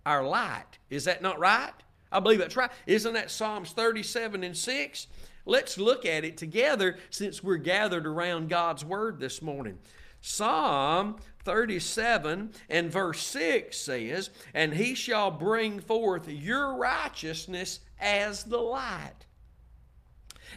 our 0.05 0.25
light. 0.25 0.77
Is 0.89 1.05
that 1.05 1.21
not 1.21 1.39
right? 1.39 1.71
I 2.11 2.19
believe 2.19 2.39
that's 2.39 2.57
right. 2.57 2.71
Isn't 2.85 3.13
that 3.13 3.31
Psalms 3.31 3.71
37 3.71 4.43
and 4.43 4.55
6? 4.55 5.07
Let's 5.45 5.77
look 5.77 6.05
at 6.05 6.23
it 6.23 6.37
together 6.37 6.97
since 7.09 7.43
we're 7.43 7.57
gathered 7.57 8.07
around 8.07 8.49
God's 8.49 8.85
Word 8.85 9.19
this 9.19 9.41
morning. 9.41 9.77
Psalm 10.21 11.17
37 11.43 12.53
and 12.69 12.91
verse 12.91 13.21
6 13.27 13.77
says, 13.77 14.29
And 14.53 14.73
he 14.73 14.95
shall 14.95 15.31
bring 15.31 15.81
forth 15.81 16.29
your 16.29 16.77
righteousness 16.77 17.81
as 17.99 18.45
the 18.45 18.57
light, 18.57 19.25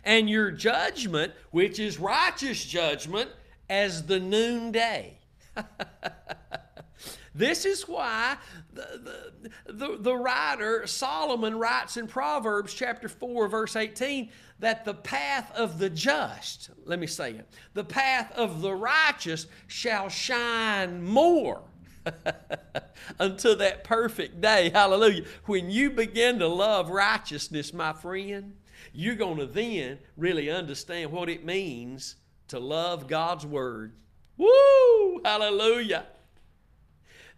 and 0.05 0.30
your 0.30 0.53
judgment, 0.53 1.32
which 1.51 1.80
is 1.80 1.99
righteous 1.99 2.64
judgment, 2.64 3.30
as 3.68 4.05
the 4.05 4.20
noonday. 4.20 5.18
this 7.34 7.64
is 7.64 7.89
why 7.89 8.37
the, 8.72 9.32
the, 9.66 9.72
the, 9.72 9.97
the, 9.99 10.16
writer 10.16 10.87
Solomon 10.87 11.59
writes 11.59 11.97
in 11.97 12.07
Proverbs 12.07 12.72
chapter 12.74 13.09
4, 13.09 13.49
verse 13.49 13.74
18, 13.74 14.30
that 14.59 14.84
the 14.84 14.94
path 14.94 15.52
of 15.54 15.78
the 15.78 15.90
just, 15.90 16.70
let 16.84 16.98
me 16.98 17.07
say 17.07 17.32
it, 17.32 17.48
the 17.74 17.84
path 17.84 18.32
of 18.32 18.62
the 18.62 18.74
righteous 18.74 19.46
shall 19.66 20.09
shine 20.09 21.02
more. 21.02 21.62
until 23.18 23.57
that 23.57 23.84
perfect 23.84 24.40
day, 24.40 24.70
hallelujah. 24.70 25.24
When 25.46 25.70
you 25.70 25.90
begin 25.90 26.38
to 26.38 26.46
love 26.46 26.88
righteousness, 26.88 27.72
my 27.72 27.92
friend, 27.92 28.54
you're 28.92 29.16
going 29.16 29.38
to 29.38 29.46
then 29.46 29.98
really 30.16 30.50
understand 30.50 31.11
what 31.12 31.28
it 31.28 31.44
means 31.44 32.16
to 32.48 32.59
love 32.59 33.09
God's 33.09 33.44
Word. 33.44 33.92
Woo! 34.36 35.20
Hallelujah. 35.24 36.07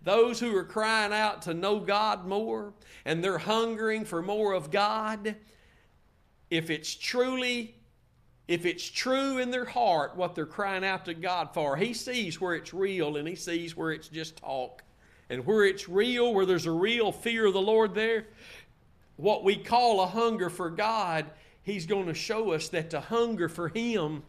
Those 0.02 0.38
who 0.40 0.54
are 0.56 0.64
crying 0.64 1.12
out 1.12 1.42
to 1.42 1.54
know 1.54 1.80
God 1.80 2.26
more 2.26 2.74
and 3.04 3.22
they're 3.22 3.38
hungering 3.38 4.04
for 4.04 4.22
more 4.22 4.52
of 4.52 4.70
God, 4.70 5.36
if 6.50 6.70
it's 6.70 6.94
truly 6.94 7.74
if 8.48 8.64
it's 8.64 8.88
true 8.88 9.36
in 9.38 9.50
their 9.50 9.66
heart 9.66 10.16
what 10.16 10.34
they're 10.34 10.46
crying 10.46 10.84
out 10.84 11.04
to 11.04 11.14
God 11.14 11.52
for, 11.52 11.76
He 11.76 11.92
sees 11.92 12.40
where 12.40 12.54
it's 12.54 12.72
real 12.72 13.18
and 13.18 13.28
He 13.28 13.36
sees 13.36 13.76
where 13.76 13.92
it's 13.92 14.08
just 14.08 14.38
talk. 14.38 14.82
And 15.30 15.44
where 15.44 15.64
it's 15.64 15.90
real, 15.90 16.32
where 16.32 16.46
there's 16.46 16.64
a 16.64 16.72
real 16.72 17.12
fear 17.12 17.46
of 17.46 17.52
the 17.52 17.60
Lord 17.60 17.94
there, 17.94 18.24
what 19.16 19.44
we 19.44 19.56
call 19.56 20.00
a 20.00 20.06
hunger 20.06 20.48
for 20.48 20.70
God, 20.70 21.26
He's 21.62 21.84
going 21.84 22.06
to 22.06 22.14
show 22.14 22.52
us 22.52 22.70
that 22.70 22.88
to 22.90 23.00
hunger 23.00 23.50
for 23.50 23.68
Him 23.68 24.22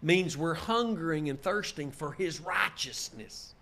means 0.00 0.34
we're 0.34 0.54
hungering 0.54 1.28
and 1.28 1.40
thirsting 1.40 1.90
for 1.90 2.12
His 2.12 2.40
righteousness. 2.40 3.52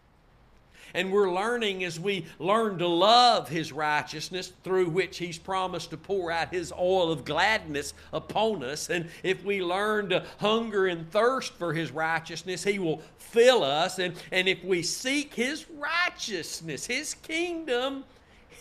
And 0.94 1.12
we're 1.12 1.32
learning 1.32 1.84
as 1.84 2.00
we 2.00 2.26
learn 2.38 2.78
to 2.78 2.86
love 2.86 3.48
His 3.48 3.72
righteousness, 3.72 4.52
through 4.64 4.88
which 4.90 5.18
He's 5.18 5.38
promised 5.38 5.90
to 5.90 5.96
pour 5.96 6.30
out 6.30 6.52
His 6.52 6.72
oil 6.72 7.10
of 7.12 7.24
gladness 7.24 7.94
upon 8.12 8.64
us. 8.64 8.90
And 8.90 9.08
if 9.22 9.44
we 9.44 9.62
learn 9.62 10.08
to 10.10 10.24
hunger 10.38 10.86
and 10.86 11.10
thirst 11.10 11.54
for 11.54 11.72
His 11.72 11.90
righteousness, 11.90 12.64
He 12.64 12.78
will 12.78 13.02
fill 13.18 13.62
us. 13.62 13.98
And, 13.98 14.14
and 14.32 14.48
if 14.48 14.64
we 14.64 14.82
seek 14.82 15.34
His 15.34 15.66
righteousness, 15.70 16.86
His 16.86 17.14
kingdom, 17.14 18.04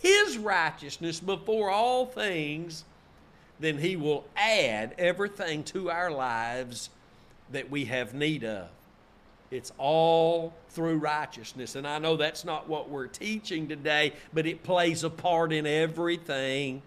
His 0.01 0.37
righteousness 0.37 1.19
before 1.19 1.69
all 1.69 2.05
things, 2.05 2.85
then 3.59 3.77
He 3.77 3.95
will 3.95 4.25
add 4.35 4.95
everything 4.97 5.63
to 5.65 5.89
our 5.89 6.11
lives 6.11 6.89
that 7.51 7.69
we 7.69 7.85
have 7.85 8.13
need 8.13 8.43
of. 8.43 8.69
It's 9.51 9.71
all 9.77 10.53
through 10.69 10.97
righteousness. 10.97 11.75
And 11.75 11.87
I 11.87 11.97
know 11.97 12.15
that's 12.15 12.45
not 12.45 12.69
what 12.69 12.89
we're 12.89 13.07
teaching 13.07 13.67
today, 13.67 14.13
but 14.33 14.45
it 14.45 14.63
plays 14.63 15.03
a 15.03 15.09
part 15.09 15.51
in 15.51 15.65
everything 15.65 16.81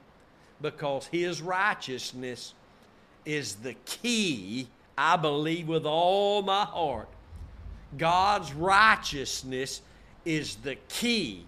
because 0.60 1.06
His 1.06 1.42
righteousness 1.42 2.54
is 3.24 3.56
the 3.56 3.74
key, 3.84 4.68
I 4.96 5.16
believe 5.16 5.68
with 5.68 5.86
all 5.86 6.42
my 6.42 6.64
heart. 6.64 7.08
God's 7.98 8.52
righteousness 8.52 9.82
is 10.24 10.56
the 10.56 10.76
key 10.88 11.46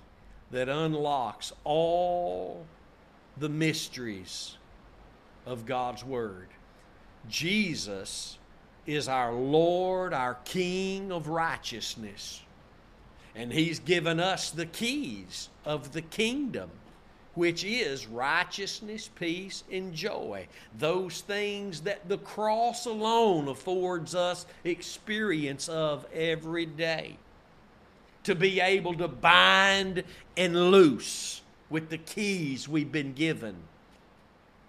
that 0.51 0.69
unlocks 0.69 1.53
all 1.63 2.67
the 3.39 3.49
mysteries 3.49 4.57
of 5.47 5.65
God's 5.65 6.05
Word. 6.05 6.49
Jesus 7.29 8.39
is 8.87 9.09
our 9.09 9.33
Lord, 9.33 10.13
our 10.13 10.35
King 10.45 11.13
of 11.13 11.29
righteousness. 11.29 12.43
And 13.35 13.53
He's 13.53 13.79
given 13.79 14.21
us 14.21 14.51
the 14.51 14.67
keys 14.67 15.49
of 15.65 15.93
the 15.93 16.03
kingdom, 16.03 16.71
which 17.35 17.65
is 17.65 18.07
righteousness, 18.07 19.11
peace, 19.19 19.65
and 19.73 19.93
joy. 19.93 20.47
Those 20.79 21.21
things 21.23 21.81
that 21.83 22.09
the 22.09 22.19
cross 22.19 22.87
alone 22.87 23.49
affords 23.49 24.15
us 24.15 24.47
experience 24.63 25.69
of 25.69 26.07
every 26.13 26.67
day. 26.67 27.17
To 28.25 28.35
be 28.35 28.61
able 28.61 28.95
to 28.95 29.09
bind 29.09 30.05
and 30.37 30.71
loose 30.71 31.43
with 31.69 31.91
the 31.91 31.99
keys 31.99 32.69
we've 32.69 32.93
been 32.93 33.13
given 33.13 33.57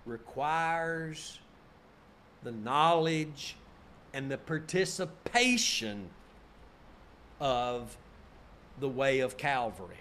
requires 0.06 1.40
the 2.44 2.52
knowledge 2.52 3.56
and 4.16 4.32
the 4.32 4.38
participation 4.38 6.08
of 7.42 7.98
the 8.80 8.88
way 8.88 9.20
of 9.20 9.36
Calvary. 9.36 9.98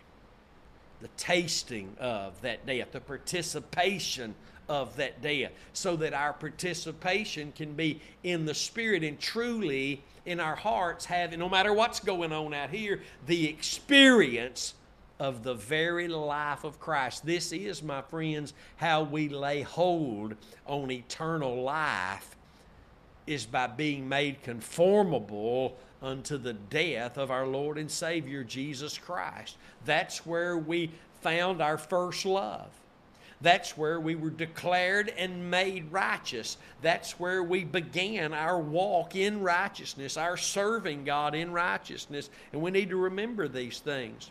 The 1.02 1.08
tasting 1.16 1.96
of 1.98 2.40
that 2.42 2.64
death, 2.64 2.92
the 2.92 3.00
participation 3.00 4.36
of 4.68 4.96
that 4.96 5.20
death, 5.20 5.50
so 5.72 5.96
that 5.96 6.14
our 6.14 6.32
participation 6.32 7.52
can 7.56 7.74
be 7.74 8.00
in 8.22 8.46
the 8.46 8.54
Spirit 8.54 9.02
and 9.02 9.18
truly 9.18 10.00
in 10.24 10.38
our 10.38 10.54
hearts 10.54 11.04
having, 11.04 11.40
no 11.40 11.48
matter 11.48 11.72
what's 11.72 11.98
going 11.98 12.32
on 12.32 12.54
out 12.54 12.70
here, 12.70 13.02
the 13.26 13.48
experience 13.48 14.74
of 15.18 15.42
the 15.42 15.54
very 15.54 16.06
life 16.06 16.62
of 16.62 16.78
Christ. 16.78 17.26
This 17.26 17.50
is, 17.50 17.82
my 17.82 18.00
friends, 18.02 18.54
how 18.76 19.02
we 19.02 19.28
lay 19.28 19.62
hold 19.62 20.36
on 20.66 20.92
eternal 20.92 21.62
life 21.64 22.36
is 23.26 23.46
by 23.46 23.66
being 23.66 24.08
made 24.08 24.42
conformable 24.42 25.76
unto 26.02 26.36
the 26.36 26.52
death 26.52 27.16
of 27.16 27.30
our 27.30 27.46
Lord 27.46 27.78
and 27.78 27.90
Savior 27.90 28.44
Jesus 28.44 28.98
Christ. 28.98 29.56
That's 29.84 30.26
where 30.26 30.58
we 30.58 30.90
found 31.22 31.62
our 31.62 31.78
first 31.78 32.26
love. 32.26 32.68
That's 33.40 33.76
where 33.76 34.00
we 34.00 34.14
were 34.14 34.30
declared 34.30 35.12
and 35.18 35.50
made 35.50 35.92
righteous. 35.92 36.56
That's 36.82 37.18
where 37.18 37.42
we 37.42 37.64
began 37.64 38.32
our 38.32 38.58
walk 38.58 39.16
in 39.16 39.42
righteousness, 39.42 40.16
our 40.16 40.36
serving 40.36 41.04
God 41.04 41.34
in 41.34 41.52
righteousness. 41.52 42.30
And 42.52 42.62
we 42.62 42.70
need 42.70 42.90
to 42.90 42.96
remember 42.96 43.48
these 43.48 43.80
things. 43.80 44.30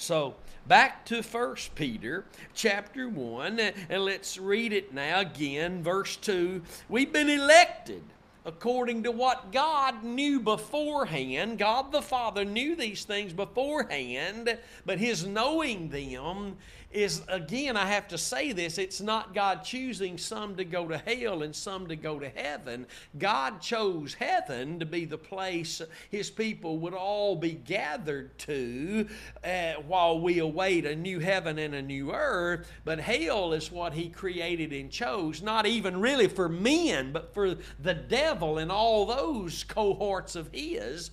So, 0.00 0.36
back 0.68 1.04
to 1.06 1.22
1 1.22 1.56
Peter 1.74 2.24
chapter 2.54 3.08
1, 3.08 3.58
and 3.58 4.04
let's 4.04 4.38
read 4.38 4.72
it 4.72 4.94
now 4.94 5.20
again, 5.20 5.82
verse 5.82 6.14
2. 6.14 6.62
We've 6.88 7.12
been 7.12 7.28
elected 7.28 8.04
according 8.44 9.02
to 9.02 9.10
what 9.10 9.50
God 9.50 10.04
knew 10.04 10.38
beforehand. 10.38 11.58
God 11.58 11.90
the 11.90 12.00
Father 12.00 12.44
knew 12.44 12.76
these 12.76 13.04
things 13.04 13.32
beforehand, 13.32 14.56
but 14.86 15.00
His 15.00 15.26
knowing 15.26 15.88
them 15.88 16.56
is, 16.90 17.22
again, 17.28 17.76
I 17.76 17.86
have 17.86 18.08
to 18.08 18.18
say 18.18 18.52
this 18.52 18.78
it's 18.78 19.00
not 19.00 19.34
God 19.34 19.62
choosing 19.62 20.16
some 20.16 20.56
to 20.56 20.64
go 20.64 20.88
to 20.88 20.96
hell 20.96 21.42
and 21.42 21.54
some 21.54 21.86
to 21.88 21.96
go 21.96 22.18
to 22.18 22.28
heaven. 22.30 22.86
God 23.18 23.60
chose 23.60 24.14
heaven 24.14 24.80
to 24.80 24.86
be 24.86 25.04
the 25.04 25.18
place 25.18 25.82
His 26.10 26.30
people 26.30 26.78
would 26.78 26.94
all 26.94 27.36
be 27.36 27.52
gathered 27.52 28.38
to 28.38 29.06
uh, 29.44 29.74
while 29.86 30.20
we 30.20 30.38
await 30.38 30.86
a 30.86 30.96
new 30.96 31.18
heaven 31.18 31.58
and 31.58 31.74
a 31.74 31.82
new 31.82 32.12
earth. 32.12 32.70
But 32.84 33.00
hell 33.00 33.52
is 33.52 33.70
what 33.70 33.92
He 33.92 34.08
created 34.08 34.72
and 34.72 34.90
chose, 34.90 35.42
not 35.42 35.66
even 35.66 36.00
really 36.00 36.28
for 36.28 36.48
men, 36.48 37.12
but 37.12 37.34
for 37.34 37.56
the 37.78 37.94
devil 37.94 38.58
and 38.58 38.72
all 38.72 39.04
those 39.04 39.62
cohorts 39.64 40.36
of 40.36 40.48
His 40.52 41.10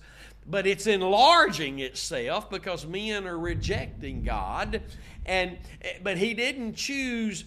but 0.48 0.66
it's 0.66 0.86
enlarging 0.86 1.80
itself 1.80 2.48
because 2.50 2.86
men 2.86 3.26
are 3.26 3.38
rejecting 3.38 4.22
God 4.22 4.82
and 5.26 5.58
eh, 5.82 5.98
but 6.02 6.16
he 6.16 6.34
didn't 6.34 6.74
choose 6.74 7.44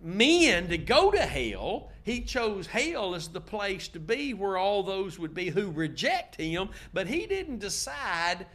men 0.00 0.68
to 0.68 0.78
go 0.78 1.10
to 1.10 1.22
hell. 1.22 1.90
He 2.02 2.20
chose 2.20 2.66
hell 2.66 3.14
as 3.14 3.28
the 3.28 3.40
place 3.40 3.88
to 3.88 4.00
be 4.00 4.34
where 4.34 4.56
all 4.56 4.82
those 4.82 5.18
would 5.18 5.34
be 5.34 5.50
who 5.50 5.70
reject 5.70 6.36
him, 6.36 6.68
but 6.92 7.06
he 7.06 7.26
didn't 7.26 7.58
decide 7.58 8.46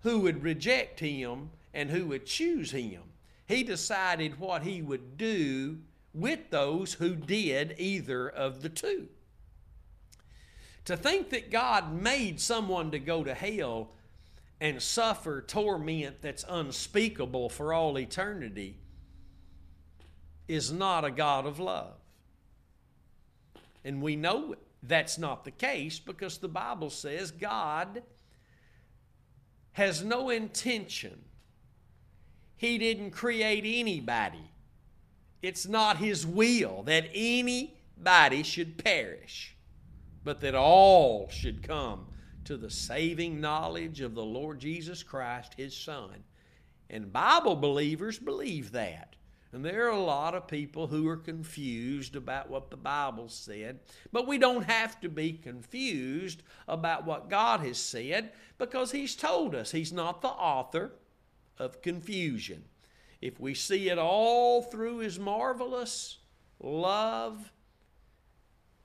who 0.00 0.20
would 0.20 0.42
reject 0.42 1.00
him 1.00 1.50
and 1.72 1.90
who 1.90 2.06
would 2.06 2.26
choose 2.26 2.70
him. 2.70 3.02
He 3.46 3.62
decided 3.62 4.38
what 4.38 4.62
he 4.62 4.82
would 4.82 5.16
do 5.16 5.78
with 6.12 6.50
those 6.50 6.94
who 6.94 7.14
did 7.14 7.74
either 7.78 8.28
of 8.28 8.62
the 8.62 8.68
two. 8.68 9.08
To 10.86 10.96
think 10.96 11.30
that 11.30 11.50
God 11.50 11.92
made 11.92 12.40
someone 12.40 12.90
to 12.90 12.98
go 12.98 13.24
to 13.24 13.34
hell 13.34 13.90
and 14.60 14.82
suffer 14.82 15.40
torment 15.40 16.20
that's 16.20 16.44
unspeakable 16.48 17.48
for 17.48 17.72
all 17.72 17.98
eternity 17.98 18.76
is 20.46 20.72
not 20.72 21.04
a 21.04 21.10
God 21.10 21.46
of 21.46 21.58
love. 21.58 21.94
And 23.84 24.02
we 24.02 24.16
know 24.16 24.54
that's 24.82 25.18
not 25.18 25.44
the 25.44 25.50
case 25.50 25.98
because 25.98 26.38
the 26.38 26.48
Bible 26.48 26.90
says 26.90 27.30
God 27.30 28.02
has 29.72 30.04
no 30.04 30.30
intention. 30.30 31.24
He 32.56 32.78
didn't 32.78 33.10
create 33.10 33.64
anybody. 33.66 34.50
It's 35.42 35.66
not 35.66 35.98
His 35.98 36.26
will 36.26 36.82
that 36.84 37.08
anybody 37.12 38.42
should 38.42 38.82
perish, 38.82 39.53
but 40.24 40.40
that 40.40 40.54
all 40.54 41.28
should 41.28 41.62
come 41.62 42.06
to 42.44 42.56
the 42.56 42.70
saving 42.70 43.40
knowledge 43.40 44.00
of 44.00 44.14
the 44.14 44.24
Lord 44.24 44.58
Jesus 44.58 45.02
Christ, 45.02 45.54
His 45.56 45.76
Son. 45.76 46.24
And 46.90 47.12
Bible 47.12 47.56
believers 47.56 48.18
believe 48.18 48.72
that. 48.72 49.16
And 49.52 49.64
there 49.64 49.86
are 49.86 49.90
a 49.90 50.02
lot 50.02 50.34
of 50.34 50.48
people 50.48 50.88
who 50.88 51.06
are 51.06 51.16
confused 51.16 52.16
about 52.16 52.50
what 52.50 52.70
the 52.70 52.76
Bible 52.76 53.28
said. 53.28 53.78
But 54.10 54.26
we 54.26 54.36
don't 54.36 54.64
have 54.64 55.00
to 55.00 55.08
be 55.08 55.32
confused 55.32 56.42
about 56.66 57.06
what 57.06 57.30
God 57.30 57.60
has 57.60 57.78
said 57.78 58.32
because 58.58 58.90
He's 58.90 59.14
told 59.14 59.54
us 59.54 59.70
He's 59.70 59.92
not 59.92 60.22
the 60.22 60.28
author 60.28 60.92
of 61.56 61.82
confusion. 61.82 62.64
If 63.20 63.38
we 63.38 63.54
see 63.54 63.88
it 63.90 63.98
all 63.98 64.60
through 64.60 64.98
His 64.98 65.20
marvelous 65.20 66.18
love 66.60 67.52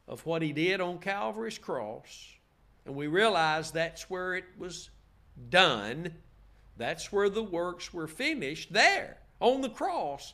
of 0.10 0.26
what 0.26 0.41
He 0.41 0.51
did 0.51 0.82
on 0.82 0.97
Calvary's 0.99 1.57
cross, 1.57 2.28
and 2.86 2.95
we 2.95 3.07
realize 3.07 3.72
that's 3.72 4.10
where 4.10 4.36
it 4.36 4.45
was 4.57 4.89
done, 5.49 6.14
that's 6.76 7.14
where 7.14 7.30
the 7.30 7.43
works 7.43 7.93
were 7.93 8.07
finished, 8.07 8.74
there 8.74 9.20
on 9.39 9.62
the 9.62 9.70
cross 9.70 10.34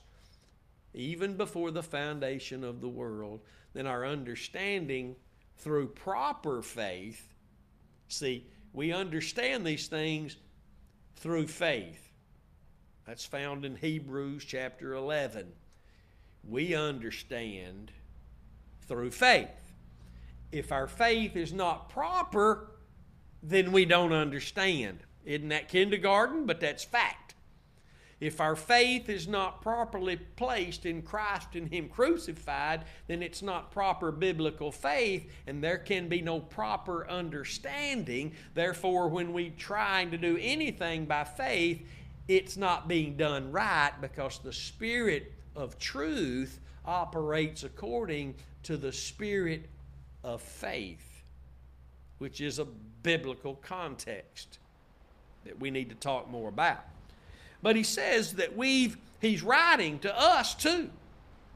even 0.96 1.36
before 1.36 1.72
the 1.72 1.84
foundation 1.84 2.64
of 2.64 2.82
the 2.82 2.90
world, 2.90 3.42
then 3.74 3.86
our 3.86 4.06
understanding 4.06 5.16
through 5.58 5.88
proper 5.88 6.62
faith, 6.62 7.34
see, 8.08 8.46
we 8.74 8.94
understand 8.94 9.66
these 9.66 9.88
things 9.88 10.38
through 11.18 11.48
faith. 11.48 12.12
That's 13.06 13.26
found 13.26 13.66
in 13.66 13.76
Hebrews 13.76 14.46
chapter 14.46 14.94
11. 14.94 15.52
We 16.48 16.76
understand 16.76 17.92
through 18.88 19.12
faith. 19.12 19.50
If 20.56 20.72
our 20.72 20.88
faith 20.88 21.36
is 21.36 21.51
not 21.51 21.89
proper, 21.89 22.72
then 23.43 23.74
we 23.74 23.84
don't 23.84 24.14
understand. 24.14 24.99
Isn't 25.26 25.49
that 25.49 25.68
kindergarten? 25.68 26.45
But 26.45 26.62
that's 26.62 26.86
fact. 26.86 27.36
If 28.22 28.39
our 28.39 28.56
faith 28.56 29.10
is 29.10 29.28
not 29.28 29.62
properly 29.62 30.16
placed 30.16 30.86
in 30.86 31.01
Christ 31.01 31.49
and 31.56 31.68
Him 31.68 31.89
crucified, 31.89 32.86
then 33.08 33.22
it's 33.22 33.41
not 33.41 33.72
proper 33.72 34.14
biblical 34.14 34.72
faith, 34.72 35.30
and 35.45 35.62
there 35.62 35.78
can 35.78 36.08
be 36.08 36.22
no 36.22 36.39
proper 36.39 37.06
understanding. 37.10 38.32
Therefore, 38.53 39.10
when 39.10 39.34
we 39.34 39.49
trying 39.49 40.10
to 40.12 40.18
do 40.18 40.38
anything 40.39 41.06
by 41.06 41.26
faith, 41.26 41.86
it's 42.30 42.56
not 42.56 42.88
being 42.88 43.18
done 43.18 43.51
right 43.51 43.91
because 43.99 44.39
the 44.39 44.53
Spirit 44.53 45.34
of 45.53 45.78
truth 45.78 46.62
operates 46.86 47.64
according 47.64 48.36
to 48.64 48.78
the 48.78 48.93
Spirit 48.93 49.66
of 50.26 50.42
faith, 50.42 51.24
which 52.18 52.42
is 52.42 52.58
a 52.58 52.66
biblical 52.66 53.56
context 53.56 54.58
that 55.46 55.60
we 55.60 55.70
need 55.70 55.90
to 55.90 55.96
talk 55.96 56.28
more 56.30 56.50
about. 56.50 56.84
But 57.62 57.76
he 57.76 57.84
says 57.84 58.34
that 58.34 58.58
we've, 58.58 58.98
he's 59.22 59.44
writing 59.44 60.00
to 60.00 60.20
us 60.20 60.56
too. 60.56 60.90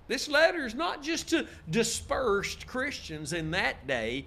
This 0.08 0.28
letter 0.28 0.66
is 0.66 0.76
not 0.76 1.02
just 1.02 1.30
to 1.30 1.48
dispersed 1.70 2.68
Christians 2.68 3.34
in 3.34 3.52
that 3.52 3.88
day. 3.88 4.26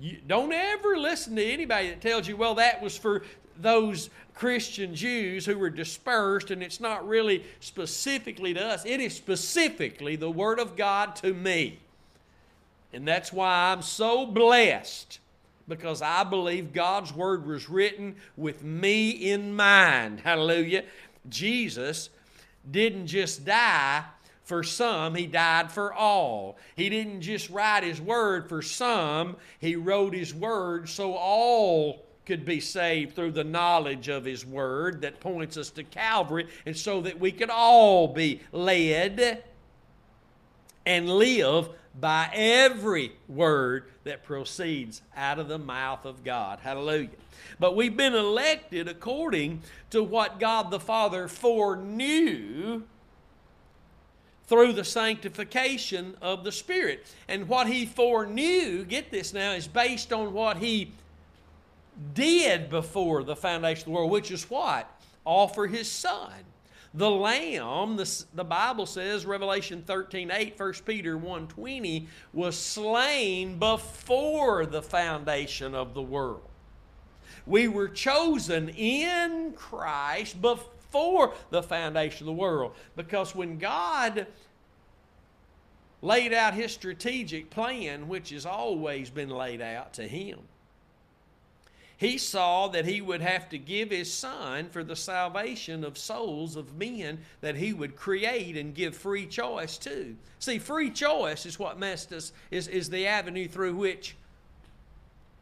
You 0.00 0.18
don't 0.26 0.52
ever 0.52 0.96
listen 0.96 1.36
to 1.36 1.44
anybody 1.44 1.88
that 1.90 2.00
tells 2.00 2.28
you, 2.28 2.36
well, 2.36 2.56
that 2.56 2.82
was 2.82 2.98
for 2.98 3.22
those 3.60 4.10
Christian 4.34 4.94
Jews 4.94 5.46
who 5.46 5.58
were 5.58 5.70
dispersed, 5.70 6.50
and 6.50 6.62
it's 6.62 6.80
not 6.80 7.06
really 7.06 7.44
specifically 7.60 8.54
to 8.54 8.64
us. 8.64 8.84
It 8.84 9.00
is 9.00 9.14
specifically 9.14 10.16
the 10.16 10.30
Word 10.30 10.58
of 10.58 10.76
God 10.76 11.16
to 11.16 11.32
me. 11.32 11.78
And 12.92 13.06
that's 13.06 13.32
why 13.32 13.72
I'm 13.72 13.82
so 13.82 14.26
blessed 14.26 15.20
because 15.68 16.00
I 16.00 16.24
believe 16.24 16.72
God's 16.72 17.12
Word 17.12 17.46
was 17.46 17.68
written 17.68 18.16
with 18.36 18.64
me 18.64 19.10
in 19.10 19.54
mind. 19.54 20.20
Hallelujah. 20.20 20.84
Jesus 21.28 22.08
didn't 22.70 23.06
just 23.06 23.44
die 23.44 24.04
for 24.48 24.62
some, 24.62 25.14
he 25.14 25.26
died 25.26 25.70
for 25.70 25.92
all. 25.92 26.56
He 26.74 26.88
didn't 26.88 27.20
just 27.20 27.50
write 27.50 27.84
his 27.84 28.00
word 28.00 28.48
for 28.48 28.62
some, 28.62 29.36
he 29.60 29.76
wrote 29.76 30.14
his 30.14 30.32
word 30.32 30.88
so 30.88 31.12
all 31.12 32.06
could 32.24 32.46
be 32.46 32.58
saved 32.58 33.14
through 33.14 33.32
the 33.32 33.44
knowledge 33.44 34.08
of 34.08 34.24
his 34.24 34.46
word 34.46 35.02
that 35.02 35.20
points 35.20 35.58
us 35.58 35.68
to 35.70 35.84
Calvary, 35.84 36.46
and 36.64 36.74
so 36.74 37.02
that 37.02 37.20
we 37.20 37.30
could 37.30 37.50
all 37.50 38.08
be 38.08 38.40
led 38.52 39.44
and 40.86 41.10
live 41.10 41.68
by 42.00 42.30
every 42.32 43.12
word 43.26 43.84
that 44.04 44.24
proceeds 44.24 45.02
out 45.16 45.38
of 45.38 45.48
the 45.48 45.58
mouth 45.58 46.04
of 46.04 46.24
God. 46.24 46.60
Hallelujah. 46.60 47.08
But 47.58 47.74
we've 47.74 47.96
been 47.96 48.14
elected 48.14 48.88
according 48.88 49.62
to 49.90 50.02
what 50.02 50.38
God 50.38 50.70
the 50.70 50.80
Father 50.80 51.28
foreknew 51.28 52.82
through 54.46 54.72
the 54.72 54.84
sanctification 54.84 56.16
of 56.22 56.44
the 56.44 56.52
Spirit. 56.52 57.06
And 57.28 57.48
what 57.48 57.66
He 57.66 57.84
foreknew, 57.84 58.84
get 58.84 59.10
this 59.10 59.34
now, 59.34 59.52
is 59.52 59.66
based 59.66 60.12
on 60.12 60.32
what 60.32 60.58
He 60.58 60.92
did 62.14 62.70
before 62.70 63.24
the 63.24 63.36
foundation 63.36 63.82
of 63.82 63.84
the 63.86 63.90
world, 63.92 64.10
which 64.10 64.30
is 64.30 64.48
what? 64.48 64.88
Offer 65.24 65.66
His 65.66 65.90
Son. 65.90 66.32
The 66.94 67.10
Lamb, 67.10 67.96
the, 67.96 68.24
the 68.34 68.44
Bible 68.44 68.86
says, 68.86 69.26
Revelation 69.26 69.82
13 69.86 70.30
8, 70.30 70.58
1 70.58 70.72
Peter 70.86 71.18
1 71.18 71.48
20, 71.48 72.08
was 72.32 72.56
slain 72.56 73.58
before 73.58 74.64
the 74.64 74.82
foundation 74.82 75.74
of 75.74 75.94
the 75.94 76.02
world. 76.02 76.42
We 77.46 77.68
were 77.68 77.88
chosen 77.88 78.70
in 78.70 79.52
Christ 79.54 80.40
before 80.40 81.34
the 81.50 81.62
foundation 81.62 82.26
of 82.28 82.34
the 82.34 82.40
world. 82.40 82.74
Because 82.96 83.34
when 83.34 83.58
God 83.58 84.26
laid 86.00 86.32
out 86.32 86.54
his 86.54 86.72
strategic 86.72 87.50
plan, 87.50 88.08
which 88.08 88.30
has 88.30 88.46
always 88.46 89.10
been 89.10 89.30
laid 89.30 89.60
out 89.60 89.94
to 89.94 90.06
him, 90.06 90.40
he 91.98 92.16
saw 92.16 92.68
that 92.68 92.86
he 92.86 93.00
would 93.00 93.20
have 93.20 93.48
to 93.48 93.58
give 93.58 93.90
his 93.90 94.12
son 94.12 94.68
for 94.68 94.84
the 94.84 94.94
salvation 94.94 95.82
of 95.82 95.98
souls 95.98 96.54
of 96.54 96.76
men 96.76 97.18
that 97.40 97.56
he 97.56 97.72
would 97.72 97.96
create 97.96 98.56
and 98.56 98.72
give 98.72 98.96
free 98.96 99.26
choice 99.26 99.76
to. 99.78 100.16
See, 100.38 100.60
free 100.60 100.90
choice 100.90 101.44
is 101.44 101.58
what 101.58 101.76
messed 101.76 102.12
us, 102.12 102.32
is, 102.52 102.68
is 102.68 102.88
the 102.88 103.08
avenue 103.08 103.48
through 103.48 103.74
which 103.74 104.14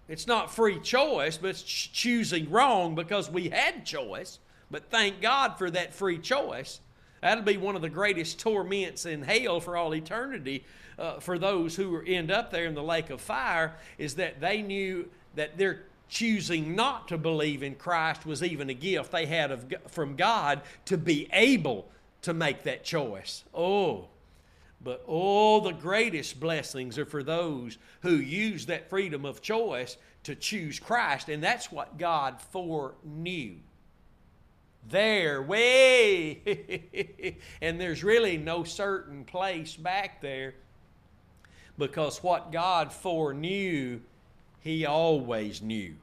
it's 0.08 0.26
not 0.26 0.50
free 0.50 0.80
choice, 0.80 1.36
but 1.36 1.50
it's 1.50 1.62
choosing 1.62 2.50
wrong 2.50 2.94
because 2.94 3.30
we 3.30 3.50
had 3.50 3.84
choice. 3.84 4.38
But 4.70 4.88
thank 4.88 5.20
God 5.20 5.58
for 5.58 5.70
that 5.70 5.92
free 5.92 6.18
choice. 6.18 6.80
That'll 7.20 7.44
be 7.44 7.58
one 7.58 7.76
of 7.76 7.82
the 7.82 7.90
greatest 7.90 8.38
torments 8.38 9.04
in 9.04 9.20
hell 9.20 9.60
for 9.60 9.76
all 9.76 9.94
eternity 9.94 10.64
uh, 10.98 11.20
for 11.20 11.38
those 11.38 11.76
who 11.76 12.02
end 12.06 12.30
up 12.30 12.50
there 12.50 12.64
in 12.64 12.74
the 12.74 12.82
lake 12.82 13.10
of 13.10 13.20
fire 13.20 13.74
is 13.98 14.14
that 14.14 14.40
they 14.40 14.62
knew 14.62 15.10
that 15.34 15.58
their 15.58 15.82
choosing 16.08 16.74
not 16.76 17.08
to 17.08 17.18
believe 17.18 17.62
in 17.62 17.74
Christ 17.74 18.26
was 18.26 18.42
even 18.42 18.70
a 18.70 18.74
gift 18.74 19.12
they 19.12 19.26
had 19.26 19.50
of, 19.50 19.72
from 19.88 20.16
God 20.16 20.62
to 20.86 20.96
be 20.96 21.28
able 21.32 21.88
to 22.22 22.34
make 22.34 22.64
that 22.64 22.84
choice. 22.84 23.44
Oh, 23.54 24.08
but 24.82 25.02
all 25.06 25.60
the 25.60 25.72
greatest 25.72 26.38
blessings 26.38 26.98
are 26.98 27.06
for 27.06 27.22
those 27.22 27.78
who 28.02 28.16
use 28.16 28.66
that 28.66 28.88
freedom 28.88 29.24
of 29.24 29.42
choice 29.42 29.96
to 30.24 30.34
choose 30.34 30.78
Christ. 30.78 31.28
And 31.28 31.42
that's 31.42 31.72
what 31.72 31.98
God 31.98 32.40
foreknew. 32.40 33.56
There, 34.88 35.42
way. 35.42 37.36
and 37.60 37.80
there's 37.80 38.04
really 38.04 38.36
no 38.36 38.62
certain 38.62 39.24
place 39.24 39.74
back 39.74 40.20
there 40.20 40.54
because 41.78 42.22
what 42.22 42.52
God 42.52 42.92
foreknew, 42.92 44.00
He 44.66 44.84
always 44.84 45.62
knew. 45.62 45.94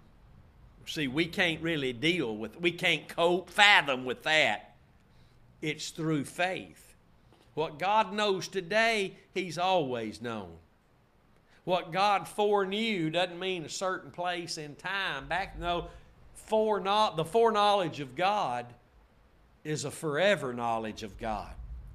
See, 0.86 1.10
we 1.10 1.26
can't 1.26 1.62
really 1.62 1.92
deal 1.92 2.34
with, 2.38 2.62
we 2.62 2.72
can't 2.72 3.10
cope, 3.10 3.50
fathom 3.50 4.06
with 4.06 4.24
that. 4.24 4.76
It's 5.62 5.90
through 5.90 6.24
faith. 6.24 6.96
What 7.56 7.78
God 7.78 8.14
knows 8.14 8.48
today, 8.48 9.18
He's 9.34 9.58
always 9.58 10.22
known. 10.22 10.52
What 11.66 11.92
God 11.92 12.26
foreknew 12.26 13.10
doesn't 13.10 13.38
mean 13.38 13.66
a 13.66 13.70
certain 13.70 14.12
place 14.12 14.58
in 14.58 14.76
time. 14.76 15.28
Back 15.28 15.60
no, 15.60 15.90
foreknow, 16.34 17.16
the 17.18 17.26
foreknowledge 17.26 18.00
of 18.00 18.16
God 18.16 18.68
is 19.66 19.84
a 19.84 19.92
forever 19.92 20.54
knowledge 20.54 21.04
of 21.04 21.18
God. 21.18 21.52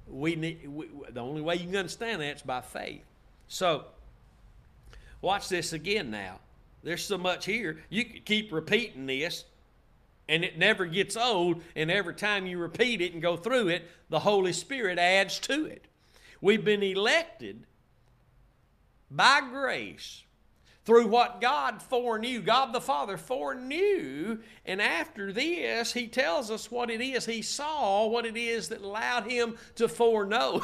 we 0.07 0.35
need 0.35 0.67
we, 0.67 0.87
the 1.09 1.19
only 1.19 1.41
way 1.41 1.55
you 1.55 1.65
can 1.65 1.77
understand 1.77 2.21
that 2.21 2.35
is 2.35 2.41
by 2.43 2.61
faith. 2.61 3.01
So, 3.47 3.85
watch 5.19 5.49
this 5.49 5.73
again 5.73 6.11
now. 6.11 6.37
There's 6.83 7.03
so 7.03 7.17
much 7.17 7.45
here. 7.45 7.79
You 7.89 8.05
could 8.05 8.25
keep 8.25 8.51
repeating 8.51 9.05
this, 9.05 9.45
and 10.27 10.43
it 10.43 10.57
never 10.57 10.85
gets 10.85 11.17
old. 11.17 11.61
And 11.75 11.91
every 11.91 12.15
time 12.15 12.45
you 12.45 12.57
repeat 12.57 13.01
it 13.01 13.13
and 13.13 13.21
go 13.21 13.35
through 13.35 13.69
it, 13.69 13.89
the 14.09 14.19
Holy 14.19 14.53
Spirit 14.53 14.97
adds 14.97 15.39
to 15.39 15.65
it. 15.65 15.85
We've 16.41 16.63
been 16.63 16.83
elected 16.83 17.65
by 19.11 19.41
grace 19.41 20.23
through 20.85 21.07
what 21.07 21.41
God 21.41 21.81
foreknew, 21.83 22.41
God 22.41 22.73
the 22.73 22.81
Father 22.81 23.17
foreknew. 23.17 24.39
And 24.65 24.81
after 24.81 25.31
this, 25.31 25.93
He 25.93 26.07
tells 26.07 26.49
us 26.49 26.71
what 26.71 26.89
it 26.89 27.01
is 27.01 27.25
He 27.25 27.41
saw, 27.41 28.07
what 28.07 28.25
it 28.25 28.37
is 28.37 28.69
that 28.69 28.81
allowed 28.81 29.29
Him 29.29 29.57
to 29.75 29.87
foreknow. 29.87 30.63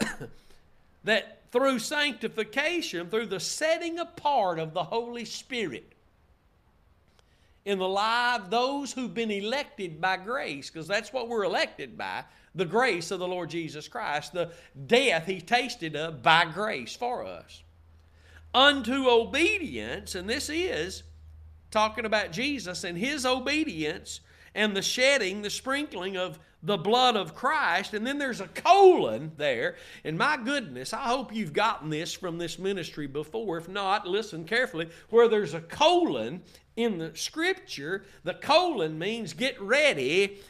that 1.04 1.35
through 1.56 1.78
sanctification, 1.78 3.08
through 3.08 3.24
the 3.24 3.40
setting 3.40 3.98
apart 3.98 4.58
of 4.58 4.74
the 4.74 4.84
Holy 4.84 5.24
Spirit 5.24 5.94
in 7.64 7.78
the 7.78 7.88
life 7.88 8.42
those 8.50 8.92
who've 8.92 9.14
been 9.14 9.30
elected 9.30 9.98
by 9.98 10.18
grace, 10.18 10.68
because 10.68 10.86
that's 10.86 11.14
what 11.14 11.30
we're 11.30 11.44
elected 11.44 11.96
by 11.96 12.22
the 12.54 12.66
grace 12.66 13.10
of 13.10 13.20
the 13.20 13.26
Lord 13.26 13.48
Jesus 13.48 13.88
Christ, 13.88 14.34
the 14.34 14.50
death 14.86 15.24
He 15.24 15.40
tasted 15.40 15.96
of 15.96 16.22
by 16.22 16.44
grace 16.44 16.94
for 16.94 17.24
us. 17.24 17.62
Unto 18.52 19.08
obedience, 19.08 20.14
and 20.14 20.28
this 20.28 20.50
is 20.50 21.04
talking 21.70 22.04
about 22.04 22.32
Jesus 22.32 22.84
and 22.84 22.98
his 22.98 23.24
obedience 23.24 24.20
and 24.54 24.76
the 24.76 24.82
shedding, 24.82 25.40
the 25.40 25.50
sprinkling 25.50 26.18
of 26.18 26.38
the 26.66 26.76
blood 26.76 27.16
of 27.16 27.34
Christ. 27.34 27.94
And 27.94 28.06
then 28.06 28.18
there's 28.18 28.40
a 28.40 28.48
colon 28.48 29.32
there. 29.36 29.76
And 30.04 30.18
my 30.18 30.36
goodness, 30.36 30.92
I 30.92 31.04
hope 31.04 31.34
you've 31.34 31.52
gotten 31.52 31.88
this 31.88 32.12
from 32.12 32.38
this 32.38 32.58
ministry 32.58 33.06
before. 33.06 33.56
If 33.56 33.68
not, 33.68 34.06
listen 34.06 34.44
carefully. 34.44 34.90
Where 35.08 35.28
there's 35.28 35.54
a 35.54 35.60
colon 35.60 36.42
in 36.76 36.98
the 36.98 37.12
scripture, 37.14 38.04
the 38.24 38.34
colon 38.34 38.98
means 38.98 39.32
get 39.32 39.60
ready 39.60 40.40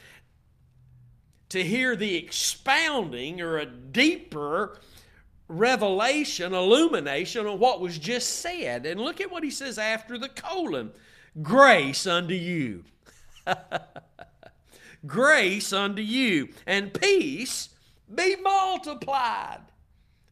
to 1.51 1.63
hear 1.63 1.95
the 1.95 2.17
expounding 2.17 3.41
or 3.41 3.59
a 3.59 3.67
deeper 3.67 4.81
revelation, 5.49 6.55
illumination 6.55 7.47
of 7.47 7.61
what 7.61 7.81
was 7.81 7.99
just 7.99 8.41
said. 8.41 8.87
And 8.87 9.01
look 9.01 9.21
at 9.21 9.31
what 9.31 9.45
he 9.45 9.51
says 9.51 9.79
after 9.79 10.19
the 10.19 10.31
colon 10.31 10.93
grace 11.43 12.07
unto 12.07 12.35
you. 12.35 12.85
grace 15.05 15.73
unto 15.73 16.03
you, 16.03 16.49
and 16.67 16.95
peace 16.95 17.71
be 18.13 18.37
multiplied. 18.37 19.61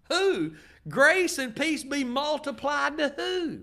Who? 0.08 0.52
Grace 0.88 1.38
and 1.38 1.56
peace 1.56 1.82
be 1.82 2.04
multiplied 2.04 2.98
to 2.98 3.08
who? 3.16 3.60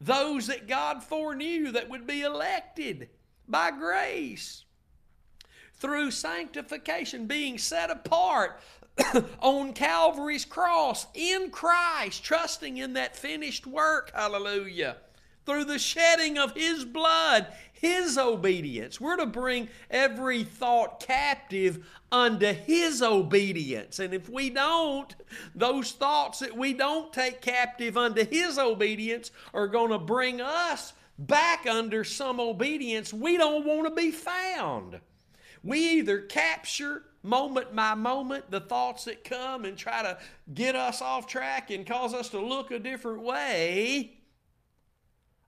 Those 0.00 0.48
that 0.48 0.66
God 0.66 1.02
foreknew 1.04 1.72
that 1.72 1.88
would 1.88 2.06
be 2.06 2.22
elected 2.22 3.10
by 3.48 3.70
grace 3.70 4.64
through 5.74 6.10
sanctification, 6.10 7.26
being 7.26 7.58
set 7.58 7.90
apart 7.90 8.60
on 9.40 9.72
Calvary's 9.72 10.44
cross 10.44 11.06
in 11.14 11.50
Christ, 11.50 12.24
trusting 12.24 12.76
in 12.78 12.94
that 12.94 13.16
finished 13.16 13.66
work. 13.66 14.10
Hallelujah. 14.14 14.96
Through 15.46 15.64
the 15.64 15.78
shedding 15.78 16.38
of 16.38 16.54
His 16.54 16.84
blood, 16.84 17.46
His 17.72 18.16
obedience. 18.16 19.00
We're 19.00 19.16
to 19.16 19.26
bring 19.26 19.68
every 19.90 20.44
thought 20.44 21.00
captive 21.00 21.86
unto 22.10 22.46
His 22.46 23.02
obedience. 23.02 23.98
And 23.98 24.14
if 24.14 24.28
we 24.28 24.50
don't, 24.50 25.14
those 25.54 25.92
thoughts 25.92 26.38
that 26.38 26.56
we 26.56 26.72
don't 26.72 27.12
take 27.12 27.40
captive 27.40 27.96
unto 27.96 28.24
His 28.24 28.58
obedience 28.58 29.30
are 29.52 29.68
going 29.68 29.90
to 29.90 29.98
bring 29.98 30.40
us 30.40 30.92
back 31.18 31.66
under 31.66 32.04
some 32.04 32.40
obedience 32.40 33.12
we 33.12 33.36
don't 33.36 33.64
want 33.64 33.86
to 33.86 33.94
be 33.94 34.10
found. 34.10 35.00
We 35.62 35.98
either 35.98 36.20
capture 36.20 37.04
moment 37.22 37.74
by 37.74 37.94
moment 37.94 38.50
the 38.50 38.60
thoughts 38.60 39.04
that 39.04 39.24
come 39.24 39.64
and 39.64 39.78
try 39.78 40.02
to 40.02 40.18
get 40.52 40.76
us 40.76 41.00
off 41.00 41.26
track 41.26 41.70
and 41.70 41.86
cause 41.86 42.12
us 42.12 42.28
to 42.30 42.40
look 42.40 42.70
a 42.70 42.78
different 42.78 43.22
way, 43.22 44.18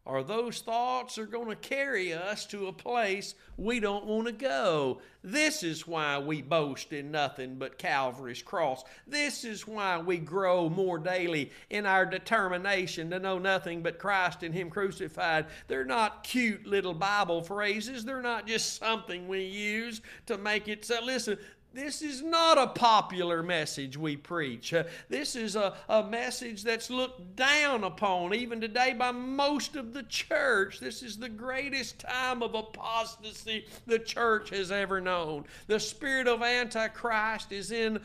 or 0.07 0.23
those 0.23 0.61
thoughts 0.61 1.19
are 1.19 1.27
going 1.27 1.49
to 1.49 1.57
carry 1.57 2.13
us 2.13 2.47
to 2.47 2.69
a 2.69 2.73
place 2.73 3.35
we 3.57 3.81
don't 3.81 4.07
want 4.07 4.29
to 4.29 4.33
go. 4.33 5.01
This 5.25 5.65
is 5.65 5.87
why 5.87 6.19
we 6.21 6.43
boast 6.43 6.93
in 6.93 7.11
nothing 7.11 7.57
but 7.57 7.77
Calvary's 7.77 8.41
cross. 8.41 8.85
This 9.09 9.43
is 9.43 9.67
why 9.67 9.99
we 9.99 10.19
grow 10.19 10.69
more 10.69 10.99
daily 10.99 11.51
in 11.71 11.87
our 11.87 12.07
determination 12.07 13.11
to 13.11 13.19
know 13.19 13.39
nothing 13.39 13.83
but 13.83 13.99
Christ 13.99 14.45
and 14.45 14.55
Him 14.55 14.71
crucified. 14.71 15.47
They're 15.67 15.85
not 15.85 16.23
cute 16.23 16.65
little 16.65 16.95
Bible 16.95 17.43
phrases, 17.43 18.05
they're 18.05 18.23
not 18.23 18.47
just 18.47 18.77
something 18.77 19.27
we 19.27 19.43
use 19.45 20.01
to 20.27 20.39
make 20.39 20.69
it 20.69 20.85
so. 20.85 21.05
Listen, 21.05 21.37
this 21.73 22.01
is 22.01 22.23
not 22.23 22.57
a 22.57 22.69
popular 22.69 23.43
message 23.43 23.99
we 23.99 24.17
preach. 24.17 24.73
Uh, 24.73 24.85
this 25.11 25.37
is 25.37 25.57
a, 25.57 25.75
a 25.91 26.03
message 26.03 26.63
that's 26.63 26.89
looked 26.89 27.37
down 27.37 27.85
upon 27.85 28.35
even 28.35 28.61
today 28.61 28.95
by 28.95 29.13
most 29.13 29.77
of 29.77 29.93
the 29.93 30.03
church. 30.05 30.81
This 30.81 31.03
is 31.03 31.19
the 31.19 31.29
greatest 31.29 31.99
time 31.99 32.43
of 32.43 32.55
apostasy 32.55 33.67
the 33.87 33.99
church 33.99 34.51
has 34.51 34.73
ever 34.73 35.03
known. 35.03 35.45
The 35.67 35.79
spirit 35.79 36.27
of 36.29 36.43
Antichrist 36.43 37.53
is 37.53 37.71
in 37.71 38.01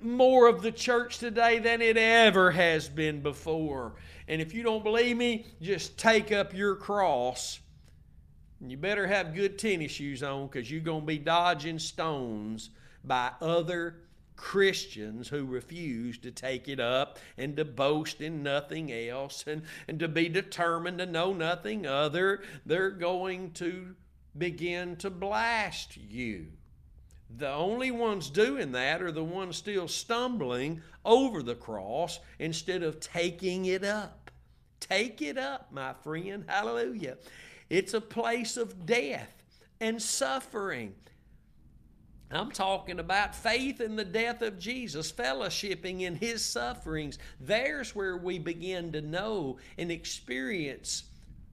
more 0.00 0.48
of 0.48 0.62
the 0.62 0.72
church 0.72 1.18
today 1.18 1.60
than 1.60 1.80
it 1.80 1.96
ever 1.96 2.50
has 2.50 2.88
been 2.88 3.20
before. 3.20 3.94
And 4.26 4.42
if 4.42 4.52
you 4.52 4.64
don't 4.64 4.82
believe 4.82 5.16
me, 5.16 5.46
just 5.62 5.96
take 5.96 6.32
up 6.32 6.52
your 6.52 6.74
cross. 6.74 7.60
You 8.60 8.76
better 8.76 9.06
have 9.06 9.34
good 9.34 9.58
tennis 9.58 9.92
shoes 9.92 10.22
on 10.22 10.46
because 10.48 10.70
you're 10.70 10.80
going 10.80 11.02
to 11.02 11.06
be 11.06 11.18
dodging 11.18 11.78
stones 11.78 12.70
by 13.06 13.30
other 13.40 13.96
Christians 14.36 15.28
who 15.28 15.46
refuse 15.46 16.18
to 16.18 16.30
take 16.30 16.68
it 16.68 16.78
up 16.78 17.18
and 17.38 17.56
to 17.56 17.64
boast 17.64 18.20
in 18.20 18.42
nothing 18.42 18.92
else 18.92 19.44
and, 19.46 19.62
and 19.88 19.98
to 19.98 20.08
be 20.08 20.28
determined 20.28 20.98
to 20.98 21.06
know 21.06 21.32
nothing 21.32 21.86
other, 21.86 22.42
they're 22.66 22.90
going 22.90 23.52
to 23.52 23.94
begin 24.36 24.96
to 24.96 25.10
blast 25.10 25.96
you. 25.96 26.48
The 27.38 27.50
only 27.50 27.90
ones 27.90 28.30
doing 28.30 28.72
that 28.72 29.02
are 29.02 29.10
the 29.10 29.24
ones 29.24 29.56
still 29.56 29.88
stumbling 29.88 30.82
over 31.04 31.42
the 31.42 31.54
cross 31.54 32.20
instead 32.38 32.82
of 32.82 33.00
taking 33.00 33.64
it 33.64 33.82
up. 33.82 34.30
Take 34.78 35.22
it 35.22 35.36
up, 35.36 35.72
my 35.72 35.94
friend. 36.04 36.44
Hallelujah. 36.46 37.16
It's 37.68 37.94
a 37.94 38.00
place 38.00 38.56
of 38.56 38.86
death 38.86 39.32
and 39.80 40.00
suffering. 40.00 40.94
I'm 42.30 42.50
talking 42.50 42.98
about 42.98 43.34
faith 43.34 43.80
in 43.80 43.94
the 43.94 44.04
death 44.04 44.42
of 44.42 44.58
Jesus, 44.58 45.12
fellowshipping 45.12 46.00
in 46.00 46.16
his 46.16 46.44
sufferings. 46.44 47.18
There's 47.40 47.94
where 47.94 48.16
we 48.16 48.38
begin 48.38 48.92
to 48.92 49.00
know 49.00 49.58
and 49.78 49.92
experience 49.92 51.04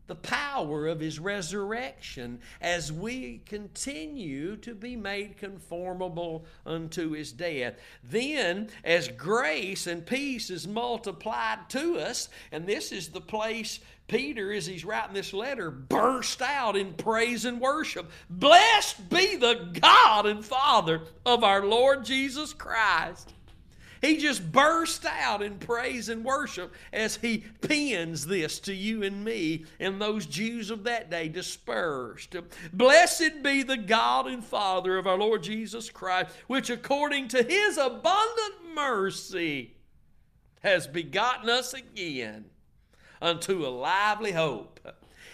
the 0.07 0.15
power 0.15 0.87
of 0.87 0.99
his 0.99 1.17
resurrection 1.19 2.39
as 2.59 2.91
we 2.91 3.41
continue 3.45 4.57
to 4.57 4.75
be 4.75 4.95
made 4.95 5.37
conformable 5.37 6.45
unto 6.65 7.11
his 7.11 7.31
death. 7.31 7.75
Then, 8.03 8.69
as 8.83 9.07
grace 9.07 9.87
and 9.87 10.05
peace 10.05 10.49
is 10.49 10.67
multiplied 10.67 11.69
to 11.69 11.99
us, 11.99 12.27
and 12.51 12.67
this 12.67 12.91
is 12.91 13.09
the 13.09 13.21
place 13.21 13.79
Peter, 14.07 14.51
as 14.51 14.65
he's 14.65 14.85
writing 14.85 15.13
this 15.13 15.33
letter, 15.33 15.71
burst 15.71 16.41
out 16.41 16.75
in 16.75 16.93
praise 16.93 17.45
and 17.45 17.59
worship. 17.59 18.11
Blessed 18.29 19.09
be 19.09 19.35
the 19.35 19.69
God 19.79 20.25
and 20.25 20.43
Father 20.43 21.01
of 21.25 21.43
our 21.43 21.65
Lord 21.65 22.03
Jesus 22.03 22.53
Christ. 22.53 23.33
He 24.03 24.17
just 24.17 24.51
burst 24.51 25.05
out 25.05 25.41
in 25.41 25.59
praise 25.59 26.09
and 26.09 26.25
worship 26.25 26.73
as 26.91 27.15
he 27.15 27.45
pens 27.61 28.25
this 28.25 28.59
to 28.59 28.73
you 28.73 29.01
and 29.01 29.23
me 29.23 29.63
and 29.79 30.01
those 30.01 30.25
Jews 30.25 30.69
of 30.69 30.83
that 30.83 31.09
day 31.09 31.29
dispersed. 31.29 32.35
Blessed 32.73 33.41
be 33.41 33.63
the 33.63 33.77
God 33.77 34.27
and 34.27 34.43
Father 34.43 34.97
of 34.97 35.07
our 35.07 35.17
Lord 35.17 35.41
Jesus 35.41 35.89
Christ, 35.89 36.35
which 36.47 36.69
according 36.69 37.29
to 37.29 37.43
his 37.43 37.77
abundant 37.77 38.75
mercy 38.75 39.77
has 40.61 40.85
begotten 40.85 41.49
us 41.49 41.73
again 41.73 42.43
unto 43.23 43.65
a 43.65 43.69
lively 43.69 44.33
hope. 44.33 44.79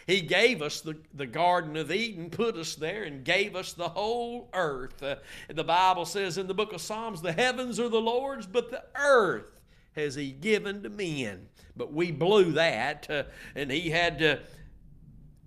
He 0.08 0.22
gave 0.22 0.62
us 0.62 0.82
the, 0.82 0.96
the 1.14 1.28
Garden 1.28 1.76
of 1.76 1.92
Eden, 1.92 2.30
put 2.30 2.56
us 2.56 2.76
there, 2.76 3.04
and 3.04 3.24
gave 3.24 3.56
us 3.56 3.74
the 3.74 3.90
whole 3.90 4.50
earth. 4.54 5.04
Uh, 5.04 5.18
the 5.50 5.64
Bible 5.64 6.06
says 6.06 6.38
in 6.38 6.48
the 6.48 6.54
book 6.54 6.74
of 6.74 6.82
Psalms, 6.82 7.22
the 7.22 7.32
heavens 7.32 7.80
are 7.80 7.90
the 7.90 8.02
Lord's, 8.02 8.48
but 8.48 8.72
the 8.72 8.84
earth 8.96 9.52
has 9.96 10.16
He 10.16 10.32
given 10.32 10.82
to 10.84 10.90
men. 10.90 11.48
But 11.76 11.94
we 11.94 12.12
blew 12.12 12.54
that, 12.54 13.08
uh, 13.10 13.24
and 13.56 13.70
He 13.72 13.90
had 13.90 14.20
to 14.20 14.40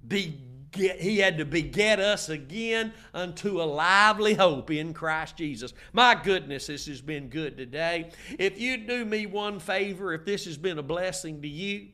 be 0.06 0.38
he 0.74 1.18
had 1.18 1.36
to 1.36 1.44
beget 1.44 2.00
us 2.00 2.30
again 2.30 2.94
unto 3.12 3.60
a 3.60 3.64
lively 3.64 4.32
hope 4.32 4.70
in 4.70 4.94
Christ 4.94 5.36
Jesus. 5.36 5.74
My 5.92 6.14
goodness, 6.14 6.68
this 6.68 6.86
has 6.86 7.02
been 7.02 7.28
good 7.28 7.58
today. 7.58 8.10
If 8.38 8.58
you'd 8.58 8.86
do 8.86 9.04
me 9.04 9.26
one 9.26 9.58
favor, 9.58 10.14
if 10.14 10.24
this 10.24 10.46
has 10.46 10.56
been 10.56 10.78
a 10.78 10.82
blessing 10.82 11.42
to 11.42 11.48
you, 11.48 11.88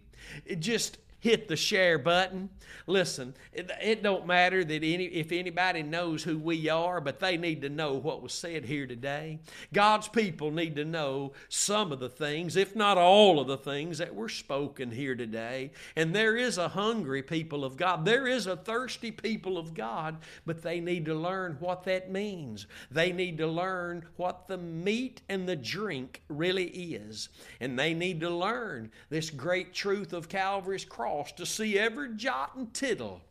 just 0.59 0.99
hit 1.21 1.49
the 1.49 1.57
share 1.57 1.99
button. 1.99 2.49
Listen, 2.87 3.35
it, 3.53 3.71
it, 3.83 4.03
don't 4.03 4.27
matter 4.27 4.65
that 4.65 4.83
any 4.83 5.05
if 5.07 5.33
anybody 5.33 5.83
knows 5.83 6.23
who 6.23 6.39
we 6.39 6.69
are, 6.69 7.01
but 7.01 7.21
they 7.21 7.37
need 7.37 7.61
to 7.63 7.69
know 7.69 7.95
what 7.95 8.23
was 8.23 8.33
said 8.33 8.65
here 8.65 8.87
today. 8.87 9.41
God's 9.73 10.09
people 10.09 10.51
need 10.51 10.77
to 10.77 10.85
know 10.85 11.33
some 11.49 11.93
of 11.93 12.01
the 12.01 12.09
things, 12.09 12.57
if 12.57 12.75
not 12.75 12.97
all 12.97 13.41
of 13.41 13.47
the 13.47 13.59
things 13.59 13.99
that 13.99 14.15
were 14.15 14.29
spoken 14.29 14.91
here 14.91 15.15
today. 15.15 15.73
And 15.97 16.15
there 16.15 16.37
is 16.37 16.57
a 16.57 16.69
hungry 16.69 17.23
people 17.23 17.65
of 17.65 17.77
God. 17.77 18.05
There 18.05 18.27
is 18.27 18.47
a 18.47 18.57
thirsty 18.57 19.11
people 19.11 19.59
of 19.59 19.75
God, 19.75 20.19
but 20.47 20.63
they 20.63 20.81
need 20.81 21.05
to 21.07 21.15
learn 21.15 21.57
what 21.61 21.85
that 21.85 22.11
means. 22.11 22.67
They 22.91 23.13
need 23.13 23.39
to 23.39 23.47
learn 23.47 24.05
what 24.17 24.49
the 24.49 24.59
meat 24.59 25.21
and 25.29 25.49
the 25.49 25.57
drink 25.57 26.23
really 26.29 26.69
is. 26.69 27.29
And 27.61 27.79
they 27.79 27.93
need 27.93 28.21
to 28.21 28.31
learn 28.31 28.91
this 29.11 29.31
great 29.31 29.75
truth 29.75 30.13
of 30.13 30.29
Calvary's 30.29 30.85
cross 30.85 31.08
cross 31.09 31.33
to 31.33 31.47
see 31.47 31.79
every 31.79 32.15
jot 32.17 32.55
and 32.57 32.73
tittle 32.75 33.23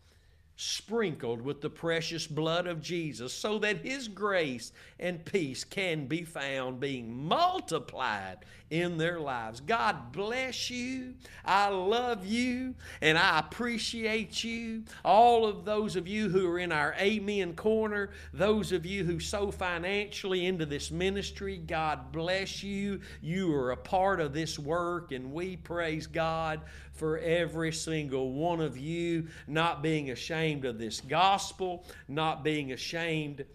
sprinkled 0.56 1.40
with 1.40 1.62
the 1.62 1.70
precious 1.70 2.26
blood 2.26 2.66
of 2.66 2.82
Jesus 2.82 3.32
so 3.32 3.60
that 3.60 3.86
His 3.86 4.08
grace 4.08 4.72
and 5.00 5.24
peace 5.24 5.64
can 5.64 6.08
be 6.08 6.24
found 6.24 6.80
being 6.80 7.14
multiplied 7.14 8.38
in 8.70 8.98
their 8.98 9.20
lives. 9.20 9.62
God 9.62 10.12
bless 10.12 10.70
you. 10.70 11.14
I 11.46 11.70
love 11.70 12.26
you 12.26 12.76
and 13.02 13.18
I 13.18 13.40
appreciate 13.40 14.44
you. 14.44 14.84
All 15.06 15.46
of 15.46 15.64
those 15.64 15.96
of 15.96 16.08
you 16.08 16.30
who 16.30 16.50
are 16.50 16.60
in 16.60 16.72
our 16.72 16.94
Amen 17.00 17.54
corner, 17.54 18.10
those 18.34 18.72
of 18.72 18.86
you 18.86 19.06
who 19.06 19.20
sow 19.20 19.52
financially 19.52 20.46
into 20.46 20.66
this 20.66 20.92
ministry, 20.92 21.58
God 21.58 22.12
bless 22.12 22.62
you. 22.62 23.00
You 23.22 23.54
are 23.56 23.72
a 23.72 23.78
part 23.78 24.20
of 24.20 24.34
this 24.34 24.60
work 24.60 25.12
and 25.12 25.32
we 25.32 25.56
praise 25.56 26.08
God 26.08 26.62
for 26.92 27.20
every 27.20 27.72
single 27.72 28.34
one 28.34 28.60
of 28.60 28.78
you 28.78 29.28
not 29.48 29.82
being 29.82 30.12
ashamed 30.12 30.66
of 30.66 30.78
this 30.78 31.00
gospel, 31.00 31.86
not 32.08 32.44
being 32.44 32.74
ashamed 32.74 33.46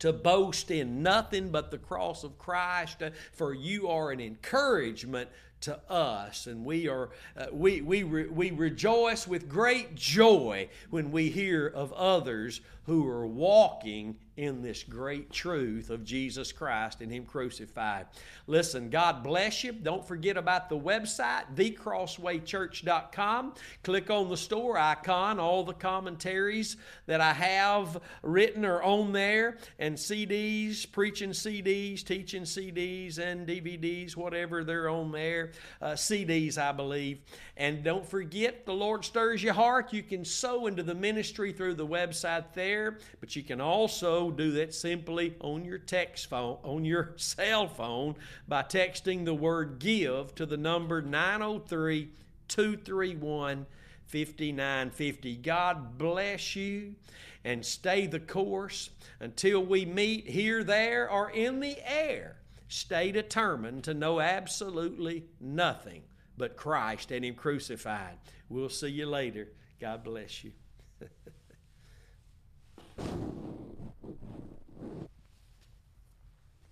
to 0.00 0.12
boast 0.12 0.70
in 0.70 1.02
nothing 1.02 1.50
but 1.50 1.70
the 1.70 1.78
cross 1.78 2.24
of 2.24 2.38
Christ, 2.38 3.02
for 3.32 3.54
you 3.54 3.88
are 3.88 4.10
an 4.10 4.20
encouragement 4.20 5.28
to 5.62 5.78
us. 5.90 6.46
And 6.46 6.64
we 6.64 6.88
are 6.88 7.10
uh, 7.36 7.46
we 7.52 7.80
we 7.82 8.02
re, 8.02 8.26
we 8.26 8.50
rejoice 8.50 9.26
with 9.26 9.48
great 9.48 9.94
joy 9.94 10.68
when 10.90 11.12
we 11.12 11.30
hear 11.30 11.66
of 11.66 11.92
others 11.92 12.60
who 12.86 13.06
are 13.06 13.26
walking 13.26 14.16
in 14.40 14.62
this 14.62 14.82
great 14.82 15.30
truth 15.30 15.90
of 15.90 16.02
Jesus 16.02 16.50
Christ 16.50 17.02
and 17.02 17.12
Him 17.12 17.26
crucified. 17.26 18.06
Listen, 18.46 18.88
God 18.88 19.22
bless 19.22 19.62
you. 19.62 19.72
Don't 19.72 20.08
forget 20.08 20.38
about 20.38 20.70
the 20.70 20.78
website, 20.78 21.54
thecrosswaychurch.com. 21.54 23.54
Click 23.82 24.08
on 24.08 24.30
the 24.30 24.36
store 24.38 24.78
icon. 24.78 25.38
All 25.38 25.62
the 25.62 25.74
commentaries 25.74 26.78
that 27.04 27.20
I 27.20 27.34
have 27.34 28.00
written 28.22 28.64
are 28.64 28.82
on 28.82 29.12
there, 29.12 29.58
and 29.78 29.94
CDs, 29.94 30.90
preaching 30.90 31.32
CDs, 31.32 32.02
teaching 32.02 32.44
CDs, 32.44 33.18
and 33.18 33.46
DVDs, 33.46 34.16
whatever 34.16 34.64
they're 34.64 34.88
on 34.88 35.12
there. 35.12 35.52
Uh, 35.82 35.92
CDs, 35.92 36.56
I 36.56 36.72
believe. 36.72 37.18
And 37.58 37.84
don't 37.84 38.08
forget, 38.08 38.64
the 38.64 38.72
Lord 38.72 39.04
stirs 39.04 39.42
your 39.42 39.52
heart. 39.52 39.92
You 39.92 40.02
can 40.02 40.24
sow 40.24 40.66
into 40.66 40.82
the 40.82 40.94
ministry 40.94 41.52
through 41.52 41.74
the 41.74 41.86
website 41.86 42.54
there, 42.70 42.98
but 43.18 43.34
you 43.34 43.42
can 43.42 43.60
also 43.60 44.30
do 44.30 44.52
that 44.52 44.72
simply 44.72 45.34
on 45.40 45.64
your 45.64 45.78
text 45.78 46.30
phone, 46.30 46.58
on 46.62 46.84
your 46.84 47.14
cell 47.16 47.68
phone, 47.68 48.14
by 48.46 48.62
texting 48.62 49.24
the 49.24 49.34
word 49.34 49.78
give 49.78 50.34
to 50.36 50.46
the 50.46 50.56
number 50.56 51.02
903 51.02 52.08
231 52.48 53.66
5950. 54.06 55.36
God 55.36 55.98
bless 55.98 56.56
you 56.56 56.94
and 57.44 57.64
stay 57.64 58.06
the 58.06 58.18
course 58.18 58.90
until 59.20 59.64
we 59.64 59.84
meet 59.84 60.28
here, 60.28 60.64
there, 60.64 61.08
or 61.08 61.30
in 61.30 61.60
the 61.60 61.78
air. 61.84 62.36
Stay 62.68 63.12
determined 63.12 63.84
to 63.84 63.94
know 63.94 64.20
absolutely 64.20 65.24
nothing 65.40 66.02
but 66.36 66.56
Christ 66.56 67.10
and 67.12 67.24
Him 67.24 67.34
crucified. 67.34 68.16
We'll 68.48 68.68
see 68.68 68.88
you 68.88 69.06
later. 69.06 69.48
God 69.80 70.02
bless 70.02 70.44
you. 70.44 70.52
何? 73.00 73.59